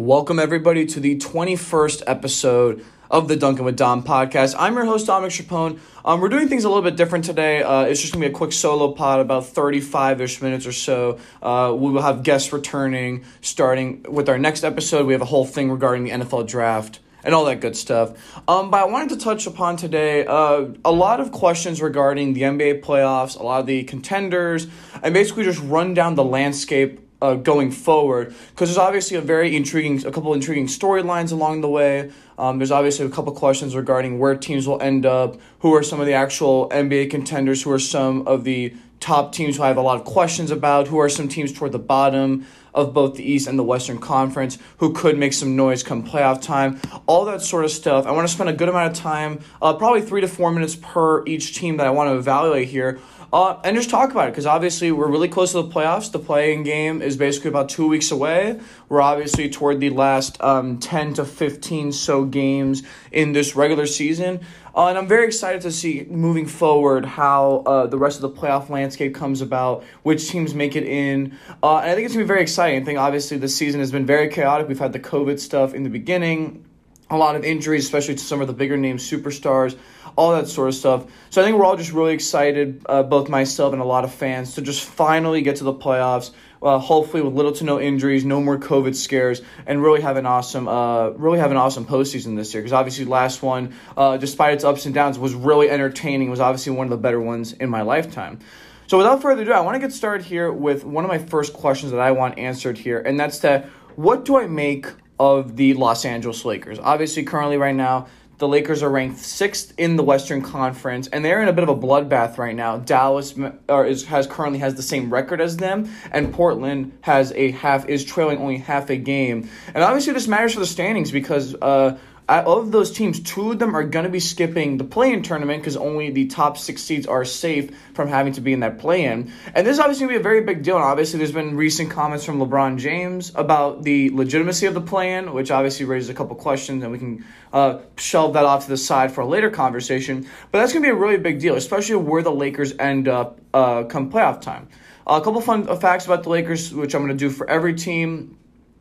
Welcome, 0.00 0.38
everybody, 0.38 0.86
to 0.86 0.98
the 0.98 1.18
21st 1.18 2.04
episode 2.06 2.86
of 3.10 3.28
the 3.28 3.36
Dunkin' 3.36 3.66
with 3.66 3.76
Dom 3.76 4.02
podcast. 4.02 4.56
I'm 4.58 4.74
your 4.74 4.86
host, 4.86 5.06
Dominic 5.06 5.32
Chapone. 5.32 5.78
Um, 6.06 6.22
we're 6.22 6.30
doing 6.30 6.48
things 6.48 6.64
a 6.64 6.70
little 6.70 6.82
bit 6.82 6.96
different 6.96 7.26
today. 7.26 7.62
Uh, 7.62 7.82
it's 7.82 8.00
just 8.00 8.14
going 8.14 8.22
to 8.22 8.28
be 8.30 8.32
a 8.32 8.34
quick 8.34 8.52
solo 8.52 8.92
pod, 8.92 9.20
about 9.20 9.44
35 9.44 10.22
ish 10.22 10.40
minutes 10.40 10.64
or 10.64 10.72
so. 10.72 11.18
Uh, 11.42 11.74
we 11.76 11.92
will 11.92 12.00
have 12.00 12.22
guests 12.22 12.50
returning 12.50 13.26
starting 13.42 14.02
with 14.08 14.30
our 14.30 14.38
next 14.38 14.64
episode. 14.64 15.04
We 15.04 15.12
have 15.12 15.20
a 15.20 15.26
whole 15.26 15.44
thing 15.44 15.70
regarding 15.70 16.04
the 16.04 16.12
NFL 16.12 16.48
draft 16.48 17.00
and 17.22 17.34
all 17.34 17.44
that 17.44 17.60
good 17.60 17.76
stuff. 17.76 18.40
Um, 18.48 18.70
but 18.70 18.80
I 18.80 18.86
wanted 18.86 19.10
to 19.10 19.18
touch 19.18 19.46
upon 19.46 19.76
today 19.76 20.24
uh, 20.24 20.68
a 20.82 20.92
lot 20.92 21.20
of 21.20 21.30
questions 21.30 21.82
regarding 21.82 22.32
the 22.32 22.40
NBA 22.40 22.80
playoffs, 22.80 23.38
a 23.38 23.42
lot 23.42 23.60
of 23.60 23.66
the 23.66 23.84
contenders, 23.84 24.66
and 25.02 25.12
basically 25.12 25.44
just 25.44 25.60
run 25.60 25.92
down 25.92 26.14
the 26.14 26.24
landscape 26.24 27.09
uh, 27.22 27.34
going 27.34 27.70
forward 27.70 28.34
because 28.50 28.68
there's 28.68 28.78
obviously 28.78 29.16
a 29.16 29.20
very 29.20 29.56
intriguing, 29.56 30.04
a 30.06 30.10
couple 30.10 30.32
intriguing 30.34 30.66
storylines 30.66 31.32
along 31.32 31.60
the 31.60 31.68
way. 31.68 32.10
Um, 32.38 32.58
there's 32.58 32.70
obviously 32.70 33.06
a 33.06 33.10
couple 33.10 33.32
questions 33.32 33.76
regarding 33.76 34.18
where 34.18 34.34
teams 34.34 34.66
will 34.66 34.80
end 34.80 35.04
up, 35.04 35.38
who 35.60 35.74
are 35.74 35.82
some 35.82 36.00
of 36.00 36.06
the 36.06 36.14
actual 36.14 36.68
NBA 36.70 37.10
contenders, 37.10 37.62
who 37.62 37.70
are 37.70 37.78
some 37.78 38.26
of 38.26 38.44
the 38.44 38.74
top 39.00 39.32
teams 39.32 39.56
who 39.56 39.62
I 39.62 39.68
have 39.68 39.78
a 39.78 39.82
lot 39.82 39.98
of 39.98 40.04
questions 40.04 40.50
about, 40.50 40.88
who 40.88 40.98
are 40.98 41.08
some 41.08 41.28
teams 41.28 41.52
toward 41.52 41.72
the 41.72 41.78
bottom 41.78 42.46
of 42.74 42.94
both 42.94 43.16
the 43.16 43.24
East 43.24 43.48
and 43.48 43.58
the 43.58 43.64
Western 43.64 43.98
Conference 43.98 44.58
who 44.78 44.92
could 44.92 45.18
make 45.18 45.32
some 45.32 45.56
noise 45.56 45.82
come 45.82 46.06
playoff 46.06 46.40
time, 46.40 46.80
all 47.06 47.24
that 47.24 47.42
sort 47.42 47.64
of 47.64 47.70
stuff. 47.70 48.06
I 48.06 48.12
want 48.12 48.28
to 48.28 48.32
spend 48.32 48.48
a 48.48 48.52
good 48.52 48.68
amount 48.68 48.92
of 48.92 49.02
time, 49.02 49.40
uh, 49.60 49.74
probably 49.74 50.02
three 50.02 50.20
to 50.20 50.28
four 50.28 50.52
minutes 50.52 50.76
per 50.76 51.24
each 51.26 51.56
team 51.56 51.78
that 51.78 51.86
I 51.86 51.90
want 51.90 52.08
to 52.10 52.16
evaluate 52.16 52.68
here 52.68 53.00
uh, 53.32 53.60
and 53.62 53.76
just 53.76 53.90
talk 53.90 54.10
about 54.10 54.28
it 54.28 54.32
because 54.32 54.46
obviously 54.46 54.90
we're 54.90 55.08
really 55.08 55.28
close 55.28 55.52
to 55.52 55.62
the 55.62 55.68
playoffs. 55.68 56.10
The 56.10 56.18
play-in 56.18 56.64
game 56.64 57.00
is 57.00 57.16
basically 57.16 57.48
about 57.48 57.68
two 57.68 57.86
weeks 57.86 58.10
away. 58.10 58.58
We're 58.88 59.00
obviously 59.00 59.48
toward 59.48 59.80
the 59.80 59.90
last 59.90 60.40
um, 60.42 60.78
10 60.78 61.14
to 61.14 61.24
15 61.24 61.92
so 61.92 62.24
games 62.24 62.82
in 63.12 63.32
this 63.32 63.54
regular 63.54 63.86
season. 63.86 64.40
Uh, 64.74 64.86
and 64.86 64.98
I'm 64.98 65.08
very 65.08 65.26
excited 65.26 65.62
to 65.62 65.72
see 65.72 66.06
moving 66.08 66.46
forward 66.46 67.04
how 67.04 67.62
uh, 67.66 67.86
the 67.86 67.98
rest 67.98 68.22
of 68.22 68.22
the 68.22 68.40
playoff 68.40 68.68
landscape 68.68 69.14
comes 69.14 69.40
about, 69.40 69.84
which 70.02 70.28
teams 70.28 70.54
make 70.54 70.76
it 70.76 70.84
in. 70.84 71.36
Uh, 71.62 71.78
and 71.78 71.90
I 71.90 71.94
think 71.94 72.06
it's 72.06 72.14
going 72.14 72.24
to 72.24 72.24
be 72.24 72.28
very 72.28 72.42
exciting. 72.42 72.80
I 72.82 72.84
think 72.84 72.98
obviously 72.98 73.36
the 73.36 73.48
season 73.48 73.80
has 73.80 73.92
been 73.92 74.06
very 74.06 74.28
chaotic. 74.28 74.68
We've 74.68 74.78
had 74.78 74.92
the 74.92 75.00
COVID 75.00 75.38
stuff 75.38 75.74
in 75.74 75.82
the 75.82 75.90
beginning, 75.90 76.64
a 77.10 77.16
lot 77.16 77.36
of 77.36 77.44
injuries, 77.44 77.84
especially 77.84 78.14
to 78.14 78.24
some 78.24 78.40
of 78.40 78.46
the 78.46 78.52
bigger 78.52 78.76
name 78.76 78.98
superstars 78.98 79.76
all 80.16 80.32
that 80.32 80.48
sort 80.48 80.68
of 80.68 80.74
stuff. 80.74 81.06
So 81.30 81.40
I 81.40 81.44
think 81.44 81.56
we're 81.56 81.64
all 81.64 81.76
just 81.76 81.92
really 81.92 82.14
excited, 82.14 82.82
uh, 82.86 83.02
both 83.02 83.28
myself 83.28 83.72
and 83.72 83.82
a 83.82 83.84
lot 83.84 84.04
of 84.04 84.12
fans, 84.12 84.54
to 84.54 84.62
just 84.62 84.84
finally 84.84 85.42
get 85.42 85.56
to 85.56 85.64
the 85.64 85.74
playoffs. 85.74 86.30
Uh, 86.62 86.78
hopefully 86.78 87.22
with 87.22 87.32
little 87.32 87.52
to 87.52 87.64
no 87.64 87.80
injuries, 87.80 88.22
no 88.22 88.38
more 88.38 88.58
COVID 88.58 88.94
scares, 88.94 89.40
and 89.64 89.82
really 89.82 90.02
have 90.02 90.18
an 90.18 90.26
awesome, 90.26 90.68
uh, 90.68 91.08
really 91.10 91.38
have 91.38 91.50
an 91.50 91.56
awesome 91.56 91.86
postseason 91.86 92.36
this 92.36 92.52
year. 92.52 92.62
Because 92.62 92.74
obviously, 92.74 93.06
last 93.06 93.42
one, 93.42 93.72
uh, 93.96 94.18
despite 94.18 94.52
its 94.52 94.62
ups 94.62 94.84
and 94.84 94.94
downs, 94.94 95.18
was 95.18 95.32
really 95.32 95.70
entertaining. 95.70 96.26
It 96.28 96.30
Was 96.30 96.40
obviously 96.40 96.74
one 96.74 96.84
of 96.84 96.90
the 96.90 96.98
better 96.98 97.18
ones 97.18 97.54
in 97.54 97.70
my 97.70 97.80
lifetime. 97.80 98.40
So 98.88 98.98
without 98.98 99.22
further 99.22 99.40
ado, 99.40 99.52
I 99.52 99.60
want 99.60 99.76
to 99.76 99.78
get 99.78 99.94
started 99.94 100.26
here 100.26 100.52
with 100.52 100.84
one 100.84 101.02
of 101.02 101.08
my 101.08 101.16
first 101.16 101.54
questions 101.54 101.92
that 101.92 102.00
I 102.00 102.10
want 102.10 102.38
answered 102.38 102.76
here, 102.76 103.00
and 103.00 103.18
that's 103.18 103.38
that: 103.38 103.64
What 103.96 104.26
do 104.26 104.36
I 104.36 104.46
make 104.46 104.86
of 105.20 105.56
the 105.56 105.74
Los 105.74 106.04
Angeles 106.04 106.44
Lakers? 106.44 106.80
Obviously, 106.80 107.22
currently 107.22 107.58
right 107.58 107.74
now, 107.74 108.08
the 108.38 108.48
Lakers 108.48 108.82
are 108.82 108.88
ranked 108.88 109.18
sixth 109.18 109.74
in 109.76 109.96
the 109.96 110.02
Western 110.02 110.40
Conference, 110.40 111.08
and 111.08 111.22
they're 111.22 111.42
in 111.42 111.48
a 111.48 111.52
bit 111.52 111.62
of 111.62 111.68
a 111.68 111.76
bloodbath 111.76 112.38
right 112.38 112.56
now. 112.56 112.78
Dallas 112.78 113.34
or 113.68 113.84
is, 113.84 114.06
has 114.06 114.26
currently 114.26 114.58
has 114.60 114.74
the 114.74 114.82
same 114.82 115.12
record 115.12 115.42
as 115.42 115.58
them, 115.58 115.90
and 116.10 116.32
Portland 116.32 116.98
has 117.02 117.32
a 117.32 117.50
half 117.50 117.86
is 117.86 118.02
trailing 118.02 118.38
only 118.38 118.56
half 118.56 118.88
a 118.88 118.96
game. 118.96 119.48
And 119.74 119.84
obviously, 119.84 120.14
this 120.14 120.26
matters 120.26 120.54
for 120.54 120.60
the 120.60 120.66
standings 120.66 121.12
because 121.12 121.54
uh, 121.56 121.98
of 122.30 122.70
those 122.70 122.92
teams, 122.92 123.20
two 123.20 123.50
of 123.50 123.58
them 123.58 123.76
are 123.76 123.82
going 123.82 124.04
to 124.04 124.10
be 124.10 124.20
skipping 124.20 124.78
the 124.78 124.84
play-in 124.84 125.22
tournament 125.22 125.62
because 125.62 125.76
only 125.76 126.10
the 126.10 126.26
top 126.26 126.56
six 126.56 126.82
seeds 126.82 127.06
are 127.06 127.24
safe 127.24 127.70
from 127.92 128.08
having 128.08 128.32
to 128.34 128.40
be 128.40 128.52
in 128.52 128.60
that 128.60 128.78
play-in. 128.78 129.32
And 129.54 129.66
this 129.66 129.74
is 129.74 129.80
obviously 129.80 130.06
going 130.06 130.14
to 130.14 130.18
be 130.18 130.20
a 130.20 130.22
very 130.22 130.40
big 130.42 130.62
deal. 130.62 130.76
And 130.76 130.84
obviously, 130.84 131.18
there's 131.18 131.32
been 131.32 131.56
recent 131.56 131.90
comments 131.90 132.24
from 132.24 132.38
LeBron 132.38 132.78
James 132.78 133.32
about 133.34 133.82
the 133.82 134.10
legitimacy 134.10 134.66
of 134.66 134.74
the 134.74 134.80
play-in, 134.80 135.32
which 135.32 135.50
obviously 135.50 135.86
raises 135.86 136.08
a 136.08 136.14
couple 136.14 136.36
questions, 136.36 136.82
and 136.82 136.92
we 136.92 136.98
can 136.98 137.24
uh, 137.52 137.78
shelve 137.96 138.34
that 138.34 138.44
off 138.44 138.64
to 138.64 138.70
the 138.70 138.76
side 138.76 139.12
for 139.12 139.22
a 139.22 139.26
later 139.26 139.50
conversation. 139.50 140.26
But 140.52 140.60
that's 140.60 140.72
going 140.72 140.84
to 140.84 140.86
be 140.86 140.92
a 140.92 140.98
really 140.98 141.18
big 141.18 141.40
deal, 141.40 141.56
especially 141.56 141.96
where 141.96 142.22
the 142.22 142.32
Lakers 142.32 142.74
end 142.78 143.08
up 143.08 143.40
uh, 143.52 143.84
come 143.84 144.10
playoff 144.10 144.40
time. 144.40 144.68
Uh, 145.06 145.18
a 145.20 145.24
couple 145.24 145.40
fun 145.40 145.66
facts 145.80 146.04
about 146.04 146.22
the 146.22 146.28
Lakers, 146.28 146.72
which 146.72 146.94
I'm 146.94 147.02
going 147.04 147.16
to 147.16 147.18
do 147.18 147.30
for 147.30 147.48
every 147.50 147.74
team. 147.74 148.36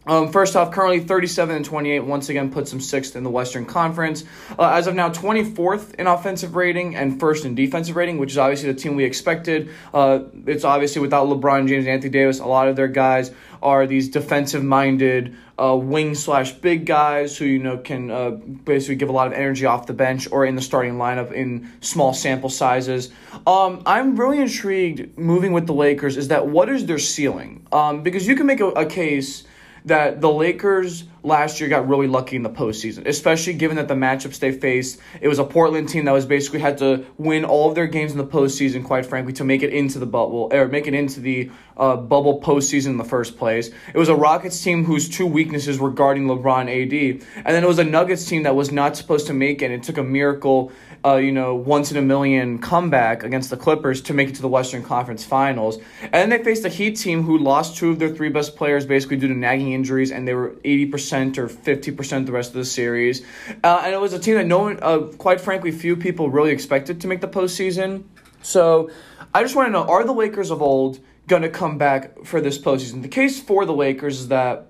Um, 0.07 0.31
first 0.31 0.55
off, 0.55 0.71
currently 0.71 1.01
37 1.01 1.55
and 1.57 1.65
28, 1.65 1.99
once 1.99 2.29
again 2.29 2.51
puts 2.51 2.71
them 2.71 2.79
sixth 2.79 3.15
in 3.15 3.23
the 3.23 3.29
Western 3.29 3.65
Conference. 3.65 4.23
Uh, 4.57 4.69
as 4.69 4.87
of 4.87 4.95
now, 4.95 5.09
24th 5.09 5.95
in 5.95 6.07
offensive 6.07 6.55
rating 6.55 6.95
and 6.95 7.19
first 7.19 7.45
in 7.45 7.53
defensive 7.53 7.95
rating, 7.95 8.17
which 8.17 8.31
is 8.31 8.37
obviously 8.37 8.71
the 8.71 8.79
team 8.79 8.95
we 8.95 9.03
expected. 9.03 9.69
Uh, 9.93 10.21
it's 10.47 10.63
obviously 10.63 11.01
without 11.01 11.27
LeBron 11.27 11.67
James 11.67 11.85
and 11.85 11.93
Anthony 11.93 12.11
Davis, 12.11 12.39
a 12.39 12.45
lot 12.45 12.67
of 12.67 12.75
their 12.75 12.87
guys 12.87 13.31
are 13.61 13.85
these 13.85 14.09
defensive 14.09 14.63
minded 14.63 15.35
uh, 15.61 15.75
wing 15.75 16.15
slash 16.15 16.53
big 16.53 16.85
guys 16.85 17.37
who 17.37 17.45
you 17.45 17.59
know 17.59 17.77
can 17.77 18.09
uh, 18.09 18.29
basically 18.29 18.95
give 18.95 19.09
a 19.09 19.11
lot 19.11 19.27
of 19.27 19.33
energy 19.33 19.65
off 19.65 19.85
the 19.85 19.93
bench 19.93 20.27
or 20.31 20.45
in 20.45 20.55
the 20.55 20.61
starting 20.61 20.93
lineup 20.93 21.31
in 21.33 21.69
small 21.81 22.13
sample 22.13 22.49
sizes. 22.49 23.11
Um, 23.45 23.83
I'm 23.85 24.15
really 24.15 24.39
intrigued 24.39 25.17
moving 25.17 25.51
with 25.51 25.67
the 25.67 25.73
Lakers 25.73 26.15
is 26.15 26.29
that 26.29 26.47
what 26.47 26.69
is 26.69 26.85
their 26.85 26.99
ceiling? 26.99 27.67
Um, 27.71 28.01
because 28.01 28.27
you 28.27 28.35
can 28.35 28.45
make 28.45 28.61
a, 28.61 28.69
a 28.69 28.85
case 28.85 29.43
that 29.85 30.21
the 30.21 30.31
Lakers 30.31 31.05
last 31.23 31.59
year 31.59 31.69
got 31.69 31.87
really 31.87 32.07
lucky 32.07 32.35
in 32.35 32.43
the 32.43 32.49
postseason, 32.49 33.05
especially 33.05 33.53
given 33.53 33.77
that 33.77 33.87
the 33.87 33.93
matchups 33.93 34.39
they 34.39 34.51
faced. 34.51 34.99
It 35.21 35.27
was 35.27 35.39
a 35.39 35.43
Portland 35.43 35.89
team 35.89 36.05
that 36.05 36.11
was 36.11 36.25
basically 36.25 36.59
had 36.59 36.77
to 36.79 37.05
win 37.17 37.45
all 37.45 37.69
of 37.69 37.75
their 37.75 37.87
games 37.87 38.11
in 38.11 38.17
the 38.17 38.25
postseason, 38.25 38.85
quite 38.85 39.05
frankly, 39.05 39.33
to 39.33 39.43
make 39.43 39.63
it 39.63 39.73
into 39.73 39.99
the 39.99 40.05
bubble 40.05 40.49
or 40.51 40.67
make 40.67 40.87
it 40.87 40.93
into 40.93 41.19
the 41.19 41.51
uh, 41.77 41.95
bubble 41.95 42.41
postseason 42.41 42.87
in 42.87 42.97
the 42.97 43.03
first 43.03 43.37
place. 43.37 43.69
It 43.93 43.97
was 43.97 44.09
a 44.09 44.15
Rockets 44.15 44.61
team 44.61 44.85
whose 44.85 45.09
two 45.09 45.25
weaknesses 45.25 45.79
were 45.79 45.91
guarding 45.91 46.25
LeBron 46.25 46.63
AD, 46.63 47.21
and 47.35 47.45
then 47.45 47.63
it 47.63 47.67
was 47.67 47.79
a 47.79 47.83
Nuggets 47.83 48.25
team 48.25 48.43
that 48.43 48.55
was 48.55 48.71
not 48.71 48.97
supposed 48.97 49.27
to 49.27 49.33
make 49.33 49.61
it. 49.61 49.65
And 49.65 49.73
it 49.73 49.83
took 49.83 49.97
a 49.97 50.03
miracle 50.03 50.71
uh, 51.05 51.15
you 51.15 51.31
know, 51.31 51.55
once 51.55 51.91
in 51.91 51.97
a 51.97 52.01
million 52.01 52.59
comeback 52.59 53.23
against 53.23 53.49
the 53.49 53.57
Clippers 53.57 54.01
to 54.01 54.13
make 54.13 54.29
it 54.29 54.35
to 54.35 54.41
the 54.41 54.47
Western 54.47 54.83
Conference 54.83 55.23
Finals. 55.23 55.77
And 56.01 56.13
then 56.13 56.29
they 56.29 56.43
faced 56.43 56.65
a 56.65 56.69
Heat 56.69 56.97
team 56.97 57.23
who 57.23 57.37
lost 57.37 57.77
two 57.77 57.91
of 57.91 57.99
their 57.99 58.09
three 58.09 58.29
best 58.29 58.55
players 58.55 58.85
basically 58.85 59.17
due 59.17 59.29
to 59.29 59.33
nagging 59.33 59.71
injuries, 59.71 60.11
and 60.11 60.27
they 60.27 60.33
were 60.33 60.51
80% 60.65 61.37
or 61.37 61.47
50% 61.47 62.25
the 62.25 62.31
rest 62.31 62.49
of 62.49 62.55
the 62.55 62.65
series. 62.65 63.25
Uh, 63.63 63.81
and 63.85 63.93
it 63.93 64.01
was 64.01 64.13
a 64.13 64.19
team 64.19 64.35
that 64.35 64.47
no 64.47 64.59
one, 64.59 64.79
uh, 64.81 64.99
quite 65.17 65.39
frankly, 65.39 65.71
few 65.71 65.95
people 65.95 66.29
really 66.29 66.51
expected 66.51 66.99
to 67.01 67.07
make 67.07 67.21
the 67.21 67.27
postseason. 67.27 68.03
So 68.41 68.89
I 69.33 69.43
just 69.43 69.55
want 69.55 69.67
to 69.67 69.71
know 69.71 69.83
are 69.83 70.03
the 70.03 70.13
Lakers 70.13 70.51
of 70.51 70.61
old 70.61 70.99
going 71.27 71.43
to 71.43 71.49
come 71.49 71.77
back 71.77 72.25
for 72.25 72.41
this 72.41 72.57
postseason? 72.57 73.01
The 73.01 73.07
case 73.07 73.39
for 73.39 73.65
the 73.65 73.73
Lakers 73.73 74.21
is 74.21 74.27
that 74.29 74.67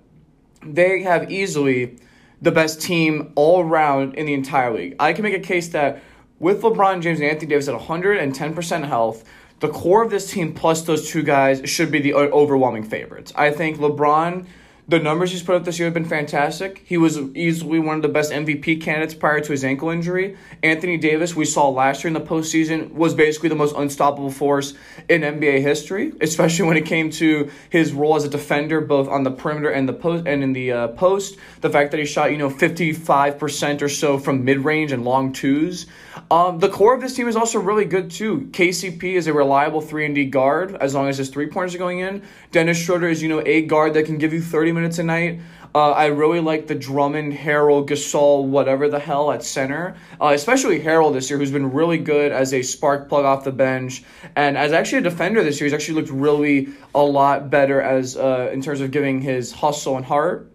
they 0.63 1.01
have 1.01 1.31
easily 1.31 1.97
the 2.41 2.51
best 2.51 2.81
team 2.81 3.31
all 3.35 3.61
around 3.61 4.15
in 4.15 4.25
the 4.25 4.33
entire 4.33 4.73
league. 4.73 4.95
I 4.99 5.13
can 5.13 5.23
make 5.23 5.33
a 5.33 5.39
case 5.39 5.69
that 5.69 6.01
with 6.39 6.61
LeBron 6.61 7.01
James 7.01 7.19
and 7.19 7.29
Anthony 7.29 7.49
Davis 7.49 7.67
at 7.67 7.79
110% 7.79 8.87
health, 8.87 9.23
the 9.59 9.67
core 9.67 10.03
of 10.03 10.09
this 10.09 10.31
team 10.31 10.53
plus 10.53 10.83
those 10.83 11.09
two 11.09 11.23
guys 11.23 11.69
should 11.69 11.91
be 11.91 11.99
the 11.99 12.13
overwhelming 12.13 12.83
favorites. 12.83 13.33
I 13.35 13.51
think 13.51 13.77
LeBron 13.77 14.45
the 14.89 14.97
numbers 14.97 15.31
he's 15.31 15.43
put 15.43 15.53
up 15.53 15.65
this 15.65 15.77
year 15.77 15.85
have 15.85 15.93
been 15.93 16.03
fantastic. 16.03 16.81
He 16.83 16.97
was 16.97 17.19
easily 17.35 17.77
one 17.77 17.97
of 17.97 18.01
the 18.01 18.09
best 18.09 18.31
MVP 18.31 18.81
candidates 18.81 19.13
prior 19.13 19.39
to 19.39 19.51
his 19.51 19.63
ankle 19.63 19.89
injury. 19.89 20.35
Anthony 20.63 20.97
Davis, 20.97 21.35
we 21.35 21.45
saw 21.45 21.69
last 21.69 22.03
year 22.03 22.07
in 22.07 22.15
the 22.15 22.27
postseason, 22.27 22.91
was 22.93 23.13
basically 23.13 23.49
the 23.49 23.55
most 23.55 23.75
unstoppable 23.75 24.31
force 24.31 24.73
in 25.07 25.21
NBA 25.21 25.61
history, 25.61 26.13
especially 26.21 26.67
when 26.67 26.75
it 26.75 26.87
came 26.87 27.11
to 27.11 27.51
his 27.69 27.93
role 27.93 28.15
as 28.15 28.23
a 28.23 28.29
defender, 28.29 28.81
both 28.81 29.07
on 29.07 29.21
the 29.21 29.29
perimeter 29.29 29.69
and 29.69 29.87
the 29.87 29.93
post 29.93 30.25
and 30.25 30.43
in 30.43 30.53
the 30.53 30.71
uh, 30.71 30.87
post. 30.87 31.37
The 31.61 31.69
fact 31.69 31.91
that 31.91 31.99
he 31.99 32.05
shot, 32.07 32.31
you 32.31 32.37
know, 32.37 32.49
fifty 32.49 32.91
five 32.91 33.37
percent 33.37 33.83
or 33.83 33.89
so 33.89 34.17
from 34.17 34.43
mid 34.43 34.65
range 34.65 34.91
and 34.91 35.05
long 35.05 35.33
twos. 35.33 35.85
Um, 36.31 36.59
the 36.59 36.69
core 36.69 36.93
of 36.93 37.01
this 37.01 37.15
team 37.15 37.27
is 37.27 37.35
also 37.35 37.59
really 37.59 37.85
good 37.85 38.11
too. 38.11 38.49
KCP 38.51 39.03
is 39.15 39.27
a 39.27 39.33
reliable 39.33 39.81
three 39.81 40.05
and 40.05 40.15
D 40.15 40.25
guard 40.25 40.75
as 40.75 40.93
long 40.93 41.07
as 41.07 41.17
his 41.17 41.29
three 41.29 41.47
pointers 41.47 41.75
are 41.75 41.79
going 41.79 41.99
in. 41.99 42.23
Dennis 42.51 42.77
Schroeder 42.77 43.09
is, 43.09 43.21
you 43.21 43.29
know, 43.29 43.41
a 43.45 43.61
guard 43.63 43.93
that 43.93 44.05
can 44.05 44.17
give 44.17 44.33
you 44.33 44.41
thirty 44.41 44.71
minutes 44.71 44.99
a 44.99 45.03
night. 45.03 45.39
Uh, 45.73 45.91
I 45.91 46.07
really 46.07 46.39
like 46.39 46.65
the 46.65 46.73
Drummond, 46.73 47.31
Harrell, 47.31 47.87
Gasol, 47.87 48.45
whatever 48.45 48.89
the 48.89 48.97
hell 48.97 49.31
at 49.31 49.43
center, 49.43 49.95
uh, 50.19 50.31
especially 50.33 50.79
Harrell 50.79 51.13
this 51.13 51.29
year, 51.29 51.37
who's 51.37 51.51
been 51.51 51.71
really 51.71 51.99
good 51.99 52.31
as 52.31 52.53
a 52.55 52.63
spark 52.63 53.07
plug 53.07 53.23
off 53.23 53.43
the 53.43 53.51
bench, 53.51 54.03
and 54.35 54.57
as 54.57 54.73
actually 54.73 54.99
a 54.99 55.01
defender 55.01 55.43
this 55.43 55.59
year, 55.59 55.67
he's 55.67 55.73
actually 55.73 56.01
looked 56.01 56.09
really 56.09 56.69
a 56.95 57.03
lot 57.03 57.51
better 57.51 57.79
as 57.81 58.17
uh, 58.17 58.49
in 58.51 58.63
terms 58.63 58.81
of 58.81 58.89
giving 58.89 59.21
his 59.21 59.51
hustle 59.51 59.95
and 59.95 60.05
heart. 60.05 60.51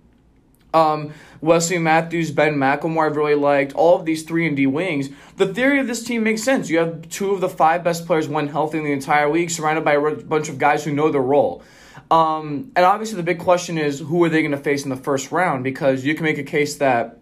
Um, 0.73 1.15
Wesley 1.45 1.79
Matthews, 1.79 2.31
Ben 2.31 2.55
McLemore, 2.55 3.07
I've 3.07 3.17
really 3.17 3.35
liked. 3.35 3.75
All 3.75 3.97
of 3.99 4.07
these 4.07 4.23
three 4.23 4.47
and 4.47 4.57
D 4.57 4.67
wings. 4.67 5.11
The 5.37 5.53
theory 5.53 5.79
of 5.79 5.87
this 5.87 6.03
team 6.03 6.25
makes 6.25 6.43
sense. 6.43 6.71
You 6.71 6.79
have 6.79 7.09
two 7.11 7.33
of 7.33 7.41
the 7.41 7.49
five 7.49 7.85
best 7.85 8.07
players 8.07 8.29
when 8.29 8.49
healthy 8.49 8.79
in 8.79 8.85
the 8.85 8.93
entire 8.93 9.31
league, 9.31 9.51
surrounded 9.51 9.85
by 9.85 9.95
a 9.95 10.15
bunch 10.17 10.49
of 10.49 10.59
guys 10.59 10.85
who 10.85 10.93
know 10.93 11.11
their 11.11 11.21
role. 11.21 11.63
Um, 12.11 12.73
and 12.75 12.85
obviously, 12.85 13.17
the 13.17 13.23
big 13.23 13.39
question 13.39 13.79
is 13.79 14.01
who 14.01 14.25
are 14.25 14.29
they 14.29 14.41
going 14.41 14.53
to 14.53 14.59
face 14.59 14.85
in 14.85 14.91
the 14.91 14.97
first 14.97 15.33
round? 15.33 15.65
Because 15.65 16.05
you 16.05 16.15
can 16.15 16.25
make 16.25 16.39
a 16.39 16.45
case 16.45 16.77
that 16.77 17.21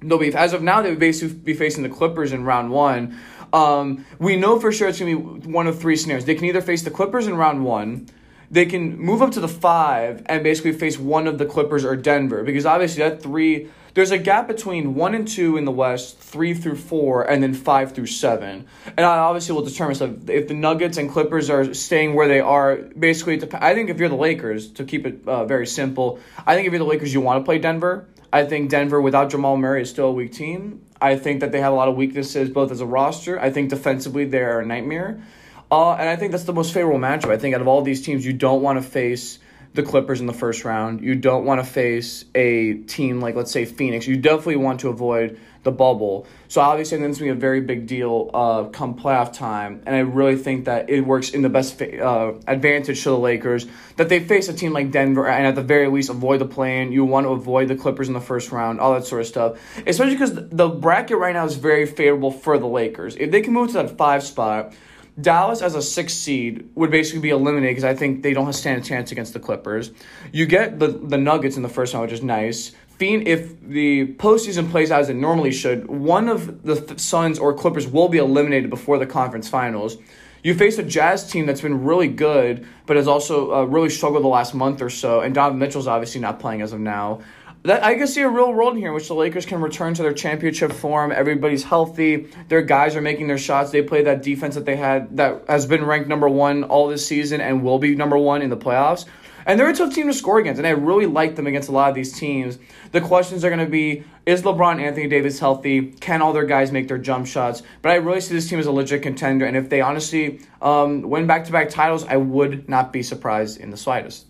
they'll 0.00 0.18
be, 0.18 0.34
as 0.34 0.52
of 0.52 0.62
now, 0.62 0.80
they 0.82 0.90
would 0.90 0.98
basically 0.98 1.36
be 1.36 1.54
facing 1.54 1.82
the 1.82 1.88
Clippers 1.88 2.32
in 2.32 2.44
round 2.44 2.70
one. 2.70 3.18
Um, 3.52 4.04
we 4.18 4.36
know 4.36 4.60
for 4.60 4.70
sure 4.70 4.88
it's 4.88 5.00
going 5.00 5.16
to 5.16 5.40
be 5.40 5.50
one 5.50 5.66
of 5.66 5.80
three 5.80 5.96
scenarios. 5.96 6.26
They 6.26 6.34
can 6.34 6.44
either 6.44 6.60
face 6.60 6.82
the 6.82 6.90
Clippers 6.90 7.26
in 7.26 7.36
round 7.36 7.64
one, 7.64 8.08
they 8.50 8.66
can 8.66 8.98
move 8.98 9.22
up 9.22 9.32
to 9.32 9.40
the 9.40 9.48
five 9.48 10.22
and 10.26 10.42
basically 10.42 10.72
face 10.72 10.98
one 10.98 11.26
of 11.26 11.38
the 11.38 11.46
Clippers 11.46 11.84
or 11.84 11.96
Denver 11.96 12.42
because 12.42 12.66
obviously 12.66 13.02
that 13.02 13.22
three 13.22 13.68
there's 13.94 14.12
a 14.12 14.18
gap 14.18 14.46
between 14.46 14.94
one 14.94 15.16
and 15.16 15.26
two 15.26 15.56
in 15.56 15.64
the 15.64 15.72
West, 15.72 16.18
three 16.18 16.54
through 16.54 16.76
four, 16.76 17.28
and 17.28 17.42
then 17.42 17.52
five 17.52 17.96
through 17.96 18.06
seven. 18.06 18.66
And 18.86 19.04
I 19.04 19.18
obviously 19.18 19.56
will 19.56 19.64
determine 19.64 19.96
so 19.96 20.16
if 20.28 20.46
the 20.46 20.54
Nuggets 20.54 20.98
and 20.98 21.10
Clippers 21.10 21.50
are 21.50 21.74
staying 21.74 22.14
where 22.14 22.28
they 22.28 22.38
are. 22.38 22.76
Basically, 22.76 23.42
I 23.54 23.74
think 23.74 23.90
if 23.90 23.98
you're 23.98 24.08
the 24.08 24.14
Lakers, 24.14 24.70
to 24.74 24.84
keep 24.84 25.04
it 25.04 25.26
uh, 25.26 25.46
very 25.46 25.66
simple, 25.66 26.20
I 26.46 26.54
think 26.54 26.68
if 26.68 26.72
you're 26.72 26.78
the 26.78 26.84
Lakers, 26.84 27.12
you 27.12 27.20
want 27.20 27.40
to 27.40 27.44
play 27.44 27.58
Denver. 27.58 28.06
I 28.32 28.44
think 28.44 28.70
Denver 28.70 29.00
without 29.00 29.30
Jamal 29.30 29.56
Murray 29.56 29.82
is 29.82 29.90
still 29.90 30.06
a 30.06 30.12
weak 30.12 30.32
team. 30.32 30.84
I 31.00 31.16
think 31.16 31.40
that 31.40 31.50
they 31.50 31.60
have 31.60 31.72
a 31.72 31.76
lot 31.76 31.88
of 31.88 31.96
weaknesses 31.96 32.50
both 32.50 32.70
as 32.70 32.80
a 32.80 32.86
roster. 32.86 33.40
I 33.40 33.50
think 33.50 33.70
defensively 33.70 34.26
they're 34.26 34.60
a 34.60 34.66
nightmare. 34.66 35.20
Uh, 35.70 35.92
and 35.92 36.08
I 36.08 36.16
think 36.16 36.32
that's 36.32 36.44
the 36.44 36.52
most 36.52 36.72
favorable 36.72 36.98
matchup. 36.98 37.30
I 37.30 37.36
think 37.36 37.54
out 37.54 37.60
of 37.60 37.68
all 37.68 37.82
these 37.82 38.02
teams, 38.02 38.24
you 38.24 38.32
don't 38.32 38.62
want 38.62 38.82
to 38.82 38.88
face 38.88 39.38
the 39.74 39.82
Clippers 39.82 40.20
in 40.20 40.26
the 40.26 40.32
first 40.32 40.64
round. 40.64 41.02
You 41.02 41.14
don't 41.14 41.44
want 41.44 41.60
to 41.60 41.66
face 41.66 42.24
a 42.34 42.74
team 42.74 43.20
like, 43.20 43.34
let's 43.34 43.50
say, 43.50 43.66
Phoenix. 43.66 44.06
You 44.06 44.16
definitely 44.16 44.56
want 44.56 44.80
to 44.80 44.88
avoid 44.88 45.38
the 45.64 45.70
bubble. 45.70 46.26
So 46.48 46.62
obviously, 46.62 46.96
I 46.96 47.00
think 47.00 47.10
it's 47.10 47.18
going 47.18 47.28
to 47.28 47.34
be 47.34 47.38
a 47.38 47.40
very 47.40 47.60
big 47.60 47.86
deal 47.86 48.30
uh, 48.32 48.64
come 48.64 48.94
playoff 48.98 49.34
time. 49.34 49.82
And 49.84 49.94
I 49.94 49.98
really 49.98 50.36
think 50.36 50.64
that 50.64 50.88
it 50.88 51.02
works 51.02 51.30
in 51.30 51.42
the 51.42 51.50
best 51.50 51.80
uh, 51.82 52.32
advantage 52.46 53.02
to 53.02 53.10
the 53.10 53.18
Lakers 53.18 53.66
that 53.96 54.08
they 54.08 54.20
face 54.20 54.48
a 54.48 54.54
team 54.54 54.72
like 54.72 54.90
Denver 54.90 55.28
and 55.28 55.46
at 55.46 55.54
the 55.54 55.62
very 55.62 55.88
least 55.88 56.08
avoid 56.08 56.40
the 56.40 56.46
play-in. 56.46 56.90
You 56.90 57.04
want 57.04 57.26
to 57.26 57.30
avoid 57.30 57.68
the 57.68 57.76
Clippers 57.76 58.08
in 58.08 58.14
the 58.14 58.20
first 58.20 58.50
round, 58.50 58.80
all 58.80 58.94
that 58.94 59.04
sort 59.04 59.20
of 59.20 59.26
stuff. 59.26 59.58
Especially 59.86 60.14
because 60.14 60.32
the 60.34 60.68
bracket 60.68 61.18
right 61.18 61.34
now 61.34 61.44
is 61.44 61.56
very 61.56 61.84
favorable 61.84 62.30
for 62.30 62.58
the 62.58 62.66
Lakers. 62.66 63.16
If 63.16 63.30
they 63.30 63.42
can 63.42 63.52
move 63.52 63.68
to 63.68 63.74
that 63.74 63.98
five 63.98 64.22
spot– 64.22 64.72
Dallas 65.20 65.62
as 65.62 65.74
a 65.74 65.82
six 65.82 66.14
seed 66.14 66.68
would 66.74 66.90
basically 66.90 67.20
be 67.20 67.30
eliminated 67.30 67.70
because 67.70 67.84
I 67.84 67.94
think 67.94 68.22
they 68.22 68.32
don't 68.32 68.52
stand 68.52 68.82
a 68.82 68.84
chance 68.84 69.10
against 69.12 69.32
the 69.32 69.40
Clippers. 69.40 69.90
You 70.32 70.46
get 70.46 70.78
the 70.78 70.88
the 70.88 71.18
Nuggets 71.18 71.56
in 71.56 71.62
the 71.62 71.68
first 71.68 71.94
round, 71.94 72.04
which 72.04 72.12
is 72.12 72.22
nice. 72.22 72.72
If 73.00 73.60
the 73.60 74.14
postseason 74.14 74.70
plays 74.70 74.90
out 74.90 75.00
as 75.00 75.08
it 75.08 75.14
normally 75.14 75.52
should, 75.52 75.86
one 75.86 76.28
of 76.28 76.64
the 76.64 76.98
Suns 76.98 77.38
or 77.38 77.54
Clippers 77.54 77.86
will 77.86 78.08
be 78.08 78.18
eliminated 78.18 78.70
before 78.70 78.98
the 78.98 79.06
conference 79.06 79.48
finals. 79.48 79.98
You 80.42 80.54
face 80.54 80.78
a 80.78 80.82
Jazz 80.82 81.30
team 81.30 81.46
that's 81.46 81.60
been 81.60 81.84
really 81.84 82.08
good, 82.08 82.66
but 82.86 82.96
has 82.96 83.06
also 83.06 83.54
uh, 83.54 83.64
really 83.64 83.88
struggled 83.88 84.24
the 84.24 84.28
last 84.28 84.54
month 84.54 84.82
or 84.82 84.90
so, 84.90 85.20
and 85.20 85.34
Donovan 85.34 85.58
Mitchell's 85.58 85.86
obviously 85.86 86.20
not 86.20 86.40
playing 86.40 86.62
as 86.62 86.72
of 86.72 86.80
now 86.80 87.20
that 87.64 87.82
I 87.84 87.96
can 87.96 88.06
see 88.06 88.20
a 88.22 88.28
real 88.28 88.52
world 88.52 88.76
here 88.76 88.88
in 88.88 88.94
which 88.94 89.08
the 89.08 89.14
Lakers 89.14 89.44
can 89.44 89.60
return 89.60 89.94
to 89.94 90.02
their 90.02 90.12
championship 90.12 90.72
form. 90.72 91.12
Everybody's 91.12 91.64
healthy. 91.64 92.28
Their 92.48 92.62
guys 92.62 92.96
are 92.96 93.00
making 93.00 93.26
their 93.26 93.38
shots. 93.38 93.70
They 93.70 93.82
play 93.82 94.04
that 94.04 94.22
defense 94.22 94.54
that 94.54 94.64
they 94.64 94.76
had 94.76 95.16
that 95.16 95.44
has 95.48 95.66
been 95.66 95.84
ranked 95.84 96.08
number 96.08 96.28
one 96.28 96.64
all 96.64 96.88
this 96.88 97.06
season 97.06 97.40
and 97.40 97.62
will 97.64 97.78
be 97.78 97.94
number 97.94 98.16
one 98.16 98.42
in 98.42 98.50
the 98.50 98.56
playoffs. 98.56 99.06
And 99.48 99.58
they're 99.58 99.70
a 99.70 99.74
tough 99.74 99.94
team 99.94 100.08
to 100.08 100.12
score 100.12 100.38
against, 100.38 100.58
and 100.58 100.66
I 100.66 100.72
really 100.72 101.06
like 101.06 101.34
them 101.34 101.46
against 101.46 101.70
a 101.70 101.72
lot 101.72 101.88
of 101.88 101.94
these 101.94 102.12
teams. 102.12 102.58
The 102.92 103.00
questions 103.00 103.46
are 103.46 103.48
going 103.48 103.64
to 103.64 103.70
be 103.70 104.04
Is 104.26 104.42
LeBron 104.42 104.78
Anthony 104.78 105.08
Davis 105.08 105.38
healthy? 105.38 105.92
Can 105.92 106.20
all 106.20 106.34
their 106.34 106.44
guys 106.44 106.70
make 106.70 106.86
their 106.86 106.98
jump 106.98 107.26
shots? 107.26 107.62
But 107.80 107.92
I 107.92 107.94
really 107.94 108.20
see 108.20 108.34
this 108.34 108.46
team 108.46 108.58
as 108.58 108.66
a 108.66 108.72
legit 108.72 109.00
contender, 109.00 109.46
and 109.46 109.56
if 109.56 109.70
they 109.70 109.80
honestly 109.80 110.40
um, 110.60 111.00
win 111.00 111.26
back 111.26 111.46
to 111.46 111.52
back 111.52 111.70
titles, 111.70 112.04
I 112.04 112.18
would 112.18 112.68
not 112.68 112.92
be 112.92 113.02
surprised 113.02 113.58
in 113.58 113.70
the 113.70 113.78
slightest. 113.78 114.27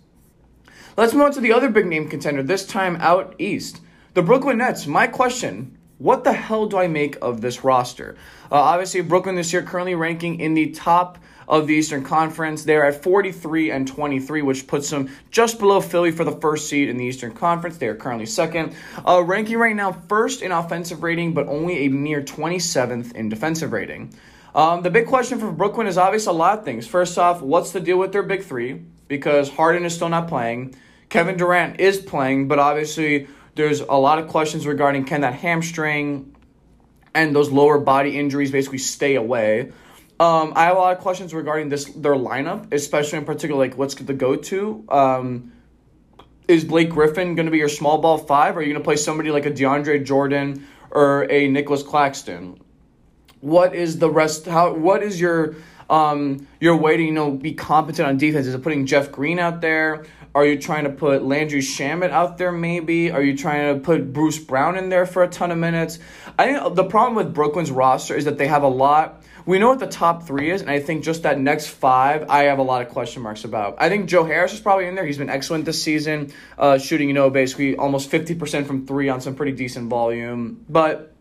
Let's 0.98 1.14
move 1.14 1.26
on 1.26 1.32
to 1.34 1.40
the 1.40 1.52
other 1.52 1.68
big 1.68 1.86
name 1.86 2.08
contender, 2.08 2.42
this 2.42 2.66
time 2.66 2.96
out 2.96 3.36
east. 3.38 3.82
The 4.14 4.22
Brooklyn 4.22 4.58
Nets. 4.58 4.84
My 4.88 5.06
question 5.06 5.78
what 5.98 6.24
the 6.24 6.32
hell 6.32 6.66
do 6.66 6.76
I 6.76 6.88
make 6.88 7.16
of 7.22 7.40
this 7.40 7.62
roster? 7.62 8.16
Uh, 8.50 8.56
obviously, 8.56 9.02
Brooklyn 9.02 9.36
this 9.36 9.52
year 9.52 9.62
currently 9.62 9.94
ranking 9.94 10.40
in 10.40 10.54
the 10.54 10.70
top 10.70 11.18
of 11.46 11.68
the 11.68 11.74
Eastern 11.74 12.02
Conference. 12.02 12.64
They're 12.64 12.84
at 12.84 13.00
43 13.00 13.70
and 13.70 13.86
23, 13.86 14.42
which 14.42 14.66
puts 14.66 14.90
them 14.90 15.08
just 15.30 15.60
below 15.60 15.80
Philly 15.80 16.10
for 16.10 16.24
the 16.24 16.32
first 16.32 16.68
seed 16.68 16.88
in 16.88 16.96
the 16.96 17.04
Eastern 17.04 17.32
Conference. 17.32 17.78
They 17.78 17.86
are 17.86 17.94
currently 17.94 18.26
second. 18.26 18.74
Uh, 19.06 19.22
ranking 19.22 19.56
right 19.56 19.76
now 19.76 19.92
first 19.92 20.42
in 20.42 20.50
offensive 20.50 21.04
rating, 21.04 21.32
but 21.32 21.46
only 21.46 21.86
a 21.86 21.90
mere 21.90 22.22
27th 22.22 23.14
in 23.14 23.28
defensive 23.28 23.70
rating. 23.70 24.12
Um, 24.52 24.82
the 24.82 24.90
big 24.90 25.06
question 25.06 25.38
for 25.38 25.52
Brooklyn 25.52 25.86
is 25.86 25.96
obviously 25.96 26.32
a 26.32 26.36
lot 26.36 26.58
of 26.58 26.64
things. 26.64 26.88
First 26.88 27.16
off, 27.18 27.40
what's 27.40 27.70
the 27.70 27.78
deal 27.78 27.98
with 27.98 28.10
their 28.10 28.24
big 28.24 28.42
three? 28.42 28.82
Because 29.06 29.48
Harden 29.48 29.84
is 29.84 29.94
still 29.94 30.08
not 30.08 30.26
playing. 30.26 30.74
Kevin 31.08 31.37
Durant 31.37 31.81
is 31.81 31.99
playing, 31.99 32.49
but 32.49 32.58
obviously 32.58 33.28
there's 33.55 33.81
a 33.81 33.94
lot 33.94 34.19
of 34.19 34.28
questions 34.28 34.66
regarding 34.66 35.05
can 35.05 35.22
that 35.22 35.34
hamstring 35.34 36.34
and 37.14 37.34
those 37.34 37.50
lower 37.50 37.78
body 37.78 38.19
injuries 38.19 38.50
basically 38.50 38.78
stay 38.78 39.14
away. 39.16 39.72
Um, 40.20 40.52
I 40.56 40.64
have 40.64 40.76
a 40.76 40.81
lot 40.81 40.96
of 40.96 41.02
questions 41.02 41.32
regarding 41.32 41.69
this 41.69 41.84
their 41.87 42.14
lineup, 42.14 42.72
especially 42.72 43.19
in 43.19 43.25
particular 43.25 43.58
like 43.58 43.78
what's 43.78 43.94
the 43.94 44.12
go 44.12 44.37
to. 44.37 44.84
Um, 44.88 45.52
is 46.49 46.64
Blake 46.64 46.90
Griffin 46.90 47.34
going 47.34 47.46
to 47.46 47.52
be 47.52 47.58
your 47.58 47.69
small 47.69 47.99
ball 47.99 48.19
five? 48.19 48.56
Or 48.56 48.60
are 48.60 48.62
you 48.62 48.72
going 48.72 48.82
to 48.82 48.84
play 48.84 48.96
somebody 48.96 49.31
like 49.31 49.46
a 49.46 49.50
DeAndre 49.50 50.05
Jordan 50.05 50.66
or 50.90 51.31
a 51.31 51.46
Nicholas 51.49 51.82
Claxton? 51.82 52.60
What 53.40 53.75
is 53.75 53.99
the 53.99 54.10
rest? 54.10 54.46
How? 54.46 54.72
What 54.72 55.02
is 55.02 55.20
your 55.20 55.55
um, 55.88 56.49
your 56.60 56.76
way 56.76 56.96
to 56.96 57.02
you 57.02 57.12
know 57.12 57.31
be 57.31 57.55
competent 57.55 58.08
on 58.08 58.16
defense? 58.19 58.46
Is 58.46 58.55
it 58.55 58.62
putting 58.62 58.87
Jeff 58.87 59.12
Green 59.12 59.38
out 59.38 59.60
there? 59.60 60.05
Are 60.38 60.46
you 60.46 60.56
trying 60.56 60.85
to 60.85 60.90
put 60.90 61.25
Landry 61.25 61.58
Shamet 61.58 62.11
out 62.11 62.38
there 62.38 62.52
maybe? 62.52 63.11
Are 63.11 63.20
you 63.20 63.37
trying 63.37 63.75
to 63.75 63.81
put 63.81 64.12
Bruce 64.12 64.38
Brown 64.38 64.79
in 64.79 64.88
there 64.88 65.05
for 65.05 65.25
a 65.25 65.29
ton 65.29 65.50
of 65.50 65.58
minutes? 65.58 65.99
I 66.38 66.44
think 66.44 66.76
the 66.76 66.85
problem 66.85 67.17
with 67.17 67.35
Brooklyn's 67.35 67.73
roster 67.73 68.14
is 68.14 68.26
that 68.26 68.38
they 68.38 68.46
have 68.46 68.62
a 68.62 68.69
lot. 68.69 69.25
We 69.46 69.58
know 69.58 69.69
what 69.70 69.81
the 69.81 69.88
top 69.88 70.29
three 70.29 70.52
is, 70.52 70.61
and 70.62 70.70
I 70.70 70.79
think 70.79 71.02
just 71.02 71.25
that 71.25 71.40
next 71.40 71.67
five, 71.67 72.31
I 72.31 72.44
have 72.44 72.61
a 72.61 72.62
lot 72.62 72.82
of 72.82 72.88
question 72.90 73.20
marks 73.20 73.43
about. 73.43 73.79
I 73.79 73.88
think 73.88 74.08
Joe 74.08 74.23
Harris 74.23 74.52
is 74.52 74.61
probably 74.61 74.87
in 74.87 74.94
there. 74.94 75.05
He's 75.05 75.19
been 75.19 75.29
excellent 75.29 75.64
this 75.64 75.82
season, 75.82 76.32
uh, 76.56 76.79
shooting, 76.79 77.08
you 77.08 77.14
know, 77.14 77.31
basically 77.31 77.75
almost 77.75 78.08
50% 78.08 78.64
from 78.64 78.87
three 78.87 79.08
on 79.08 79.20
some 79.20 79.34
pretty 79.34 79.50
decent 79.50 79.91
volume. 79.91 80.64
But 80.69 81.12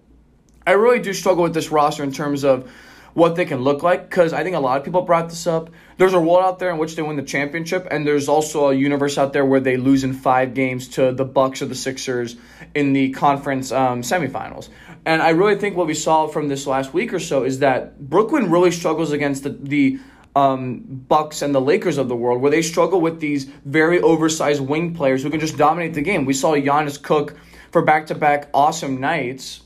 I 0.67 0.73
really 0.73 0.99
do 0.99 1.11
struggle 1.11 1.41
with 1.41 1.55
this 1.55 1.71
roster 1.71 2.03
in 2.03 2.11
terms 2.11 2.43
of 2.43 2.71
what 3.17 3.35
they 3.35 3.45
can 3.45 3.61
look 3.61 3.81
like 3.81 4.07
because 4.07 4.31
I 4.31 4.43
think 4.43 4.55
a 4.55 4.59
lot 4.59 4.77
of 4.77 4.83
people 4.83 5.01
brought 5.01 5.29
this 5.29 5.47
up. 5.47 5.71
There's 5.97 6.13
a 6.13 6.19
world 6.19 6.43
out 6.43 6.59
there 6.59 6.69
in 6.69 6.77
which 6.77 6.95
they 6.95 7.01
win 7.01 7.15
the 7.15 7.23
championship, 7.23 7.87
and 7.89 8.05
there's 8.05 8.29
also 8.29 8.69
a 8.69 8.75
universe 8.75 9.17
out 9.17 9.33
there 9.33 9.43
where 9.43 9.59
they 9.59 9.75
lose 9.75 10.03
in 10.03 10.13
five 10.13 10.53
games 10.53 10.87
to 10.89 11.11
the 11.11 11.25
Bucks 11.25 11.63
or 11.63 11.65
the 11.65 11.73
Sixers 11.73 12.35
in 12.75 12.93
the 12.93 13.09
conference 13.09 13.71
um, 13.71 14.03
semifinals. 14.03 14.69
And 15.03 15.23
I 15.23 15.29
really 15.29 15.55
think 15.55 15.75
what 15.75 15.87
we 15.87 15.95
saw 15.95 16.27
from 16.27 16.47
this 16.47 16.67
last 16.67 16.93
week 16.93 17.11
or 17.11 17.17
so 17.17 17.43
is 17.43 17.57
that 17.57 17.99
Brooklyn 18.07 18.51
really 18.51 18.69
struggles 18.69 19.11
against 19.11 19.41
the, 19.41 19.49
the 19.49 19.99
um, 20.35 20.81
Bucks 20.81 21.41
and 21.41 21.55
the 21.55 21.61
Lakers 21.61 21.97
of 21.97 22.09
the 22.09 22.15
world, 22.15 22.39
where 22.39 22.51
they 22.51 22.61
struggle 22.61 23.01
with 23.01 23.19
these 23.19 23.45
very 23.65 23.99
oversized 23.99 24.61
wing 24.61 24.93
players 24.93 25.23
who 25.23 25.31
can 25.31 25.39
just 25.39 25.57
dominate 25.57 25.95
the 25.95 26.03
game. 26.03 26.25
We 26.25 26.35
saw 26.35 26.53
Giannis 26.53 27.01
cook 27.01 27.35
for 27.71 27.81
back 27.81 28.05
to 28.07 28.15
back 28.15 28.47
awesome 28.53 28.99
nights 29.01 29.61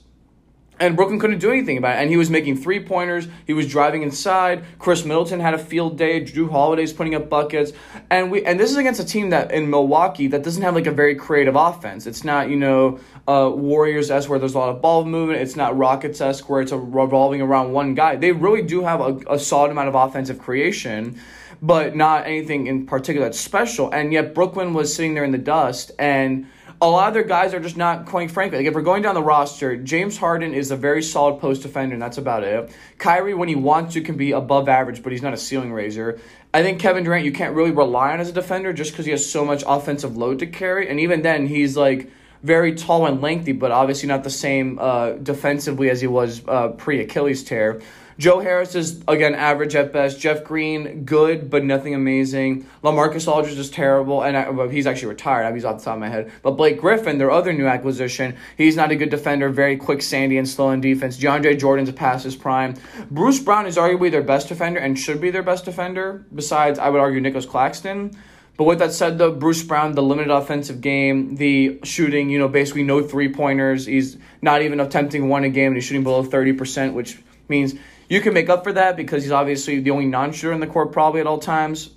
and 0.82 0.96
Brooklyn 0.96 1.20
couldn't 1.20 1.40
do 1.40 1.52
anything 1.52 1.78
about 1.78 1.96
it. 1.96 2.02
And 2.02 2.10
he 2.10 2.18
was 2.18 2.30
making 2.30 2.58
three 2.58 2.84
pointers. 2.84 3.28
He 3.46 3.54
was 3.54 3.68
driving 3.68 4.02
inside. 4.02 4.66
Khris 4.80 5.06
Middleton 5.06 5.40
had 5.40 5.54
a 5.54 5.58
field 5.58 5.98
day. 5.98 6.22
Jrue 6.22 6.50
Holiday's 6.50 6.92
putting 6.92 7.14
up 7.14 7.30
buckets. 7.30 7.72
And 8.10 8.32
we 8.32 8.44
and 8.44 8.60
this 8.60 8.72
is 8.72 8.78
against 8.78 9.00
a 9.00 9.06
team 9.06 9.30
that 9.30 9.52
in 9.52 9.70
Milwaukee 9.70 10.28
that 10.28 10.44
doesn't 10.44 10.64
have 10.64 10.74
like 10.76 10.88
a 10.88 10.92
very 10.92 11.16
creative 11.16 11.56
offense. 11.56 12.08
It's 12.08 12.24
not 12.24 12.50
you 12.50 12.58
know 12.58 13.00
uh, 13.28 13.52
Warriors 13.54 14.10
s 14.10 14.28
where 14.28 14.40
there's 14.40 14.56
a 14.56 14.60
lot 14.60 14.70
of 14.70 14.82
ball 14.82 15.06
movement. 15.06 15.40
It's 15.40 15.56
not 15.56 15.78
Rockets 15.78 16.20
s 16.20 16.42
where 16.50 16.62
it's 16.62 16.72
revolving 16.72 17.42
around 17.42 17.72
one 17.72 17.94
guy. 17.94 18.16
They 18.16 18.32
really 18.32 18.64
do 18.64 18.84
have 18.84 19.02
a, 19.02 19.20
a 19.30 19.40
solid 19.40 19.72
amount 19.72 19.88
of 19.88 19.96
offensive 19.96 20.40
creation 20.40 21.20
but 21.62 21.96
not 21.96 22.26
anything 22.26 22.66
in 22.66 22.88
particular 22.88 23.28
that's 23.28 23.40
special. 23.40 23.92
And 23.92 24.12
yet 24.12 24.34
Brooklyn 24.34 24.74
was 24.74 24.94
sitting 24.96 25.14
there 25.14 25.24
in 25.24 25.32
the 25.32 25.38
dust 25.38 25.92
and 26.00 26.48
a 26.82 26.90
lot 26.90 27.08
of 27.10 27.14
their 27.14 27.24
guys 27.24 27.54
are 27.54 27.60
just 27.60 27.78
not, 27.78 28.08
quite 28.08 28.32
frankly, 28.32 28.58
like 28.58 28.68
if 28.68 28.74
we're 28.74 28.82
going 28.82 29.04
down 29.04 29.14
the 29.14 29.22
roster, 29.22 29.78
James 29.78 30.18
Harden 30.18 30.56
is 30.56 30.72
a 30.72 30.76
very 30.76 31.04
solid 31.04 31.40
post 31.40 31.62
defender, 31.62 31.94
and 31.94 32.02
that's 32.02 32.18
about 32.18 32.44
it. 32.44 32.76
Kyrie, 32.98 33.36
when 33.36 33.48
he 33.48 33.56
wants 33.56 33.94
to, 33.94 34.02
can 34.02 34.18
be 34.18 34.32
above 34.32 34.68
average, 34.68 35.04
but 35.04 35.12
he's 35.12 35.22
not 35.22 35.34
a 35.34 35.38
ceiling 35.38 35.72
raiser. 35.72 36.20
I 36.54 36.64
think 36.64 36.80
Kevin 36.80 37.04
Durant, 37.04 37.24
you 37.24 37.32
can't 37.32 37.56
really 37.56 37.72
rely 37.72 38.12
on 38.12 38.20
as 38.20 38.30
a 38.30 38.34
defender 38.34 38.74
just 38.74 38.92
because 38.92 39.06
he 39.06 39.12
has 39.12 39.30
so 39.30 39.46
much 39.46 39.64
offensive 39.68 40.18
load 40.18 40.40
to 40.40 40.48
carry, 40.48 40.90
and 40.90 41.00
even 41.00 41.22
then, 41.22 41.46
he's 41.46 41.78
like 41.78 42.10
very 42.42 42.74
tall 42.74 43.06
and 43.06 43.22
lengthy, 43.22 43.52
but 43.52 43.72
obviously 43.72 44.10
not 44.10 44.24
the 44.24 44.32
same 44.32 44.80
uh, 44.80 45.12
defensively 45.12 45.92
as 45.92 46.02
he 46.02 46.08
was 46.08 46.42
uh, 46.48 46.70
pre 46.70 47.00
Achilles 47.00 47.44
tear. 47.44 47.80
Joe 48.18 48.39
Harris 48.39 48.75
is 48.75 49.01
again 49.08 49.36
average 49.36 49.75
at 49.75 49.91
best. 49.94 50.20
Jeff 50.20 50.44
Green, 50.44 51.06
good 51.06 51.50
but 51.50 51.63
nothing 51.63 51.96
amazing. 51.96 52.65
LaMarcus 52.84 53.27
Aldridge 53.27 53.58
is 53.58 53.70
terrible, 53.70 54.24
and 54.24 54.36
I, 54.36 54.50
well, 54.50 54.70
he's 54.70 54.88
actually 54.88 55.10
retired. 55.10 55.46
I 55.46 55.53
he's 55.53 55.65
off 55.65 55.80
the 55.80 55.86
top 55.86 55.96
of 55.96 56.00
my 56.00 56.10
head. 56.10 56.32
But 56.41 56.51
Blake 56.51 56.80
Griffin, 56.80 57.18
their 57.18 57.32
other 57.32 57.53
new 57.53 57.68
acquisition, 57.68 58.36
he's 58.58 58.75
not 58.75 58.91
a 58.91 58.96
good 58.96 59.10
defender. 59.10 59.50
Very 59.50 59.77
quick, 59.77 60.01
sandy, 60.01 60.38
and 60.38 60.48
slow 60.48 60.72
in 60.72 60.82
defense. 60.82 61.18
DeAndre 61.18 61.60
Jordan's 61.60 61.91
past 61.91 62.24
his 62.24 62.36
prime. 62.36 62.75
Bruce 63.10 63.39
Brown 63.39 63.65
is 63.65 63.77
arguably 63.77 64.12
their 64.12 64.24
best 64.24 64.48
defender 64.48 64.80
and 64.80 64.98
should 64.98 65.22
be 65.22 65.32
their 65.32 65.44
best 65.44 65.65
defender. 65.65 66.25
Besides, 66.34 66.80
I 66.80 66.89
would 66.89 67.00
argue 67.00 67.22
Nicholas 67.22 67.46
Claxton. 67.46 68.15
But 68.58 68.65
with 68.65 68.80
that 68.80 68.94
said, 68.94 69.18
though, 69.18 69.32
Bruce 69.32 69.63
Brown, 69.63 69.94
the 69.94 70.03
limited 70.03 70.32
offensive 70.32 70.82
game, 70.82 71.36
the 71.36 71.80
shooting, 71.84 72.30
you 72.30 72.38
know, 72.38 72.48
basically 72.48 72.84
no 72.84 73.01
three 73.01 73.34
pointers. 73.34 73.86
He's 73.86 74.18
not 74.41 74.62
even 74.62 74.80
attempting 74.80 75.30
one 75.30 75.44
a 75.44 75.50
game, 75.50 75.68
and 75.68 75.75
he's 75.75 75.86
shooting 75.86 76.03
below 76.03 76.24
30%, 76.24 76.94
which 76.94 77.18
means 77.48 77.74
you 78.12 78.20
can 78.20 78.34
make 78.34 78.50
up 78.50 78.65
for 78.65 78.74
that 78.74 78.98
because 78.98 79.24
he's 79.24 79.32
obviously 79.32 79.80
the 79.80 79.91
only 79.91 80.06
non 80.06 80.34
shooter 80.34 80.51
in 80.51 80.60
the 80.60 80.68
court 80.68 80.91
probably 80.91 81.22
at 81.22 81.27
all 81.27 81.39
times. 81.39 81.89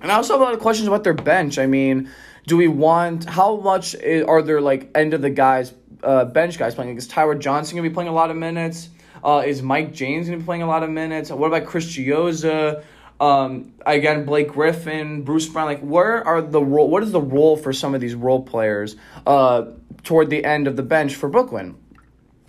And 0.00 0.10
I 0.10 0.16
also 0.16 0.32
have 0.32 0.40
a 0.40 0.44
lot 0.44 0.54
of 0.54 0.58
questions 0.58 0.88
about 0.88 1.04
their 1.04 1.14
bench. 1.14 1.56
I 1.60 1.66
mean, 1.66 2.10
do 2.48 2.56
we 2.56 2.66
want, 2.66 3.26
how 3.26 3.54
much 3.54 3.94
are 3.94 4.42
there 4.42 4.60
like 4.60 4.90
end 4.96 5.14
of 5.14 5.22
the 5.22 5.30
guys, 5.30 5.72
uh, 6.02 6.24
bench 6.24 6.58
guys 6.58 6.74
playing? 6.74 6.96
Is 6.96 7.06
Tyler 7.06 7.36
Johnson 7.36 7.76
to 7.76 7.82
be 7.82 7.90
playing 7.90 8.08
a 8.08 8.12
lot 8.12 8.32
of 8.32 8.36
minutes? 8.36 8.88
Uh, 9.22 9.44
is 9.46 9.62
Mike 9.62 9.94
James 9.94 10.26
to 10.26 10.36
be 10.36 10.42
playing 10.42 10.62
a 10.62 10.66
lot 10.66 10.82
of 10.82 10.90
minutes? 10.90 11.30
What 11.30 11.46
about 11.46 11.64
Chris 11.64 11.86
Chiozza? 11.86 12.82
Um, 13.20 13.72
again, 13.86 14.24
Blake 14.24 14.48
Griffin, 14.48 15.22
Bruce 15.22 15.46
Brown. 15.46 15.66
Like, 15.66 15.80
where 15.80 16.26
are 16.26 16.42
the 16.42 16.60
role? 16.60 16.90
What 16.90 17.04
is 17.04 17.12
the 17.12 17.20
role 17.20 17.56
for 17.56 17.72
some 17.72 17.94
of 17.94 18.00
these 18.00 18.16
role 18.16 18.42
players 18.42 18.96
uh, 19.24 19.66
toward 20.02 20.28
the 20.28 20.44
end 20.44 20.66
of 20.66 20.74
the 20.74 20.82
bench 20.82 21.14
for 21.14 21.28
Brooklyn? 21.28 21.76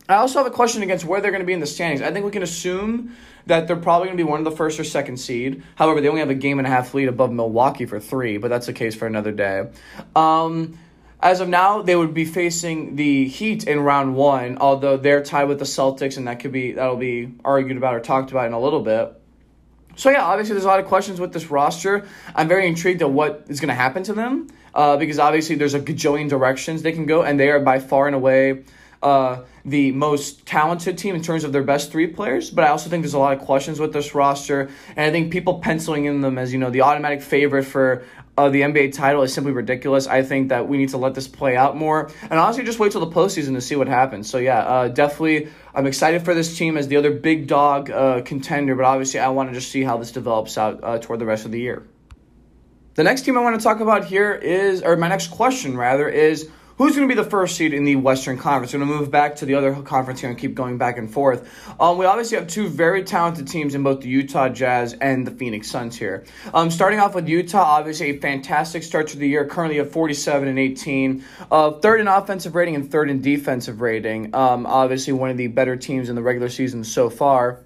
I 0.10 0.16
also 0.16 0.40
have 0.40 0.48
a 0.48 0.56
question 0.56 0.84
against 0.84 1.04
where 1.04 1.20
they're 1.20 1.32
going 1.32 1.42
to 1.42 1.48
be 1.48 1.54
in 1.54 1.60
the 1.60 1.68
standings. 1.68 2.02
I 2.02 2.12
think 2.12 2.26
we 2.26 2.32
can 2.32 2.44
assume 2.44 3.16
that 3.46 3.68
they're 3.68 3.76
probably 3.76 4.08
going 4.08 4.18
to 4.18 4.24
be 4.24 4.30
one 4.30 4.40
of 4.40 4.46
the 4.46 4.52
first 4.52 4.80
or 4.80 4.84
second 4.86 5.18
seed. 5.18 5.64
However, 5.76 6.00
they 6.00 6.08
only 6.08 6.22
have 6.22 6.30
a 6.30 6.36
game 6.36 6.60
and 6.60 6.68
a 6.68 6.70
half 6.70 6.94
lead 6.94 7.10
above 7.10 7.32
Milwaukee 7.32 7.86
for 7.86 8.00
three, 8.00 8.38
but 8.38 8.48
that's 8.50 8.68
a 8.68 8.74
case 8.74 8.96
for 8.96 9.06
another 9.06 9.32
day. 9.32 9.70
Um, 10.16 10.80
as 11.22 11.42
of 11.42 11.50
now, 11.50 11.82
they 11.82 11.96
would 11.96 12.14
be 12.14 12.26
facing 12.26 12.96
the 12.96 13.28
Heat 13.28 13.66
in 13.66 13.80
round 13.80 14.16
one, 14.16 14.60
although 14.60 14.96
they're 14.98 15.24
tied 15.24 15.46
with 15.46 15.60
the 15.60 15.66
Celtics, 15.66 16.16
and 16.16 16.28
that 16.28 16.40
could 16.40 16.52
be 16.52 16.74
that'll 16.74 16.96
be 16.96 17.34
argued 17.44 17.76
about 17.76 17.96
or 17.96 18.00
talked 18.00 18.32
about 18.32 18.46
in 18.46 18.54
a 18.54 18.60
little 18.60 18.82
bit. 18.82 19.14
So 19.96 20.12
yeah, 20.12 20.24
obviously 20.24 20.54
there's 20.54 20.66
a 20.66 20.68
lot 20.68 20.80
of 20.80 20.86
questions 20.86 21.20
with 21.20 21.34
this 21.34 21.50
roster. 21.50 22.08
I'm 22.36 22.48
very 22.48 22.68
intrigued 22.68 23.02
at 23.02 23.10
what 23.10 23.46
is 23.50 23.60
going 23.60 23.70
to 23.70 23.76
happen 23.76 24.04
to 24.04 24.14
them 24.14 24.48
uh, 24.76 24.96
because 24.98 25.18
obviously 25.18 25.56
there's 25.56 25.74
a 25.74 25.80
gajillion 25.80 26.30
directions 26.30 26.84
they 26.84 26.92
can 26.92 27.08
go, 27.08 27.24
and 27.24 27.40
they 27.40 27.50
are 27.50 27.60
by 27.60 27.80
far 27.80 28.06
and 28.06 28.16
away 28.16 28.64
uh, 29.02 29.44
the 29.66 29.92
most 29.92 30.46
talented 30.46 30.98
team 30.98 31.16
in 31.16 31.22
terms 31.22 31.44
of 31.44 31.52
their 31.52 31.64
best 31.64 31.92
three 31.92 32.08
players. 32.08 32.50
But 32.50 32.64
I 32.64 32.70
also 32.70 32.90
think 32.90 33.04
there's 33.04 33.14
a 33.14 33.20
lot 33.20 33.38
of 33.38 33.44
questions 33.44 33.80
with 33.80 33.94
this 33.94 34.16
roster, 34.16 34.70
and 34.96 35.00
I 35.06 35.12
think 35.12 35.32
people 35.32 35.60
penciling 35.60 36.06
in 36.06 36.22
them 36.22 36.38
as 36.38 36.54
you 36.54 36.60
know 36.60 36.70
the 36.70 36.82
automatic 36.82 37.22
favorite 37.22 37.64
for 37.64 38.04
uh, 38.38 38.50
the 38.50 38.62
NBA 38.62 38.94
title 38.94 39.24
is 39.24 39.34
simply 39.34 39.52
ridiculous. 39.52 40.08
I 40.08 40.22
think 40.22 40.50
that 40.50 40.68
we 40.68 40.78
need 40.78 40.90
to 40.90 40.98
let 40.98 41.16
this 41.16 41.28
play 41.28 41.56
out 41.56 41.76
more, 41.76 42.12
and 42.22 42.34
honestly, 42.34 42.64
just 42.64 42.80
wait 42.80 42.92
till 42.92 43.02
the 43.02 43.12
postseason 43.12 43.54
to 43.54 43.62
see 43.62 43.76
what 43.76 43.88
happens. 43.88 44.30
So 44.30 44.38
yeah, 44.38 44.60
uh, 44.60 44.88
definitely, 44.88 45.50
I'm 45.74 45.88
excited 45.88 46.24
for 46.24 46.34
this 46.34 46.58
team 46.58 46.78
as 46.78 46.88
the 46.88 46.98
other 46.98 47.12
big 47.12 47.48
dog 47.48 47.90
uh, 47.90 48.22
contender, 48.22 48.76
but 48.76 48.86
obviously, 48.86 49.20
I 49.20 49.30
want 49.30 49.50
to 49.50 49.56
just 49.56 49.72
see 49.72 49.84
how 49.84 49.98
this 49.98 50.12
develops 50.12 50.58
out 50.58 50.80
uh, 50.84 51.00
toward 51.00 51.20
the 51.20 51.26
rest 51.26 51.46
of 51.46 51.52
the 51.52 51.60
year. 51.60 51.88
The 52.98 53.04
next 53.04 53.22
team 53.22 53.38
I 53.38 53.42
want 53.42 53.60
to 53.60 53.64
talk 53.64 53.80
about 53.80 54.06
here 54.06 54.34
is, 54.34 54.82
or 54.82 54.96
my 54.96 55.08
next 55.08 55.28
question 55.28 55.78
rather, 55.78 56.10
is 56.10 56.50
Who's 56.78 56.96
going 56.96 57.10
to 57.10 57.16
be 57.16 57.20
the 57.20 57.28
first 57.28 57.56
seed 57.56 57.74
in 57.74 57.86
the 57.86 57.96
Western 57.96 58.38
Conference? 58.38 58.72
We're 58.72 58.78
going 58.82 58.92
to 58.92 58.98
move 59.00 59.10
back 59.10 59.38
to 59.38 59.48
the 59.48 59.56
other 59.56 59.74
conference 59.82 60.20
here 60.20 60.30
and 60.30 60.38
keep 60.38 60.54
going 60.54 60.78
back 60.78 61.00
and 61.00 61.12
forth. 61.12 61.50
Um, 61.80 61.98
we 61.98 62.06
obviously 62.06 62.38
have 62.38 62.46
two 62.46 62.68
very 62.68 63.04
talented 63.04 63.48
teams 63.48 63.74
in 63.74 63.82
both 63.82 64.02
the 64.02 64.10
Utah 64.10 64.48
Jazz 64.50 64.94
and 64.94 65.26
the 65.26 65.32
Phoenix 65.32 65.72
Suns 65.72 65.98
here. 65.98 66.24
Um, 66.54 66.70
starting 66.70 67.00
off 67.00 67.16
with 67.16 67.28
Utah, 67.28 67.64
obviously 67.64 68.12
a 68.12 68.20
fantastic 68.20 68.84
start 68.84 69.08
to 69.08 69.18
the 69.18 69.28
year, 69.28 69.44
currently 69.46 69.80
at 69.80 69.92
47 69.92 70.48
and 70.48 70.60
18, 70.60 71.26
uh, 71.52 71.72
third 71.72 72.00
in 72.00 72.08
offensive 72.08 72.54
rating 72.54 72.76
and 72.76 72.92
third 72.92 73.10
in 73.10 73.24
defensive 73.24 73.82
rating. 73.82 74.36
Um, 74.36 74.68
obviously, 74.68 75.14
one 75.14 75.32
of 75.32 75.38
the 75.38 75.48
better 75.48 75.78
teams 75.78 76.10
in 76.10 76.16
the 76.16 76.22
regular 76.22 76.50
season 76.50 76.84
so 76.84 77.10
far. 77.10 77.60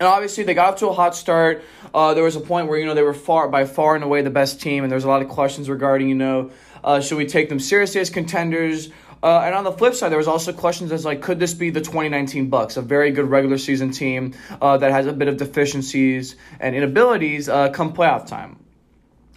And 0.00 0.08
obviously, 0.08 0.42
they 0.42 0.54
got 0.54 0.72
off 0.72 0.80
to 0.80 0.88
a 0.88 0.92
hot 0.92 1.14
start. 1.14 1.62
Uh, 1.94 2.14
there 2.14 2.24
was 2.24 2.34
a 2.34 2.40
point 2.40 2.66
where 2.66 2.76
you 2.76 2.86
know 2.86 2.94
they 2.94 3.04
were 3.04 3.14
far 3.14 3.46
by 3.46 3.66
far 3.66 3.94
and 3.94 4.02
away 4.02 4.22
the 4.22 4.30
best 4.30 4.60
team, 4.60 4.82
and 4.82 4.90
there's 4.90 5.04
a 5.04 5.08
lot 5.08 5.22
of 5.22 5.28
questions 5.28 5.70
regarding 5.70 6.08
you 6.08 6.16
know 6.16 6.50
uh, 6.84 7.00
should 7.00 7.18
we 7.18 7.26
take 7.26 7.48
them 7.48 7.60
seriously 7.60 8.00
as 8.00 8.10
contenders? 8.10 8.90
Uh, 9.22 9.42
and 9.44 9.54
on 9.54 9.62
the 9.62 9.72
flip 9.72 9.94
side, 9.94 10.08
there 10.08 10.18
was 10.18 10.26
also 10.26 10.52
questions 10.52 10.90
as 10.90 11.04
like, 11.04 11.22
could 11.22 11.38
this 11.38 11.54
be 11.54 11.70
the 11.70 11.80
2019 11.80 12.48
Bucks, 12.48 12.76
a 12.76 12.82
very 12.82 13.12
good 13.12 13.26
regular 13.30 13.56
season 13.56 13.92
team 13.92 14.34
uh, 14.60 14.76
that 14.78 14.90
has 14.90 15.06
a 15.06 15.12
bit 15.12 15.28
of 15.28 15.36
deficiencies 15.36 16.34
and 16.58 16.74
inabilities 16.74 17.48
uh, 17.48 17.70
come 17.70 17.92
playoff 17.92 18.26
time? 18.26 18.61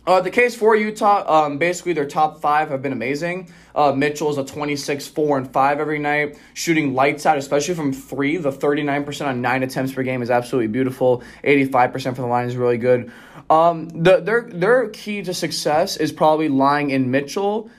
Uh, 0.08 0.22
the 0.22 0.30
case 0.30 0.56
for 0.56 0.76
Utah, 0.76 1.46
um, 1.46 1.58
basically 1.58 1.94
their 1.94 2.06
top 2.06 2.40
five 2.40 2.70
have 2.70 2.82
been 2.82 2.92
amazing. 2.92 3.52
Uh, 3.74 3.92
Mitchell 3.92 4.30
is 4.30 4.38
a 4.38 4.46
26, 4.46 5.08
4, 5.08 5.38
and 5.38 5.52
5 5.52 5.80
every 5.80 5.98
night, 5.98 6.38
shooting 6.54 6.94
lights 6.94 7.26
out, 7.26 7.38
especially 7.38 7.74
from 7.74 7.92
three. 7.92 8.38
The 8.38 8.52
39% 8.52 9.26
on 9.26 9.42
nine 9.42 9.64
attempts 9.64 9.94
per 9.94 10.04
game 10.04 10.22
is 10.22 10.30
absolutely 10.30 10.68
beautiful. 10.68 11.24
85% 11.44 12.04
from 12.04 12.14
the 12.16 12.28
line 12.28 12.48
is 12.48 12.56
really 12.56 12.78
good. 12.78 13.12
Um, 13.50 13.90
the, 13.90 14.22
their, 14.22 14.44
their 14.44 14.90
key 14.90 15.24
to 15.24 15.34
success 15.34 15.98
is 15.98 16.12
probably 16.12 16.50
lying 16.50 16.92
in 16.92 17.10
Mitchell 17.10 17.70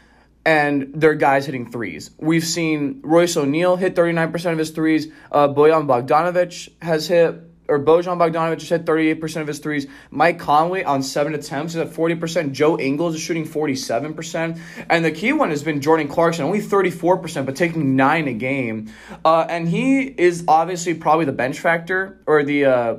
and 0.44 0.92
their 0.94 1.14
guys 1.14 1.46
hitting 1.46 1.70
threes. 1.70 2.10
We've 2.18 2.44
seen 2.44 3.00
Royce 3.02 3.36
O'Neale 3.36 3.76
hit 3.76 3.94
39% 3.96 4.52
of 4.52 4.58
his 4.58 4.70
threes. 4.70 5.08
Uh, 5.30 5.48
Bojan 5.48 5.86
Bogdanovic 5.86 6.70
has 6.82 7.08
hit 7.08 7.42
or 7.68 7.78
Bojan 7.78 8.18
Bogdanovic 8.18 8.58
just 8.58 8.70
hit 8.70 8.84
38% 8.84 9.40
of 9.40 9.46
his 9.46 9.58
threes. 9.58 9.86
Mike 10.10 10.38
Conley 10.38 10.84
on 10.84 11.02
seven 11.02 11.34
attempts 11.34 11.74
is 11.74 11.80
at 11.80 11.88
40%. 11.88 12.52
Joe 12.52 12.78
Ingles 12.78 13.14
is 13.14 13.20
shooting 13.20 13.46
47%. 13.46 14.58
And 14.88 15.04
the 15.04 15.10
key 15.10 15.32
one 15.32 15.50
has 15.50 15.62
been 15.62 15.80
Jordan 15.80 16.08
Clarkson, 16.08 16.44
only 16.44 16.60
34%, 16.60 17.46
but 17.46 17.56
taking 17.56 17.96
nine 17.96 18.28
a 18.28 18.32
game. 18.32 18.92
Uh, 19.24 19.46
and 19.48 19.68
he 19.68 20.02
is 20.02 20.44
obviously 20.48 20.94
probably 20.94 21.24
the 21.24 21.32
bench 21.32 21.58
factor 21.60 22.20
or 22.26 22.44
the, 22.44 22.64
uh, 22.64 22.96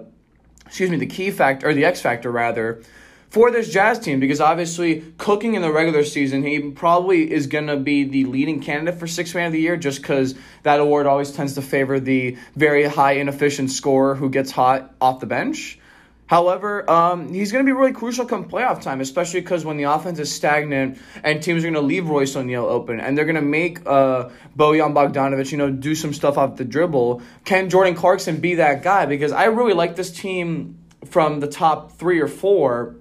excuse 0.66 0.90
me, 0.90 0.98
the 0.98 1.08
key 1.08 1.32
factor, 1.32 1.70
or 1.70 1.74
the 1.74 1.86
X 1.86 2.02
factor 2.02 2.32
rather, 2.32 2.84
for 3.30 3.52
this 3.52 3.72
Jazz 3.72 4.00
team 4.00 4.20
because 4.20 4.40
obviously 4.40 5.04
cooking 5.18 5.56
in 5.56 5.62
the 5.62 5.72
regular 5.72 6.04
season, 6.04 6.44
he 6.44 6.72
probably 6.72 7.32
is 7.32 7.48
going 7.48 7.68
to 7.68 7.78
be 7.78 8.04
the 8.04 8.26
leading 8.26 8.62
candidate 8.62 9.00
for 9.00 9.08
Sixth 9.08 9.36
Man 9.36 9.48
of 9.48 9.52
the 9.52 9.60
Year 9.60 9.78
just 9.78 10.02
because 10.02 10.36
that 10.64 10.80
award 10.80 11.06
always 11.06 11.32
tends 11.32 11.56
to 11.56 11.62
favor 11.62 12.00
the 12.00 12.38
very 12.56 12.86
high 12.86 13.14
inefficient 13.14 13.70
scorer 13.72 14.16
who 14.16 14.30
gets 14.30 14.52
hot 14.52 14.94
off 15.02 15.20
the 15.20 15.26
bench. 15.26 15.80
However, 16.28 16.90
um, 16.90 17.34
he's 17.34 17.54
going 17.54 17.66
to 17.66 17.70
be 17.70 17.72
really 17.72 17.94
crucial 17.94 18.26
come 18.26 18.50
playoff 18.50 18.82
time, 18.82 19.00
especially 19.00 19.40
because 19.40 19.64
when 19.64 19.78
the 19.78 19.84
offense 19.84 20.20
is 20.20 20.30
stagnant 20.30 20.98
and 21.24 21.42
teams 21.42 21.64
are 21.64 21.72
going 21.72 21.74
to 21.76 21.82
leave 21.82 22.10
Royce 22.10 22.36
O'Neale 22.36 22.66
open 22.66 23.00
and 23.00 23.18
they're 23.18 23.26
going 23.26 23.36
to 23.36 23.42
make 23.42 23.80
uh, 23.86 24.30
Bojan 24.58 24.94
Bogdanovic, 24.94 25.52
you 25.54 25.58
know, 25.58 25.70
do 25.70 25.96
some 25.96 26.14
stuff 26.14 26.38
off 26.38 26.58
the 26.58 26.66
dribble. 26.66 27.22
Can 27.46 27.70
Jordan 27.70 27.96
Clarkson 27.96 28.42
be 28.42 28.56
that 28.56 28.84
guy? 28.84 29.06
Because 29.06 29.32
I 29.32 29.46
really 29.46 29.74
like 29.74 29.96
this 29.96 30.12
team 30.12 30.78
from 31.06 31.40
the 31.40 31.48
top 31.48 31.94
three 31.94 32.20
or 32.20 32.28
four 32.28 32.98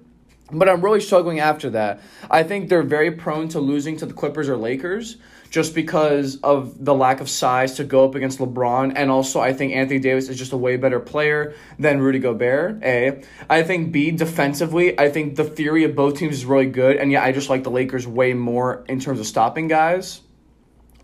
but 0.51 0.69
I'm 0.69 0.81
really 0.81 1.01
struggling 1.01 1.39
after 1.39 1.69
that. 1.71 2.01
I 2.29 2.43
think 2.43 2.69
they're 2.69 2.83
very 2.83 3.11
prone 3.11 3.47
to 3.49 3.59
losing 3.59 3.97
to 3.97 4.05
the 4.05 4.13
Clippers 4.13 4.49
or 4.49 4.57
Lakers 4.57 5.17
just 5.49 5.73
because 5.73 6.37
of 6.41 6.83
the 6.83 6.93
lack 6.93 7.21
of 7.21 7.29
size 7.29 7.75
to 7.75 7.83
go 7.83 8.05
up 8.05 8.15
against 8.15 8.39
LeBron. 8.39 8.93
And 8.95 9.09
also, 9.09 9.39
I 9.39 9.53
think 9.53 9.73
Anthony 9.73 9.99
Davis 9.99 10.29
is 10.29 10.37
just 10.37 10.51
a 10.51 10.57
way 10.57 10.77
better 10.77 10.99
player 10.99 11.53
than 11.79 11.99
Rudy 11.99 12.19
Gobert. 12.19 12.83
A. 12.83 13.23
I 13.49 13.63
think 13.63 13.91
B, 13.91 14.11
defensively, 14.11 14.99
I 14.99 15.09
think 15.09 15.35
the 15.35 15.43
theory 15.43 15.83
of 15.83 15.95
both 15.95 16.17
teams 16.17 16.35
is 16.35 16.45
really 16.45 16.65
good. 16.65 16.97
And 16.97 17.11
yeah, 17.11 17.23
I 17.23 17.31
just 17.31 17.49
like 17.49 17.63
the 17.63 17.71
Lakers 17.71 18.05
way 18.05 18.33
more 18.33 18.85
in 18.87 18.99
terms 18.99 19.19
of 19.19 19.25
stopping 19.25 19.67
guys. 19.67 20.21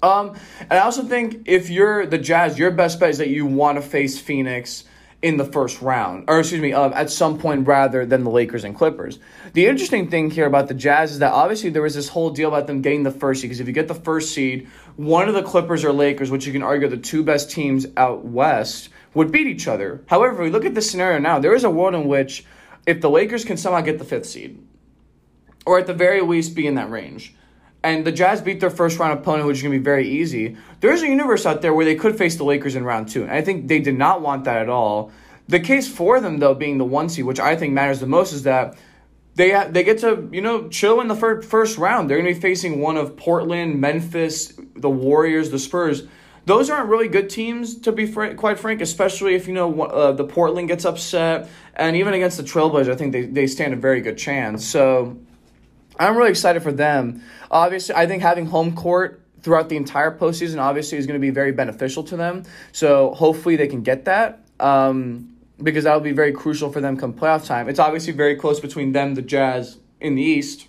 Um, 0.01 0.35
and 0.59 0.73
I 0.73 0.79
also 0.79 1.03
think 1.03 1.43
if 1.45 1.69
you're 1.69 2.05
the 2.05 2.17
Jazz, 2.17 2.59
your 2.59 2.71
best 2.71 3.00
bet 3.00 3.12
is 3.12 3.17
that 3.19 3.29
you 3.29 3.45
want 3.45 3.77
to 3.77 3.81
face 3.81 4.19
Phoenix 4.19 4.83
in 5.24 5.38
the 5.38 5.46
first 5.46 5.82
round, 5.82 6.25
or 6.27 6.42
excuse 6.42 6.62
me, 6.62 6.74
uh, 6.74 6.89
at 6.89 7.10
some 7.10 7.39
point 7.39 7.65
rather 7.65 8.06
than 8.06 8.25
the 8.25 8.30
Lakers 8.30 8.65
and 8.65 8.75
Clippers. 8.75 9.20
The 9.53 9.68
interesting 9.68 10.10
thing 10.10 10.30
here 10.30 10.46
about 10.46 10.68
the 10.68 10.74
Jazz 10.74 11.13
is 11.13 11.20
that 11.20 11.32
obviously 11.32 11.70
there 11.70 11.82
was 11.82 11.96
this 11.96 12.10
whole 12.10 12.30
deal 12.30 12.50
about 12.50 12.68
them 12.68 12.82
getting 12.82 13.03
the 13.03 13.12
first 13.12 13.39
seed, 13.39 13.50
because 13.50 13.62
if 13.62 13.68
you 13.68 13.74
get 13.74 13.88
the 13.88 13.96
first 13.96 14.34
seed, 14.34 14.68
one 14.98 15.30
of 15.30 15.34
the 15.34 15.42
Clippers 15.42 15.86
or 15.86 15.94
Lakers, 15.94 16.30
which 16.30 16.46
you 16.46 16.51
can 16.51 16.62
argue 16.62 16.88
are 16.88 16.89
the 16.89 16.98
two 16.98 17.24
best 17.24 17.50
teams 17.50 17.88
out 17.96 18.25
west, 18.25 18.89
would 19.13 19.32
beat 19.32 19.48
each 19.48 19.65
other. 19.65 20.03
However, 20.08 20.44
we 20.44 20.50
look 20.50 20.65
at 20.65 20.75
this 20.75 20.92
scenario 20.92 21.20
now, 21.20 21.39
there 21.39 21.56
is 21.56 21.63
a 21.63 21.70
world 21.70 21.96
in 21.96 22.10
which 22.10 22.44
if 22.86 23.00
the 23.00 23.10
Lakers 23.10 23.46
can 23.46 23.56
somehow 23.56 23.80
get 23.80 24.00
the 24.00 24.06
fifth 24.06 24.25
seed, 24.25 24.62
or 25.65 25.80
at 25.80 25.88
the 25.88 25.94
very 25.94 26.20
least 26.20 26.53
be 26.53 26.68
in 26.68 26.75
that 26.75 26.92
range, 26.92 27.34
and 27.83 28.05
the 28.05 28.11
Jazz 28.11 28.41
beat 28.41 28.61
their 28.61 28.69
first 28.69 28.97
round 28.97 29.19
opponent, 29.19 29.45
which 29.45 29.57
is 29.57 29.63
going 29.63 29.73
to 29.73 29.79
be 29.79 29.83
very 29.83 30.07
easy. 30.07 30.55
There's 30.79 31.01
a 31.01 31.07
universe 31.07 31.45
out 31.45 31.61
there 31.61 31.73
where 31.73 31.85
they 31.85 31.95
could 31.95 32.17
face 32.17 32.37
the 32.37 32.45
Lakers 32.45 32.75
in 32.75 32.85
round 32.85 33.09
two. 33.09 33.23
And 33.23 33.31
I 33.31 33.41
think 33.41 33.67
they 33.67 33.79
did 33.79 33.97
not 33.97 34.21
want 34.21 34.45
that 34.45 34.57
at 34.57 34.69
all. 34.69 35.11
The 35.49 35.59
case 35.59 35.87
for 35.87 36.21
them, 36.21 36.39
though, 36.39 36.53
being 36.53 36.77
the 36.77 36.85
one 36.85 37.09
seed, 37.09 37.25
which 37.25 37.39
I 37.39 37.57
think 37.57 37.73
matters 37.73 37.99
the 37.99 38.07
most, 38.07 38.31
is 38.31 38.43
that 38.43 38.77
they 39.35 39.67
they 39.69 39.83
get 39.83 39.97
to 39.99 40.29
you 40.31 40.41
know 40.41 40.69
chill 40.69 41.01
in 41.01 41.07
the 41.07 41.15
first 41.15 41.49
first 41.49 41.77
round. 41.77 42.09
They're 42.09 42.21
going 42.21 42.33
to 42.33 42.39
be 42.39 42.41
facing 42.41 42.79
one 42.79 42.97
of 42.97 43.17
Portland, 43.17 43.81
Memphis, 43.81 44.53
the 44.75 44.89
Warriors, 44.89 45.49
the 45.49 45.59
Spurs. 45.59 46.03
Those 46.45 46.69
aren't 46.69 46.89
really 46.89 47.07
good 47.07 47.29
teams, 47.29 47.79
to 47.79 47.91
be 47.91 48.05
fr- 48.05 48.33
quite 48.33 48.59
frank. 48.59 48.79
Especially 48.79 49.35
if 49.35 49.47
you 49.47 49.53
know 49.53 49.81
uh, 49.81 50.11
the 50.13 50.23
Portland 50.23 50.69
gets 50.69 50.85
upset, 50.85 51.49
and 51.75 51.95
even 51.97 52.13
against 52.13 52.37
the 52.37 52.43
Trailblazers, 52.43 52.91
I 52.91 52.95
think 52.95 53.11
they 53.11 53.25
they 53.25 53.47
stand 53.47 53.73
a 53.73 53.77
very 53.77 53.99
good 54.01 54.17
chance. 54.17 54.65
So 54.65 55.17
I'm 56.03 56.17
really 56.17 56.29
excited 56.29 56.63
for 56.63 56.72
them. 56.72 57.24
Obviously, 57.50 57.95
I 57.95 58.07
think 58.07 58.22
having 58.22 58.45
home 58.45 58.75
court 58.75 59.22
throughout 59.41 59.69
the 59.69 59.77
entire 59.77 60.17
postseason 60.17 60.60
obviously 60.60 60.98
is 60.98 61.05
going 61.05 61.19
to 61.19 61.22
be 61.22 61.29
very 61.29 61.51
beneficial 61.51 62.03
to 62.05 62.17
them. 62.17 62.43
So 62.72 63.13
hopefully 63.13 63.55
they 63.55 63.67
can 63.67 63.83
get 63.83 64.05
that. 64.05 64.45
Um, 64.60 65.29
because 65.62 65.83
that 65.83 65.93
will 65.93 66.01
be 66.01 66.12
very 66.12 66.31
crucial 66.31 66.72
for 66.72 66.81
them 66.81 66.98
come 66.98 67.13
playoff 67.13 67.45
time. 67.45 67.69
It's 67.69 67.79
obviously 67.79 68.13
very 68.13 68.36
close 68.36 68.60
between 68.60 68.91
them, 68.91 69.15
the 69.15 69.22
Jazz 69.22 69.77
in 70.01 70.15
the 70.15 70.22
East, 70.22 70.67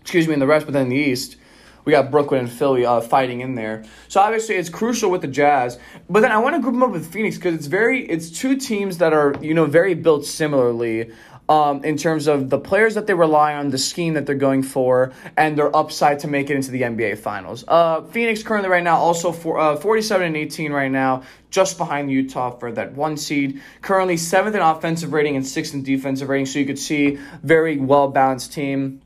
excuse 0.00 0.26
me, 0.26 0.34
in 0.34 0.40
the 0.40 0.46
rest, 0.46 0.66
but 0.66 0.72
then 0.72 0.84
in 0.84 0.88
the 0.90 0.96
East, 0.96 1.36
we 1.84 1.92
got 1.92 2.10
Brooklyn 2.10 2.40
and 2.40 2.50
Philly 2.50 2.86
uh, 2.86 3.00
fighting 3.00 3.40
in 3.40 3.56
there. 3.56 3.84
So 4.08 4.20
obviously 4.20 4.54
it's 4.54 4.68
crucial 4.68 5.10
with 5.10 5.20
the 5.20 5.28
Jazz. 5.28 5.78
But 6.08 6.20
then 6.20 6.30
I 6.30 6.38
want 6.38 6.54
to 6.54 6.62
group 6.62 6.74
them 6.74 6.82
up 6.82 6.90
with 6.90 7.12
Phoenix 7.12 7.36
because 7.36 7.54
it's 7.54 7.66
very 7.66 8.06
it's 8.06 8.30
two 8.30 8.56
teams 8.56 8.98
that 8.98 9.12
are 9.12 9.34
you 9.40 9.54
know 9.54 9.66
very 9.66 9.94
built 9.94 10.24
similarly. 10.24 11.10
Um, 11.52 11.84
in 11.84 11.98
terms 11.98 12.28
of 12.28 12.48
the 12.48 12.58
players 12.58 12.94
that 12.94 13.06
they 13.06 13.12
rely 13.12 13.52
on, 13.52 13.68
the 13.68 13.76
scheme 13.76 14.14
that 14.14 14.24
they're 14.24 14.34
going 14.34 14.62
for, 14.62 15.12
and 15.36 15.58
their 15.58 15.74
upside 15.76 16.20
to 16.20 16.26
make 16.26 16.48
it 16.48 16.56
into 16.56 16.70
the 16.70 16.80
NBA 16.80 17.18
Finals. 17.18 17.62
Uh, 17.68 18.04
Phoenix 18.04 18.42
currently 18.42 18.70
right 18.70 18.82
now 18.82 18.96
also 18.96 19.32
for 19.32 19.58
uh, 19.58 19.76
47 19.76 20.28
and 20.28 20.34
18 20.34 20.72
right 20.72 20.90
now, 20.90 21.24
just 21.50 21.76
behind 21.76 22.10
Utah 22.10 22.52
for 22.56 22.72
that 22.72 22.94
one 22.94 23.18
seed. 23.18 23.60
Currently 23.82 24.16
seventh 24.16 24.56
in 24.56 24.62
offensive 24.62 25.12
rating 25.12 25.36
and 25.36 25.46
sixth 25.46 25.74
in 25.74 25.82
defensive 25.82 26.30
rating, 26.30 26.46
so 26.46 26.58
you 26.58 26.64
could 26.64 26.78
see 26.78 27.18
very 27.42 27.76
well 27.76 28.08
balanced 28.08 28.54
team. 28.54 29.01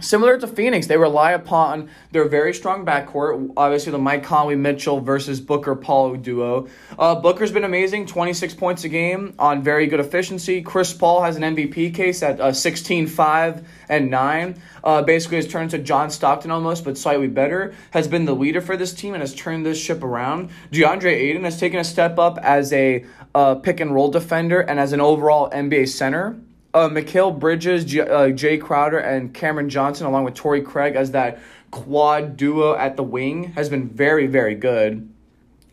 Similar 0.00 0.38
to 0.38 0.48
Phoenix, 0.48 0.88
they 0.88 0.96
rely 0.96 1.32
upon 1.32 1.88
their 2.10 2.28
very 2.28 2.52
strong 2.52 2.84
backcourt. 2.84 3.52
Obviously, 3.56 3.92
the 3.92 3.98
Mike 3.98 4.24
Conley 4.24 4.56
Mitchell 4.56 4.98
versus 4.98 5.40
Booker 5.40 5.76
Paul 5.76 6.16
duo. 6.16 6.66
Uh, 6.98 7.14
Booker's 7.14 7.52
been 7.52 7.62
amazing, 7.62 8.06
26 8.06 8.54
points 8.54 8.82
a 8.82 8.88
game 8.88 9.34
on 9.38 9.62
very 9.62 9.86
good 9.86 10.00
efficiency. 10.00 10.62
Chris 10.62 10.92
Paul 10.92 11.22
has 11.22 11.36
an 11.36 11.42
MVP 11.42 11.94
case 11.94 12.24
at 12.24 12.40
uh, 12.40 12.52
16, 12.52 13.06
5, 13.06 13.68
and 13.88 14.10
9. 14.10 14.60
Uh, 14.82 15.02
basically, 15.02 15.36
has 15.36 15.46
turned 15.46 15.70
to 15.70 15.78
John 15.78 16.10
Stockton 16.10 16.50
almost, 16.50 16.84
but 16.84 16.98
slightly 16.98 17.28
better. 17.28 17.72
Has 17.92 18.08
been 18.08 18.24
the 18.24 18.34
leader 18.34 18.60
for 18.60 18.76
this 18.76 18.92
team 18.92 19.14
and 19.14 19.22
has 19.22 19.32
turned 19.32 19.64
this 19.64 19.78
ship 19.78 20.02
around. 20.02 20.50
DeAndre 20.72 21.12
Ayton 21.12 21.44
has 21.44 21.60
taken 21.60 21.78
a 21.78 21.84
step 21.84 22.18
up 22.18 22.36
as 22.38 22.72
a 22.72 23.06
uh, 23.32 23.54
pick 23.54 23.78
and 23.78 23.94
roll 23.94 24.10
defender 24.10 24.60
and 24.60 24.80
as 24.80 24.92
an 24.92 25.00
overall 25.00 25.48
NBA 25.50 25.88
center 25.88 26.40
uh, 26.74 26.88
Mikal 26.88 27.38
Bridges, 27.38 27.84
J- 27.84 28.00
uh, 28.00 28.28
Jae 28.28 28.60
Crowder, 28.60 28.98
and 28.98 29.32
Cameron 29.32 29.70
Johnson, 29.70 30.06
along 30.06 30.24
with 30.24 30.34
Torrey 30.34 30.60
Craig 30.60 30.96
as 30.96 31.12
that 31.12 31.40
quad 31.70 32.36
duo 32.36 32.74
at 32.74 32.96
the 32.96 33.02
wing, 33.02 33.52
has 33.52 33.68
been 33.68 33.88
very, 33.88 34.26
very 34.26 34.56
good. 34.56 35.08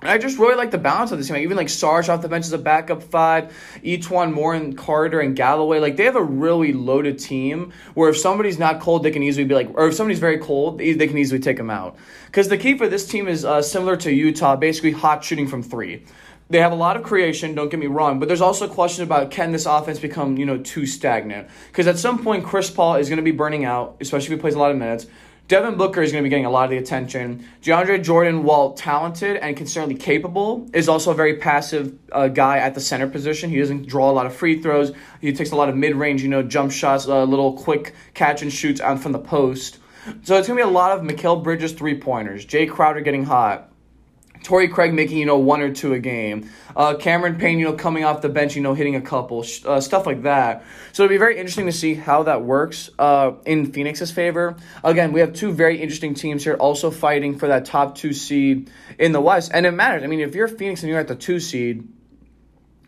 And 0.01 0.09
I 0.09 0.17
just 0.17 0.39
really 0.39 0.55
like 0.55 0.71
the 0.71 0.79
balance 0.79 1.11
of 1.11 1.19
this 1.19 1.27
team. 1.27 1.37
Even 1.37 1.57
like 1.57 1.69
Sarge 1.69 2.09
off 2.09 2.23
the 2.23 2.27
bench 2.27 2.45
as 2.45 2.53
a 2.53 2.57
backup 2.57 3.03
five, 3.03 3.55
E'Twaun 3.83 4.33
Moore 4.33 4.55
and 4.55 4.75
Carter 4.75 5.19
and 5.19 5.35
Galloway. 5.35 5.79
Like 5.79 5.95
they 5.95 6.05
have 6.05 6.15
a 6.15 6.23
really 6.23 6.73
loaded 6.73 7.19
team 7.19 7.71
where 7.93 8.09
if 8.09 8.17
somebody's 8.17 8.57
not 8.57 8.79
cold, 8.79 9.03
they 9.03 9.11
can 9.11 9.21
easily 9.21 9.45
be 9.45 9.53
like, 9.53 9.69
or 9.75 9.87
if 9.87 9.95
somebody's 9.95 10.17
very 10.19 10.39
cold, 10.39 10.79
they 10.79 10.95
can 10.95 11.17
easily 11.19 11.39
take 11.39 11.57
them 11.57 11.69
out. 11.69 11.97
Because 12.25 12.47
the 12.47 12.57
key 12.57 12.79
for 12.79 12.87
this 12.87 13.07
team 13.07 13.27
is 13.27 13.45
uh, 13.45 13.61
similar 13.61 13.95
to 13.97 14.11
Utah, 14.11 14.55
basically 14.55 14.91
hot 14.91 15.23
shooting 15.23 15.47
from 15.47 15.61
three 15.61 16.03
they 16.51 16.59
have 16.59 16.71
a 16.71 16.75
lot 16.75 16.97
of 16.97 17.03
creation, 17.03 17.55
don't 17.55 17.69
get 17.69 17.79
me 17.79 17.87
wrong, 17.87 18.19
but 18.19 18.27
there's 18.27 18.41
also 18.41 18.65
a 18.65 18.69
question 18.69 19.03
about 19.03 19.31
can 19.31 19.51
this 19.51 19.65
offense 19.65 19.99
become, 19.99 20.37
you 20.37 20.45
know, 20.45 20.57
too 20.57 20.85
stagnant? 20.85 21.47
Because 21.67 21.87
at 21.87 21.97
some 21.97 22.21
point, 22.21 22.43
Chris 22.45 22.69
Paul 22.69 22.95
is 22.95 23.09
going 23.09 23.17
to 23.17 23.23
be 23.23 23.31
burning 23.31 23.65
out, 23.65 23.97
especially 24.01 24.33
if 24.33 24.39
he 24.39 24.41
plays 24.41 24.55
a 24.55 24.59
lot 24.59 24.71
of 24.71 24.77
minutes. 24.77 25.07
Devin 25.47 25.75
Booker 25.75 26.01
is 26.01 26.13
going 26.13 26.23
to 26.23 26.25
be 26.25 26.29
getting 26.29 26.45
a 26.45 26.49
lot 26.49 26.65
of 26.65 26.69
the 26.69 26.77
attention. 26.77 27.45
DeAndre 27.61 28.01
Jordan, 28.01 28.43
while 28.43 28.71
talented 28.71 29.35
and 29.37 29.57
concerningly 29.57 29.99
capable, 29.99 30.69
is 30.73 30.87
also 30.87 31.11
a 31.11 31.13
very 31.13 31.37
passive 31.37 31.97
uh, 32.13 32.29
guy 32.29 32.57
at 32.57 32.73
the 32.73 32.79
center 32.79 33.07
position. 33.07 33.49
He 33.49 33.59
doesn't 33.59 33.87
draw 33.87 34.09
a 34.09 34.13
lot 34.13 34.25
of 34.25 34.33
free 34.33 34.61
throws. 34.61 34.93
He 35.19 35.33
takes 35.33 35.51
a 35.51 35.57
lot 35.57 35.67
of 35.67 35.75
mid-range, 35.75 36.21
you 36.21 36.29
know, 36.29 36.41
jump 36.41 36.71
shots, 36.71 37.07
uh, 37.07 37.23
little 37.23 37.53
quick 37.53 37.93
catch 38.13 38.41
and 38.41 38.51
shoots 38.51 38.79
out 38.79 39.01
from 39.01 39.11
the 39.11 39.19
post. 39.19 39.79
So 40.23 40.37
it's 40.37 40.47
going 40.47 40.57
to 40.57 40.65
be 40.65 40.69
a 40.69 40.73
lot 40.73 40.97
of 40.97 41.03
Mikal 41.03 41.43
Bridges 41.43 41.73
three-pointers. 41.73 42.45
Jae 42.45 42.69
Crowder 42.69 43.01
getting 43.01 43.25
hot. 43.25 43.70
Torrey 44.43 44.67
Craig 44.67 44.93
making, 44.93 45.17
you 45.17 45.25
know, 45.25 45.37
one 45.37 45.61
or 45.61 45.73
two 45.73 45.93
a 45.93 45.99
game. 45.99 46.49
Uh, 46.75 46.95
Cameron 46.95 47.35
Payne, 47.37 47.59
you 47.59 47.65
know, 47.65 47.73
coming 47.73 48.03
off 48.03 48.21
the 48.21 48.29
bench, 48.29 48.55
you 48.55 48.61
know, 48.61 48.73
hitting 48.73 48.95
a 48.95 49.01
couple, 49.01 49.45
uh, 49.65 49.79
stuff 49.79 50.05
like 50.05 50.23
that. 50.23 50.63
So 50.93 51.03
it'll 51.03 51.13
be 51.13 51.17
very 51.17 51.37
interesting 51.37 51.65
to 51.67 51.71
see 51.71 51.93
how 51.93 52.23
that 52.23 52.43
works 52.43 52.89
uh, 52.97 53.33
in 53.45 53.71
Phoenix's 53.71 54.11
favor. 54.11 54.55
Again, 54.83 55.13
we 55.13 55.19
have 55.19 55.33
two 55.33 55.51
very 55.51 55.81
interesting 55.81 56.13
teams 56.13 56.43
here 56.43 56.55
also 56.55 56.91
fighting 56.91 57.37
for 57.37 57.47
that 57.47 57.65
top 57.65 57.95
two 57.95 58.13
seed 58.13 58.71
in 58.97 59.11
the 59.11 59.21
West. 59.21 59.51
And 59.53 59.65
it 59.65 59.71
matters. 59.71 60.03
I 60.03 60.07
mean, 60.07 60.21
if 60.21 60.33
you're 60.33 60.47
Phoenix 60.47 60.81
and 60.81 60.89
you're 60.89 60.99
at 60.99 61.07
the 61.07 61.15
two 61.15 61.39
seed, 61.39 61.87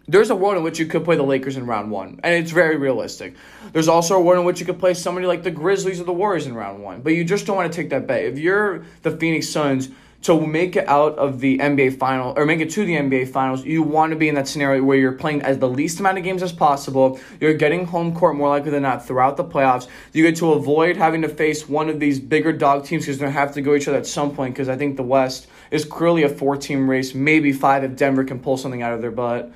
there's 0.08 0.30
a 0.30 0.36
world 0.36 0.58
in 0.58 0.64
which 0.64 0.80
you 0.80 0.86
could 0.86 1.06
play 1.06 1.16
the 1.16 1.24
Lakers 1.24 1.56
in 1.56 1.66
round 1.66 1.90
one, 1.90 2.20
and 2.24 2.34
it's 2.36 2.52
very 2.52 2.76
realistic. 2.76 3.36
There's 3.72 3.88
also 3.88 4.18
a 4.18 4.22
world 4.22 4.40
in 4.40 4.46
which 4.46 4.60
you 4.60 4.66
could 4.66 4.80
play 4.80 4.94
somebody 4.96 5.28
like 5.28 5.44
the 5.44 5.52
Grizzlies 5.52 6.02
or 6.02 6.04
the 6.04 6.12
Warriors 6.14 6.46
in 6.46 6.54
round 6.54 6.84
one, 6.84 7.02
but 7.02 7.14
you 7.14 7.24
just 7.24 7.46
don't 7.46 7.56
want 7.56 7.72
to 7.72 7.76
take 7.82 7.92
that 7.92 8.06
bet. 8.06 8.26
If 8.26 8.38
you're 8.38 8.84
the 9.02 9.12
Phoenix 9.12 9.48
Suns, 9.48 9.90
to 10.24 10.40
make 10.40 10.78
it 10.78 10.88
out 10.88 11.18
of 11.18 11.42
the 11.42 11.58
NBA 11.58 11.98
final 11.98 12.34
or 12.38 12.46
make 12.46 12.62
it 12.62 12.70
to 12.72 12.86
the 12.86 12.96
NBA 12.96 13.30
finals, 13.30 13.66
you 13.66 13.84
want 13.84 14.12
to 14.12 14.16
be 14.16 14.30
in 14.30 14.36
that 14.36 14.48
scenario 14.48 14.82
where 14.82 14.98
you're 14.98 15.12
playing 15.12 15.42
as 15.42 15.58
the 15.60 15.68
least 15.68 16.00
amount 16.00 16.18
of 16.18 16.24
games 16.24 16.42
as 16.42 16.54
possible. 16.54 17.20
You're 17.42 17.54
getting 17.54 17.86
home 17.86 18.16
court 18.16 18.38
more 18.38 18.50
likely 18.50 18.72
than 18.72 18.84
not 18.84 19.06
throughout 19.06 19.36
the 19.36 19.44
playoffs. 19.44 19.88
You 20.14 20.24
get 20.24 20.38
to 20.38 20.54
avoid 20.54 20.96
having 20.96 21.22
to 21.24 21.30
face 21.30 21.68
one 21.68 21.90
of 21.90 22.00
these 22.00 22.20
bigger 22.20 22.54
dog 22.54 22.86
teams 22.86 23.04
because 23.04 23.20
they're 23.20 23.28
going 23.28 23.34
to 23.34 23.40
have 23.40 23.54
to 23.56 23.62
go 23.62 23.76
each 23.76 23.88
other 23.88 23.98
at 23.98 24.08
some 24.08 24.34
point 24.34 24.54
because 24.54 24.70
I 24.70 24.78
think 24.78 24.96
the 24.96 25.04
West 25.04 25.48
is 25.72 25.84
clearly 25.84 26.24
a 26.24 26.30
four 26.30 26.56
team 26.56 26.90
race, 26.90 27.14
maybe 27.14 27.52
five 27.52 27.84
if 27.84 27.98
Denver 27.98 28.24
can 28.24 28.40
pull 28.40 28.56
something 28.56 28.82
out 28.82 28.94
of 28.94 29.02
their 29.02 29.12
butt. 29.12 29.52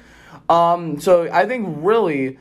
Um, 0.49 0.99
so 0.99 1.32
I 1.32 1.45
think 1.45 1.77
really 1.80 2.39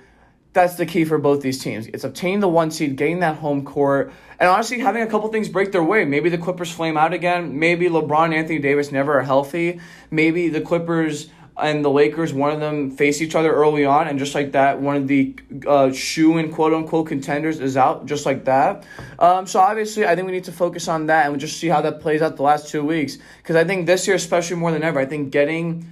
that's 0.57 0.75
the 0.75 0.87
key 0.87 1.05
for 1.05 1.19
both 1.19 1.41
these 1.43 1.63
teams. 1.63 1.87
It's 1.87 2.03
obtaining 2.03 2.41
the 2.41 2.49
one 2.49 2.73
seed, 2.73 2.97
getting 2.97 3.21
that 3.21 3.37
home 3.37 3.65
court, 3.65 4.13
and 4.41 4.51
honestly 4.51 4.81
having 4.81 5.03
a 5.03 5.07
couple 5.07 5.29
things 5.29 5.49
break 5.49 5.71
their 5.71 5.85
way. 5.85 6.05
Maybe 6.05 6.29
the 6.29 6.39
Clippers 6.39 6.73
flame 6.73 6.97
out 6.97 7.13
again. 7.13 7.59
Maybe 7.59 7.89
LeBron 7.89 8.25
and 8.25 8.35
Anthony 8.35 8.59
Davis 8.59 8.91
never 8.91 9.19
are 9.19 9.23
healthy. 9.23 9.81
Maybe 10.11 10.49
the 10.49 10.61
Clippers 10.61 11.29
and 11.59 11.85
the 11.85 11.91
Lakers, 11.91 12.35
one 12.35 12.51
of 12.51 12.61
them 12.61 12.91
face 12.91 13.23
each 13.23 13.35
other 13.35 13.53
early 13.53 13.85
on, 13.85 14.09
and 14.09 14.19
just 14.19 14.35
like 14.35 14.53
that, 14.53 14.81
one 14.81 14.97
of 14.97 15.09
the 15.09 15.35
uh, 15.67 15.91
shoe 15.93 16.37
and 16.37 16.53
quote 16.53 16.75
unquote 16.75 17.07
contenders 17.07 17.61
is 17.61 17.77
out, 17.77 18.07
just 18.07 18.27
like 18.27 18.45
that. 18.45 18.85
Um, 19.19 19.47
so 19.47 19.61
obviously, 19.61 20.05
I 20.05 20.15
think 20.15 20.27
we 20.27 20.33
need 20.33 20.45
to 20.45 20.53
focus 20.53 20.89
on 20.89 21.07
that 21.07 21.31
and 21.31 21.41
just 21.41 21.59
see 21.59 21.69
how 21.69 21.81
that 21.83 22.01
plays 22.01 22.21
out 22.21 22.37
the 22.37 22.43
last 22.43 22.69
two 22.69 22.85
weeks. 22.85 23.17
Because 23.39 23.57
I 23.57 23.65
think 23.65 23.87
this 23.87 24.07
year, 24.07 24.17
especially 24.17 24.57
more 24.57 24.73
than 24.73 24.83
ever, 24.83 25.01
I 25.01 25.07
think 25.07 25.31
getting 25.31 25.91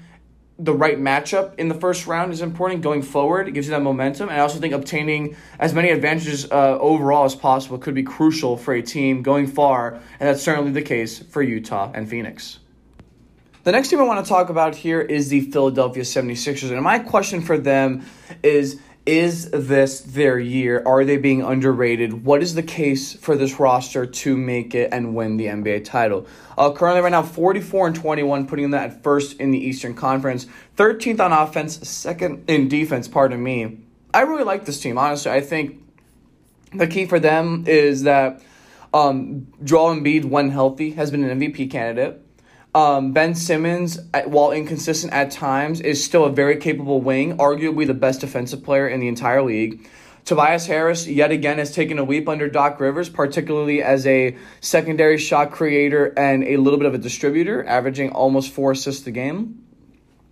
the 0.59 0.73
right 0.73 0.99
matchup 0.99 1.59
in 1.59 1.69
the 1.69 1.75
first 1.75 2.07
round 2.07 2.33
is 2.33 2.41
important 2.41 2.83
going 2.83 3.03
forward. 3.03 3.49
It 3.49 3.53
gives 3.53 3.67
you 3.67 3.73
that 3.73 3.83
momentum. 3.83 4.29
And 4.29 4.39
I 4.39 4.41
also 4.41 4.61
think 4.61 4.73
obtaining 4.73 5.37
as 5.59 5.75
many 5.75 5.91
advantages 5.91 6.51
uh, 6.51 6.79
overall 6.79 7.25
as 7.25 7.35
possible 7.35 7.79
could 7.79 7.95
be 7.95 8.05
crucial 8.05 8.57
for 8.57 8.73
a 8.73 8.83
team 8.83 9.23
going 9.23 9.49
far. 9.49 9.95
And 9.95 10.29
that's 10.29 10.43
certainly 10.43 10.71
the 10.71 10.83
case 10.83 11.19
for 11.19 11.43
Utah 11.43 11.91
and 11.93 12.09
Phoenix. 12.09 12.61
The 13.65 13.73
next 13.73 13.89
team 13.89 13.99
I 13.99 14.03
want 14.05 14.25
to 14.25 14.29
talk 14.29 14.51
about 14.51 14.77
here 14.77 15.01
is 15.01 15.31
the 15.31 15.41
Philadelphia 15.51 16.03
76ers. 16.03 16.71
And 16.71 16.83
my 16.83 16.99
question 16.99 17.41
for 17.41 17.59
them 17.59 18.05
is 18.43 18.79
is 19.07 19.51
this 19.51 20.01
their 20.01 20.39
year? 20.39 20.83
Are 20.87 21.05
they 21.05 21.19
being 21.19 21.43
underrated? 21.43 22.25
What 22.25 22.43
is 22.43 22.55
the 22.55 22.63
case 22.63 23.15
for 23.15 23.37
this 23.37 23.61
roster 23.61 24.07
to 24.07 24.37
make 24.37 24.75
it 24.75 24.91
and 24.93 25.15
win 25.15 25.37
the 25.37 25.47
NBA 25.47 25.85
title? 25.85 26.27
Uh, 26.57 26.73
currently, 26.73 27.03
right 27.03 27.11
now, 27.11 27.23
44 27.23 27.89
and 27.89 27.97
21, 27.97 28.47
putting 28.47 28.71
them 28.71 28.81
at 28.81 29.03
first 29.03 29.39
in 29.39 29.51
the 29.51 29.59
Eastern 29.59 29.95
Conference, 29.95 30.47
13th 30.77 31.21
on 31.21 31.33
offense, 31.33 31.87
second 31.87 32.49
in 32.49 32.69
defense, 32.69 33.07
pardon 33.07 33.43
me. 33.43 33.79
I 34.15 34.23
really 34.23 34.45
like 34.45 34.65
this 34.65 34.81
team, 34.81 34.97
honestly. 34.97 35.31
I 35.31 35.41
think 35.41 35.83
the 36.73 36.87
key 36.87 37.07
for 37.07 37.21
them 37.21 37.65
is 37.67 38.05
that 38.05 38.43
um, 38.95 39.49
Joel 39.63 39.97
Embiid, 39.97 40.25
when 40.25 40.51
healthy, 40.51 40.93
has 40.93 41.11
been 41.11 41.25
an 41.25 41.41
MVP 41.41 41.71
candidate. 41.71 42.24
Um, 42.75 43.13
ben 43.13 43.37
Simmons, 43.37 44.01
while 44.27 44.51
inconsistent 44.51 45.13
at 45.13 45.31
times, 45.31 45.81
is 45.81 46.05
still 46.05 46.25
a 46.25 46.31
very 46.31 46.57
capable 46.57 47.01
wing, 47.01 47.39
arguably 47.39 47.87
the 47.87 47.95
best 47.95 48.21
defensive 48.21 48.65
player 48.65 48.89
in 48.89 48.99
the 48.99 49.07
entire 49.07 49.43
league. 49.43 49.89
Tobias 50.25 50.67
Harris, 50.67 51.07
yet 51.07 51.31
again, 51.31 51.59
has 51.59 51.73
taken 51.73 51.99
a 51.99 52.03
leap 52.03 52.29
under 52.29 52.49
Doc 52.49 52.81
Rivers, 52.81 53.09
particularly 53.09 53.83
as 53.83 54.07
a 54.07 54.37
secondary 54.61 55.19
shot 55.19 55.53
creator 55.53 56.13
and 56.17 56.43
a 56.43 56.57
little 56.57 56.79
bit 56.79 56.87
of 56.87 56.95
a 56.95 56.99
distributor, 56.99 57.65
averaging 57.65 58.11
almost 58.11 58.51
four 58.51 58.73
assists 58.73 59.07
a 59.07 59.11
game. 59.11 59.61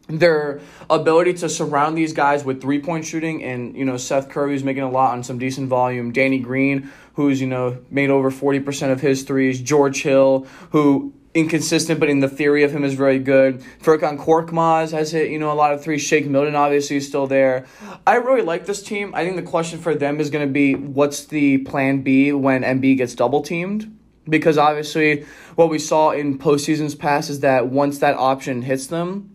Their 0.08 0.60
ability 0.90 1.34
to 1.34 1.48
surround 1.48 1.96
these 1.96 2.12
guys 2.12 2.44
with 2.44 2.60
three 2.60 2.80
point 2.80 3.04
shooting, 3.04 3.44
and 3.44 3.76
you 3.76 3.84
know 3.84 3.96
Seth 3.96 4.30
Curry, 4.30 4.52
who's 4.52 4.64
making 4.64 4.82
a 4.82 4.90
lot 4.90 5.12
on 5.12 5.22
some 5.22 5.38
decent 5.38 5.68
volume. 5.68 6.10
Danny 6.10 6.40
Green, 6.40 6.90
who's 7.14 7.40
you 7.40 7.46
know 7.46 7.78
made 7.88 8.10
over 8.10 8.30
forty 8.30 8.58
percent 8.58 8.92
of 8.92 9.00
his 9.00 9.22
threes. 9.22 9.60
George 9.60 10.02
Hill, 10.02 10.46
who 10.70 11.14
inconsistent, 11.34 11.98
but 11.98 12.08
in 12.08 12.20
the 12.20 12.28
theory 12.28 12.62
of 12.62 12.72
him 12.72 12.84
is 12.84 12.94
very 12.94 13.18
good. 13.18 13.62
Furkan 13.82 14.18
Korkmaz 14.18 14.92
has 14.92 15.12
hit, 15.12 15.30
you 15.30 15.38
know, 15.38 15.50
a 15.50 15.54
lot 15.54 15.72
of 15.72 15.82
threes. 15.82 16.02
Shake 16.02 16.26
Milton 16.26 16.54
obviously 16.54 16.96
is 16.96 17.06
still 17.06 17.26
there. 17.26 17.66
I 18.06 18.16
really 18.16 18.42
like 18.42 18.66
this 18.66 18.82
team. 18.82 19.14
I 19.14 19.24
think 19.24 19.36
the 19.36 19.42
question 19.42 19.78
for 19.78 19.94
them 19.94 20.20
is 20.20 20.30
going 20.30 20.46
to 20.46 20.52
be 20.52 20.74
what's 20.74 21.24
the 21.24 21.58
plan 21.58 22.02
B 22.02 22.32
when 22.32 22.62
Embiid 22.62 22.98
gets 22.98 23.14
double 23.14 23.42
teamed? 23.42 23.98
Because 24.28 24.58
obviously 24.58 25.24
what 25.56 25.68
we 25.68 25.78
saw 25.78 26.10
in 26.10 26.38
postseasons 26.38 26.98
past 26.98 27.30
is 27.30 27.40
that 27.40 27.68
once 27.68 27.98
that 27.98 28.16
option 28.16 28.62
hits 28.62 28.86
them, 28.86 29.31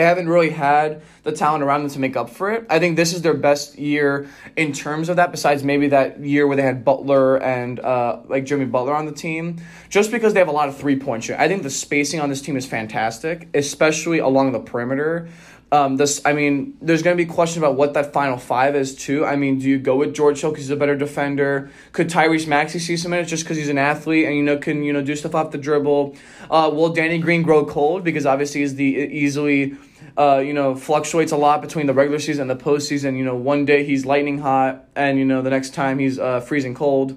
they 0.00 0.06
haven't 0.06 0.30
really 0.30 0.48
had 0.48 1.02
the 1.24 1.32
talent 1.32 1.62
around 1.62 1.82
them 1.82 1.90
to 1.90 1.98
make 1.98 2.16
up 2.16 2.30
for 2.30 2.50
it. 2.50 2.64
I 2.70 2.78
think 2.78 2.96
this 2.96 3.12
is 3.12 3.20
their 3.20 3.34
best 3.34 3.78
year 3.78 4.30
in 4.56 4.72
terms 4.72 5.10
of 5.10 5.16
that, 5.16 5.30
besides 5.30 5.62
maybe 5.62 5.88
that 5.88 6.20
year 6.20 6.46
where 6.46 6.56
they 6.56 6.62
had 6.62 6.86
Butler 6.86 7.36
and 7.36 7.78
uh, 7.78 8.22
like 8.26 8.46
Jimmy 8.46 8.64
Butler 8.64 8.94
on 8.94 9.04
the 9.04 9.12
team, 9.12 9.60
just 9.90 10.10
because 10.10 10.32
they 10.32 10.40
have 10.40 10.48
a 10.48 10.52
lot 10.52 10.70
of 10.70 10.78
three 10.78 10.96
point 10.96 11.24
shooting. 11.24 11.38
I 11.38 11.48
think 11.48 11.64
the 11.64 11.68
spacing 11.68 12.18
on 12.18 12.30
this 12.30 12.40
team 12.40 12.56
is 12.56 12.64
fantastic, 12.64 13.48
especially 13.52 14.20
along 14.20 14.52
the 14.52 14.60
perimeter. 14.60 15.28
Um, 15.72 15.96
this, 15.96 16.20
I 16.24 16.32
mean, 16.32 16.76
there's 16.82 17.02
going 17.02 17.16
to 17.16 17.24
be 17.24 17.30
questions 17.30 17.58
about 17.58 17.76
what 17.76 17.94
that 17.94 18.12
final 18.12 18.38
five 18.38 18.74
is 18.74 18.96
too. 18.96 19.24
I 19.24 19.36
mean, 19.36 19.60
do 19.60 19.68
you 19.68 19.78
go 19.78 19.96
with 19.96 20.14
George 20.14 20.40
Hill 20.40 20.50
because 20.50 20.64
he's 20.64 20.70
a 20.70 20.76
better 20.76 20.96
defender? 20.96 21.70
Could 21.92 22.08
Tyrese 22.08 22.48
Maxey 22.48 22.80
see 22.80 22.96
some 22.96 23.12
minutes 23.12 23.30
just 23.30 23.44
because 23.44 23.56
he's 23.56 23.68
an 23.68 23.78
athlete 23.78 24.26
and 24.26 24.34
you 24.34 24.42
know 24.42 24.56
can 24.58 24.82
you 24.82 24.92
know 24.92 25.02
do 25.02 25.14
stuff 25.14 25.34
off 25.34 25.52
the 25.52 25.58
dribble? 25.58 26.16
Uh, 26.50 26.70
will 26.72 26.88
Danny 26.88 27.18
Green 27.18 27.42
grow 27.42 27.64
cold 27.64 28.02
because 28.02 28.26
obviously 28.26 28.62
he's 28.62 28.74
the 28.74 28.84
easily 28.84 29.76
uh, 30.16 30.42
you 30.44 30.52
know, 30.52 30.74
fluctuates 30.74 31.32
a 31.32 31.36
lot 31.36 31.60
between 31.60 31.86
the 31.86 31.94
regular 31.94 32.18
season 32.18 32.50
and 32.50 32.60
the 32.60 32.64
postseason. 32.64 33.16
You 33.16 33.24
know, 33.24 33.36
one 33.36 33.64
day 33.64 33.84
he's 33.84 34.04
lightning 34.04 34.38
hot, 34.38 34.84
and 34.94 35.18
you 35.18 35.24
know 35.24 35.42
the 35.42 35.50
next 35.50 35.74
time 35.74 35.98
he's 35.98 36.18
uh, 36.18 36.40
freezing 36.40 36.74
cold. 36.74 37.16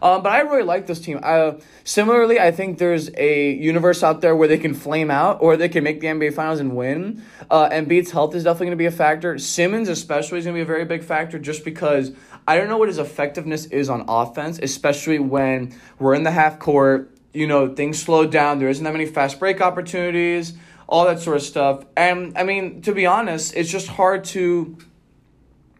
Um, 0.00 0.22
but 0.22 0.30
I 0.30 0.40
really 0.40 0.62
like 0.62 0.86
this 0.86 1.00
team. 1.00 1.20
Uh, 1.22 1.52
similarly, 1.84 2.38
I 2.38 2.50
think 2.50 2.78
there's 2.78 3.10
a 3.16 3.52
universe 3.52 4.02
out 4.02 4.20
there 4.20 4.36
where 4.36 4.48
they 4.48 4.58
can 4.58 4.74
flame 4.74 5.10
out 5.10 5.38
or 5.40 5.56
they 5.56 5.68
can 5.68 5.84
make 5.84 6.00
the 6.00 6.06
NBA 6.06 6.34
Finals 6.34 6.60
and 6.60 6.76
win. 6.76 7.24
Uh, 7.50 7.68
Embiid's 7.70 8.12
health 8.12 8.34
is 8.34 8.44
definitely 8.44 8.66
going 8.66 8.78
to 8.78 8.82
be 8.82 8.86
a 8.86 8.90
factor. 8.90 9.38
Simmons, 9.38 9.88
especially, 9.88 10.38
is 10.38 10.44
going 10.44 10.54
to 10.54 10.58
be 10.58 10.62
a 10.62 10.66
very 10.66 10.84
big 10.84 11.02
factor 11.02 11.38
just 11.38 11.64
because 11.64 12.12
I 12.46 12.56
don't 12.56 12.68
know 12.68 12.78
what 12.78 12.88
his 12.88 12.98
effectiveness 12.98 13.66
is 13.66 13.88
on 13.88 14.04
offense, 14.08 14.58
especially 14.62 15.18
when 15.18 15.74
we're 15.98 16.14
in 16.14 16.22
the 16.22 16.30
half 16.30 16.58
court. 16.58 17.10
You 17.34 17.46
know, 17.46 17.74
things 17.74 18.00
slow 18.02 18.26
down. 18.26 18.58
There 18.58 18.68
isn't 18.68 18.82
that 18.84 18.92
many 18.92 19.06
fast 19.06 19.38
break 19.38 19.60
opportunities 19.60 20.54
all 20.88 21.04
that 21.04 21.20
sort 21.20 21.36
of 21.36 21.42
stuff. 21.42 21.84
And 21.96 22.36
I 22.36 22.44
mean, 22.44 22.82
to 22.82 22.92
be 22.92 23.06
honest, 23.06 23.54
it's 23.54 23.70
just 23.70 23.88
hard 23.88 24.24
to 24.24 24.78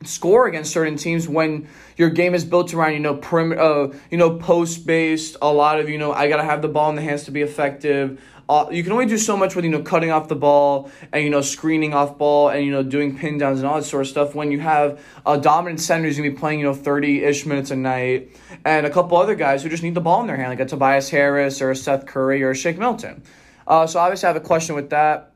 score 0.05 0.47
against 0.47 0.73
certain 0.73 0.97
teams 0.97 1.29
when 1.29 1.69
your 1.97 2.11
game 2.11 2.35
is 2.35 2.45
built 2.45 2.73
around 2.73 2.93
you 2.93 3.01
know 3.01 3.17
prim 3.17 3.53
uh, 3.59 3.89
you 4.13 4.17
know 4.17 4.39
post 4.39 4.87
based 4.87 5.37
a 5.43 5.53
lot 5.53 5.81
of 5.81 5.89
you 5.89 5.99
know 5.99 6.13
I 6.13 6.29
got 6.29 6.37
to 6.37 6.45
have 6.45 6.63
the 6.63 6.69
ball 6.69 6.89
in 6.91 6.97
the 6.97 7.03
hands 7.03 7.25
to 7.25 7.31
be 7.31 7.43
effective. 7.43 8.23
Uh, 8.49 8.67
you 8.71 8.83
can 8.83 8.93
only 8.93 9.05
do 9.05 9.19
so 9.19 9.37
much 9.37 9.55
with 9.55 9.65
you 9.65 9.71
know 9.71 9.83
cutting 9.83 10.11
off 10.11 10.29
the 10.29 10.37
ball 10.37 10.91
and 11.13 11.25
you 11.25 11.31
know 11.31 11.41
screening 11.41 11.95
off 11.95 12.17
ball 12.17 12.49
and 12.49 12.65
you 12.65 12.71
know 12.71 12.83
doing 12.83 13.19
pin 13.19 13.39
downs 13.39 13.59
and 13.59 13.69
all 13.69 13.77
that 13.77 13.85
sort 13.85 14.03
of 14.03 14.09
stuff 14.09 14.35
when 14.35 14.53
you 14.53 14.61
have 14.61 15.03
a 15.27 15.37
dominant 15.39 15.81
center 15.81 16.05
who's 16.05 16.17
gonna 16.17 16.31
be 16.31 16.37
playing 16.37 16.61
you 16.61 16.65
know 16.65 16.75
30-ish 16.75 17.45
minutes 17.45 17.71
a 17.71 17.77
night 17.77 18.31
and 18.65 18.87
a 18.87 18.91
couple 18.91 19.19
other 19.19 19.35
guys 19.35 19.63
who 19.63 19.69
just 19.69 19.83
need 19.83 19.95
the 19.95 20.01
ball 20.01 20.21
in 20.23 20.27
their 20.27 20.37
hand 20.37 20.49
like 20.49 20.61
a 20.61 20.65
Tobias 20.65 21.11
Harris 21.11 21.61
or 21.61 21.71
a 21.71 21.77
Seth 21.77 22.07
Curry 22.07 22.43
or 22.43 22.51
a 22.51 22.55
Shake 22.55 22.79
Milton 22.79 23.23
uh, 23.69 23.87
so 23.87 24.01
obviously, 24.01 24.27
I 24.27 24.33
have 24.33 24.43
a 24.43 24.45
question 24.45 24.75
with 24.75 24.91
that. 24.91 25.33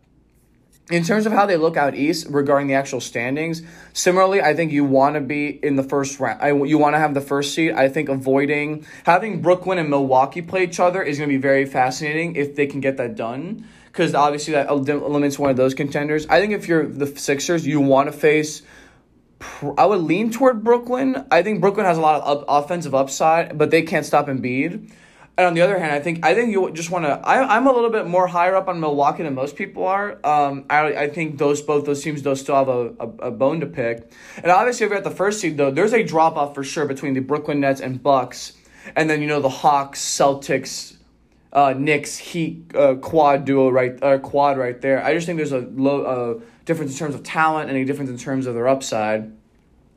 In 0.91 1.05
terms 1.05 1.27
of 1.27 1.33
how 1.33 1.47
they 1.47 1.57
look 1.57 1.77
out 1.77 1.95
east 1.95 2.27
regarding 2.29 2.67
the 2.67 2.75
actual 2.75 3.01
standings, 3.01 3.63
similarly, 3.93 4.43
I 4.43 4.53
think 4.53 4.73
you 4.73 4.85
want 4.85 5.15
to 5.15 5.21
be 5.21 5.49
in 5.49 5.77
the 5.77 5.85
first 5.85 6.19
round. 6.19 6.43
I, 6.43 6.49
you 6.49 6.77
want 6.77 6.95
to 6.95 6.99
have 6.99 7.15
the 7.15 7.21
first 7.21 7.55
seed. 7.55 7.73
I 7.73 7.89
think 7.89 8.09
avoiding 8.09 8.85
having 9.05 9.41
Brooklyn 9.41 9.79
and 9.79 9.89
Milwaukee 9.89 10.43
play 10.43 10.65
each 10.65 10.81
other 10.81 11.01
is 11.01 11.19
going 11.19 11.31
to 11.31 11.35
be 11.35 11.41
very 11.41 11.67
fascinating 11.67 12.35
if 12.35 12.57
they 12.57 12.67
can 12.67 12.81
get 12.81 12.97
that 12.97 13.15
done. 13.15 13.69
Because 13.87 14.15
obviously 14.15 14.55
that 14.55 14.69
eliminates 14.69 15.39
one 15.39 15.51
of 15.51 15.57
those 15.57 15.75
contenders. 15.75 16.27
I 16.27 16.41
think 16.41 16.53
if 16.53 16.67
you're 16.67 16.87
the 16.87 17.07
Sixers, 17.07 17.65
you 17.67 17.81
want 17.81 18.11
to 18.11 18.13
face 18.13 18.63
I 19.79 19.87
would 19.87 20.01
lean 20.01 20.31
toward 20.31 20.63
Brooklyn. 20.63 21.27
I 21.31 21.43
think 21.43 21.61
Brooklyn 21.61 21.87
has 21.87 21.99
a 21.99 22.01
lot 22.01 22.21
of 22.23 22.39
up, 22.39 22.45
offensive 22.49 22.95
upside, 22.95 23.59
but 23.59 23.71
they 23.71 23.83
can't 23.83 24.07
stop 24.07 24.27
Embiid. 24.27 24.91
And 25.39 25.47
on 25.47 25.55
the 25.55 25.63
other 25.63 25.79
hand, 25.79 25.93
I 25.93 26.01
think 26.01 26.25
I 26.25 26.35
think 26.35 26.53
you 26.53 26.71
just 26.73 26.91
want 26.91 27.07
to. 27.07 27.21
I'm 27.27 27.67
a 27.67 27.73
little 27.73 27.89
bit 27.89 28.07
more 28.07 28.27
higher 28.27 28.55
up 28.55 28.69
on 28.69 28.81
Milwaukee 28.81 29.23
than 29.23 29.35
most 29.35 29.57
people 29.57 29.87
are. 29.87 30.19
Um, 30.25 30.67
I 30.69 30.95
I 30.95 31.09
think 31.09 31.39
those 31.39 31.63
both 31.63 31.87
those 31.87 32.03
teams 32.03 32.21
those 32.23 32.41
still 32.41 32.57
have 32.57 32.69
a, 32.69 32.95
a, 33.01 33.09
a 33.29 33.31
bone 33.31 33.61
to 33.61 33.67
pick. 33.67 34.13
And 34.37 34.53
obviously, 34.53 34.85
if 34.85 34.91
you're 34.91 34.99
at 34.99 35.05
the 35.05 35.11
first 35.11 35.41
seed 35.41 35.57
though, 35.57 35.71
there's 35.71 35.95
a 35.95 36.03
drop 36.03 36.37
off 36.37 36.55
for 36.55 36.63
sure 36.63 36.85
between 36.85 37.15
the 37.15 37.21
Brooklyn 37.21 37.61
Nets 37.61 37.81
and 37.81 38.03
Bucks, 38.03 38.53
and 38.95 39.09
then 39.09 39.23
you 39.23 39.27
know 39.27 39.41
the 39.41 39.49
Hawks, 39.49 40.01
Celtics, 40.01 40.99
uh, 41.55 41.73
Knicks, 41.79 42.19
Heat 42.19 42.71
uh, 42.77 42.97
quad 42.97 43.47
duo 43.47 43.71
right 43.71 44.01
uh, 44.03 44.19
quad 44.19 44.59
right 44.59 44.79
there. 44.83 45.03
I 45.03 45.15
just 45.15 45.25
think 45.25 45.39
there's 45.39 45.53
a 45.53 45.61
low 45.61 46.03
uh, 46.03 46.41
difference 46.67 46.93
in 46.93 46.99
terms 46.99 47.15
of 47.15 47.23
talent 47.23 47.71
and 47.71 47.79
a 47.79 47.87
difference 47.87 48.11
in 48.11 48.19
terms 48.19 48.47
of 48.47 48.53
their 48.53 48.69
upside. 48.69 49.33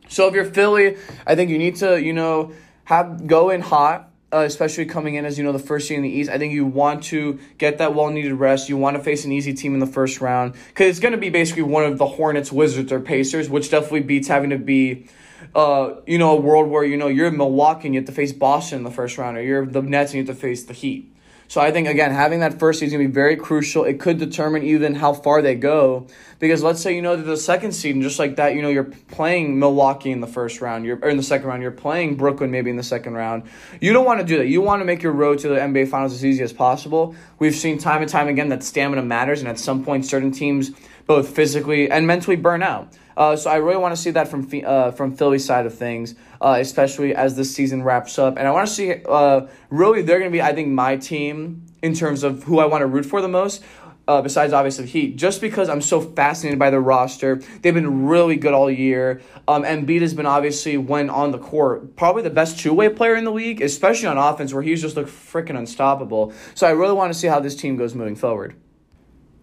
So 0.08 0.30
if 0.30 0.34
you're 0.34 0.46
Philly, 0.46 0.96
I 1.28 1.36
think 1.36 1.50
you 1.50 1.58
need 1.58 1.76
to 1.78 2.02
you 2.02 2.14
know 2.14 2.54
have 2.86 3.28
go 3.28 3.50
in 3.50 3.60
hot 3.60 4.12
uh, 4.36 4.42
especially 4.42 4.86
coming 4.86 5.16
in 5.16 5.24
as 5.24 5.38
you 5.38 5.44
know 5.46 5.54
the 5.54 5.60
first 5.60 5.88
seed 5.88 5.98
in 5.98 6.04
the 6.04 6.10
East. 6.10 6.30
I 6.30 6.38
think 6.38 6.54
you 6.54 6.66
want 6.66 7.04
to 7.06 7.40
get 7.58 7.78
that 7.78 7.96
well 7.96 8.10
needed 8.10 8.34
rest. 8.34 8.68
You 8.68 8.76
want 8.76 8.98
to 8.98 9.04
face 9.04 9.24
an 9.24 9.32
easy 9.32 9.54
team 9.54 9.74
in 9.74 9.80
the 9.80 9.88
first 9.88 10.20
round 10.20 10.56
because 10.68 10.90
it's 10.90 11.00
going 11.00 11.14
to 11.14 11.18
be 11.18 11.30
basically 11.30 11.64
one 11.64 11.86
of 11.86 11.98
the 11.98 12.06
Hornets, 12.06 12.52
Wizards, 12.52 12.92
or 12.92 13.00
Pacers, 13.00 13.50
which 13.50 13.72
definitely 13.72 14.02
beats 14.02 14.28
having 14.28 14.50
to 14.50 14.58
be. 14.58 15.08
Uh, 15.54 16.02
you 16.06 16.18
know, 16.18 16.38
a 16.38 16.42
world 16.42 16.70
where 16.70 16.84
you 16.84 16.98
know 16.98 17.08
you're 17.08 17.28
in 17.28 17.38
Milwaukee 17.38 17.88
and 17.88 17.96
you 17.96 18.02
have 18.02 18.08
to 18.08 18.12
face 18.12 18.34
Boston 18.34 18.80
in 18.80 18.84
the 18.84 18.92
first 18.92 19.18
round, 19.18 19.38
or 19.38 19.42
you're 19.42 19.66
the 19.66 19.82
Nets 19.82 20.12
and 20.12 20.20
you 20.20 20.26
have 20.26 20.36
to 20.36 20.42
face 20.42 20.66
the 20.66 20.74
Heat. 20.74 21.15
So 21.48 21.62
I 21.62 21.72
think 21.72 21.88
again 21.88 22.12
having 22.12 22.40
that 22.40 22.60
first 22.60 22.80
seed 22.80 22.88
is 22.88 22.94
gonna 22.94 23.06
be 23.06 23.12
very 23.12 23.36
crucial. 23.36 23.84
It 23.84 24.00
could 24.00 24.18
determine 24.18 24.64
even 24.64 24.96
how 24.96 25.14
far 25.14 25.42
they 25.42 25.56
go. 25.56 26.08
Because 26.40 26.64
let's 26.64 26.82
say 26.82 26.96
you 26.96 27.02
know 27.02 27.16
the 27.16 27.38
second 27.38 27.72
seed 27.72 27.96
and 27.96 28.04
just 28.04 28.20
like 28.20 28.36
that, 28.38 28.56
you 28.56 28.62
know, 28.62 28.70
you're 28.70 28.84
playing 28.84 29.58
Milwaukee 29.60 30.12
in 30.12 30.22
the 30.22 30.28
first 30.28 30.62
round, 30.62 30.86
you're 30.86 30.98
or 30.98 31.10
in 31.10 31.18
the 31.18 31.24
second 31.24 31.48
round, 31.48 31.62
you're 31.62 31.72
playing 31.72 32.16
Brooklyn 32.16 32.52
maybe 32.52 32.70
in 32.70 32.76
the 32.76 32.84
second 32.84 33.14
round. 33.14 33.44
You 33.80 33.94
don't 33.94 34.06
want 34.06 34.20
to 34.20 34.26
do 34.26 34.38
that. 34.38 34.48
You 34.48 34.62
want 34.62 34.82
to 34.82 34.86
make 34.86 35.02
your 35.02 35.14
road 35.14 35.40
to 35.40 35.48
the 35.48 35.56
NBA 35.56 35.88
finals 35.88 36.14
as 36.14 36.26
easy 36.26 36.44
as 36.44 36.54
possible. 36.54 37.16
We've 37.40 37.56
seen 37.56 37.78
time 37.78 38.02
and 38.02 38.10
time 38.10 38.28
again 38.28 38.50
that 38.50 38.64
stamina 38.64 39.04
matters 39.04 39.40
and 39.40 39.48
at 39.48 39.60
some 39.60 39.84
point 39.86 40.06
certain 40.06 40.32
teams 40.32 40.72
both 41.06 41.30
physically 41.30 41.90
and 41.90 42.08
mentally 42.08 42.36
burn 42.36 42.64
out. 42.64 42.94
Uh, 43.18 43.36
so 43.36 43.50
I 43.50 43.58
really 43.58 43.78
want 43.78 43.96
to 43.96 44.02
see 44.02 44.12
that 44.12 44.28
from 44.28 44.50
uh, 44.66 44.92
from 44.92 45.16
Philly's 45.16 45.46
side 45.46 45.66
of 45.66 45.74
things, 45.74 46.16
uh, 46.42 46.58
especially 46.60 47.16
as 47.16 47.36
this 47.36 47.54
season 47.54 47.84
wraps 47.84 48.20
up. 48.20 48.38
And 48.38 48.48
I 48.48 48.52
want 48.52 48.68
to 48.68 48.74
see 48.74 49.02
uh, 49.08 49.48
really 49.70 50.02
they're 50.02 50.20
going 50.20 50.32
to 50.32 50.36
be 50.36 50.42
I 50.42 50.54
think 50.54 50.70
my 50.70 50.98
team 50.98 51.66
in 51.82 51.94
terms 51.94 52.24
of 52.24 52.44
who 52.44 52.60
I 52.60 52.66
want 52.66 52.82
to 52.82 52.88
root 52.88 53.06
for 53.06 53.22
the 53.22 53.28
most. 53.28 53.64
Uh, 54.08 54.22
besides 54.22 54.54
obviously 54.54 54.86
Heat, 54.86 55.16
just 55.16 55.42
because 55.42 55.68
I'm 55.68 55.82
so 55.82 56.00
fascinated 56.00 56.60
by 56.60 56.70
the 56.70 56.80
roster, 56.80 57.42
they've 57.62 57.74
been 57.74 58.06
really 58.06 58.36
good 58.36 58.54
all 58.54 58.70
year. 58.70 59.20
Um, 59.48 59.64
Embiid 59.64 60.02
has 60.02 60.14
been 60.14 60.28
obviously 60.28 60.78
when 60.78 61.10
on 61.10 61.32
the 61.32 61.40
court 61.40 61.96
probably 61.96 62.22
the 62.22 62.30
best 62.30 62.60
two 62.60 62.72
way 62.72 62.88
player 62.90 63.16
in 63.16 63.24
the 63.24 63.32
league, 63.32 63.64
especially 63.64 64.08
on 64.08 64.20
offense 64.20 64.54
where 64.54 64.62
he's 64.62 64.80
just 64.80 64.96
looked 64.96 65.10
freaking 65.10 65.58
unstoppable. 65.58 66.34
So 66.54 66.68
I 66.68 66.72
really 66.72 66.94
want 66.94 67.14
to 67.14 67.18
see 67.18 67.26
how 67.26 67.40
this 67.40 67.56
team 67.56 67.78
goes 67.78 67.96
moving 67.96 68.16
forward. 68.16 68.56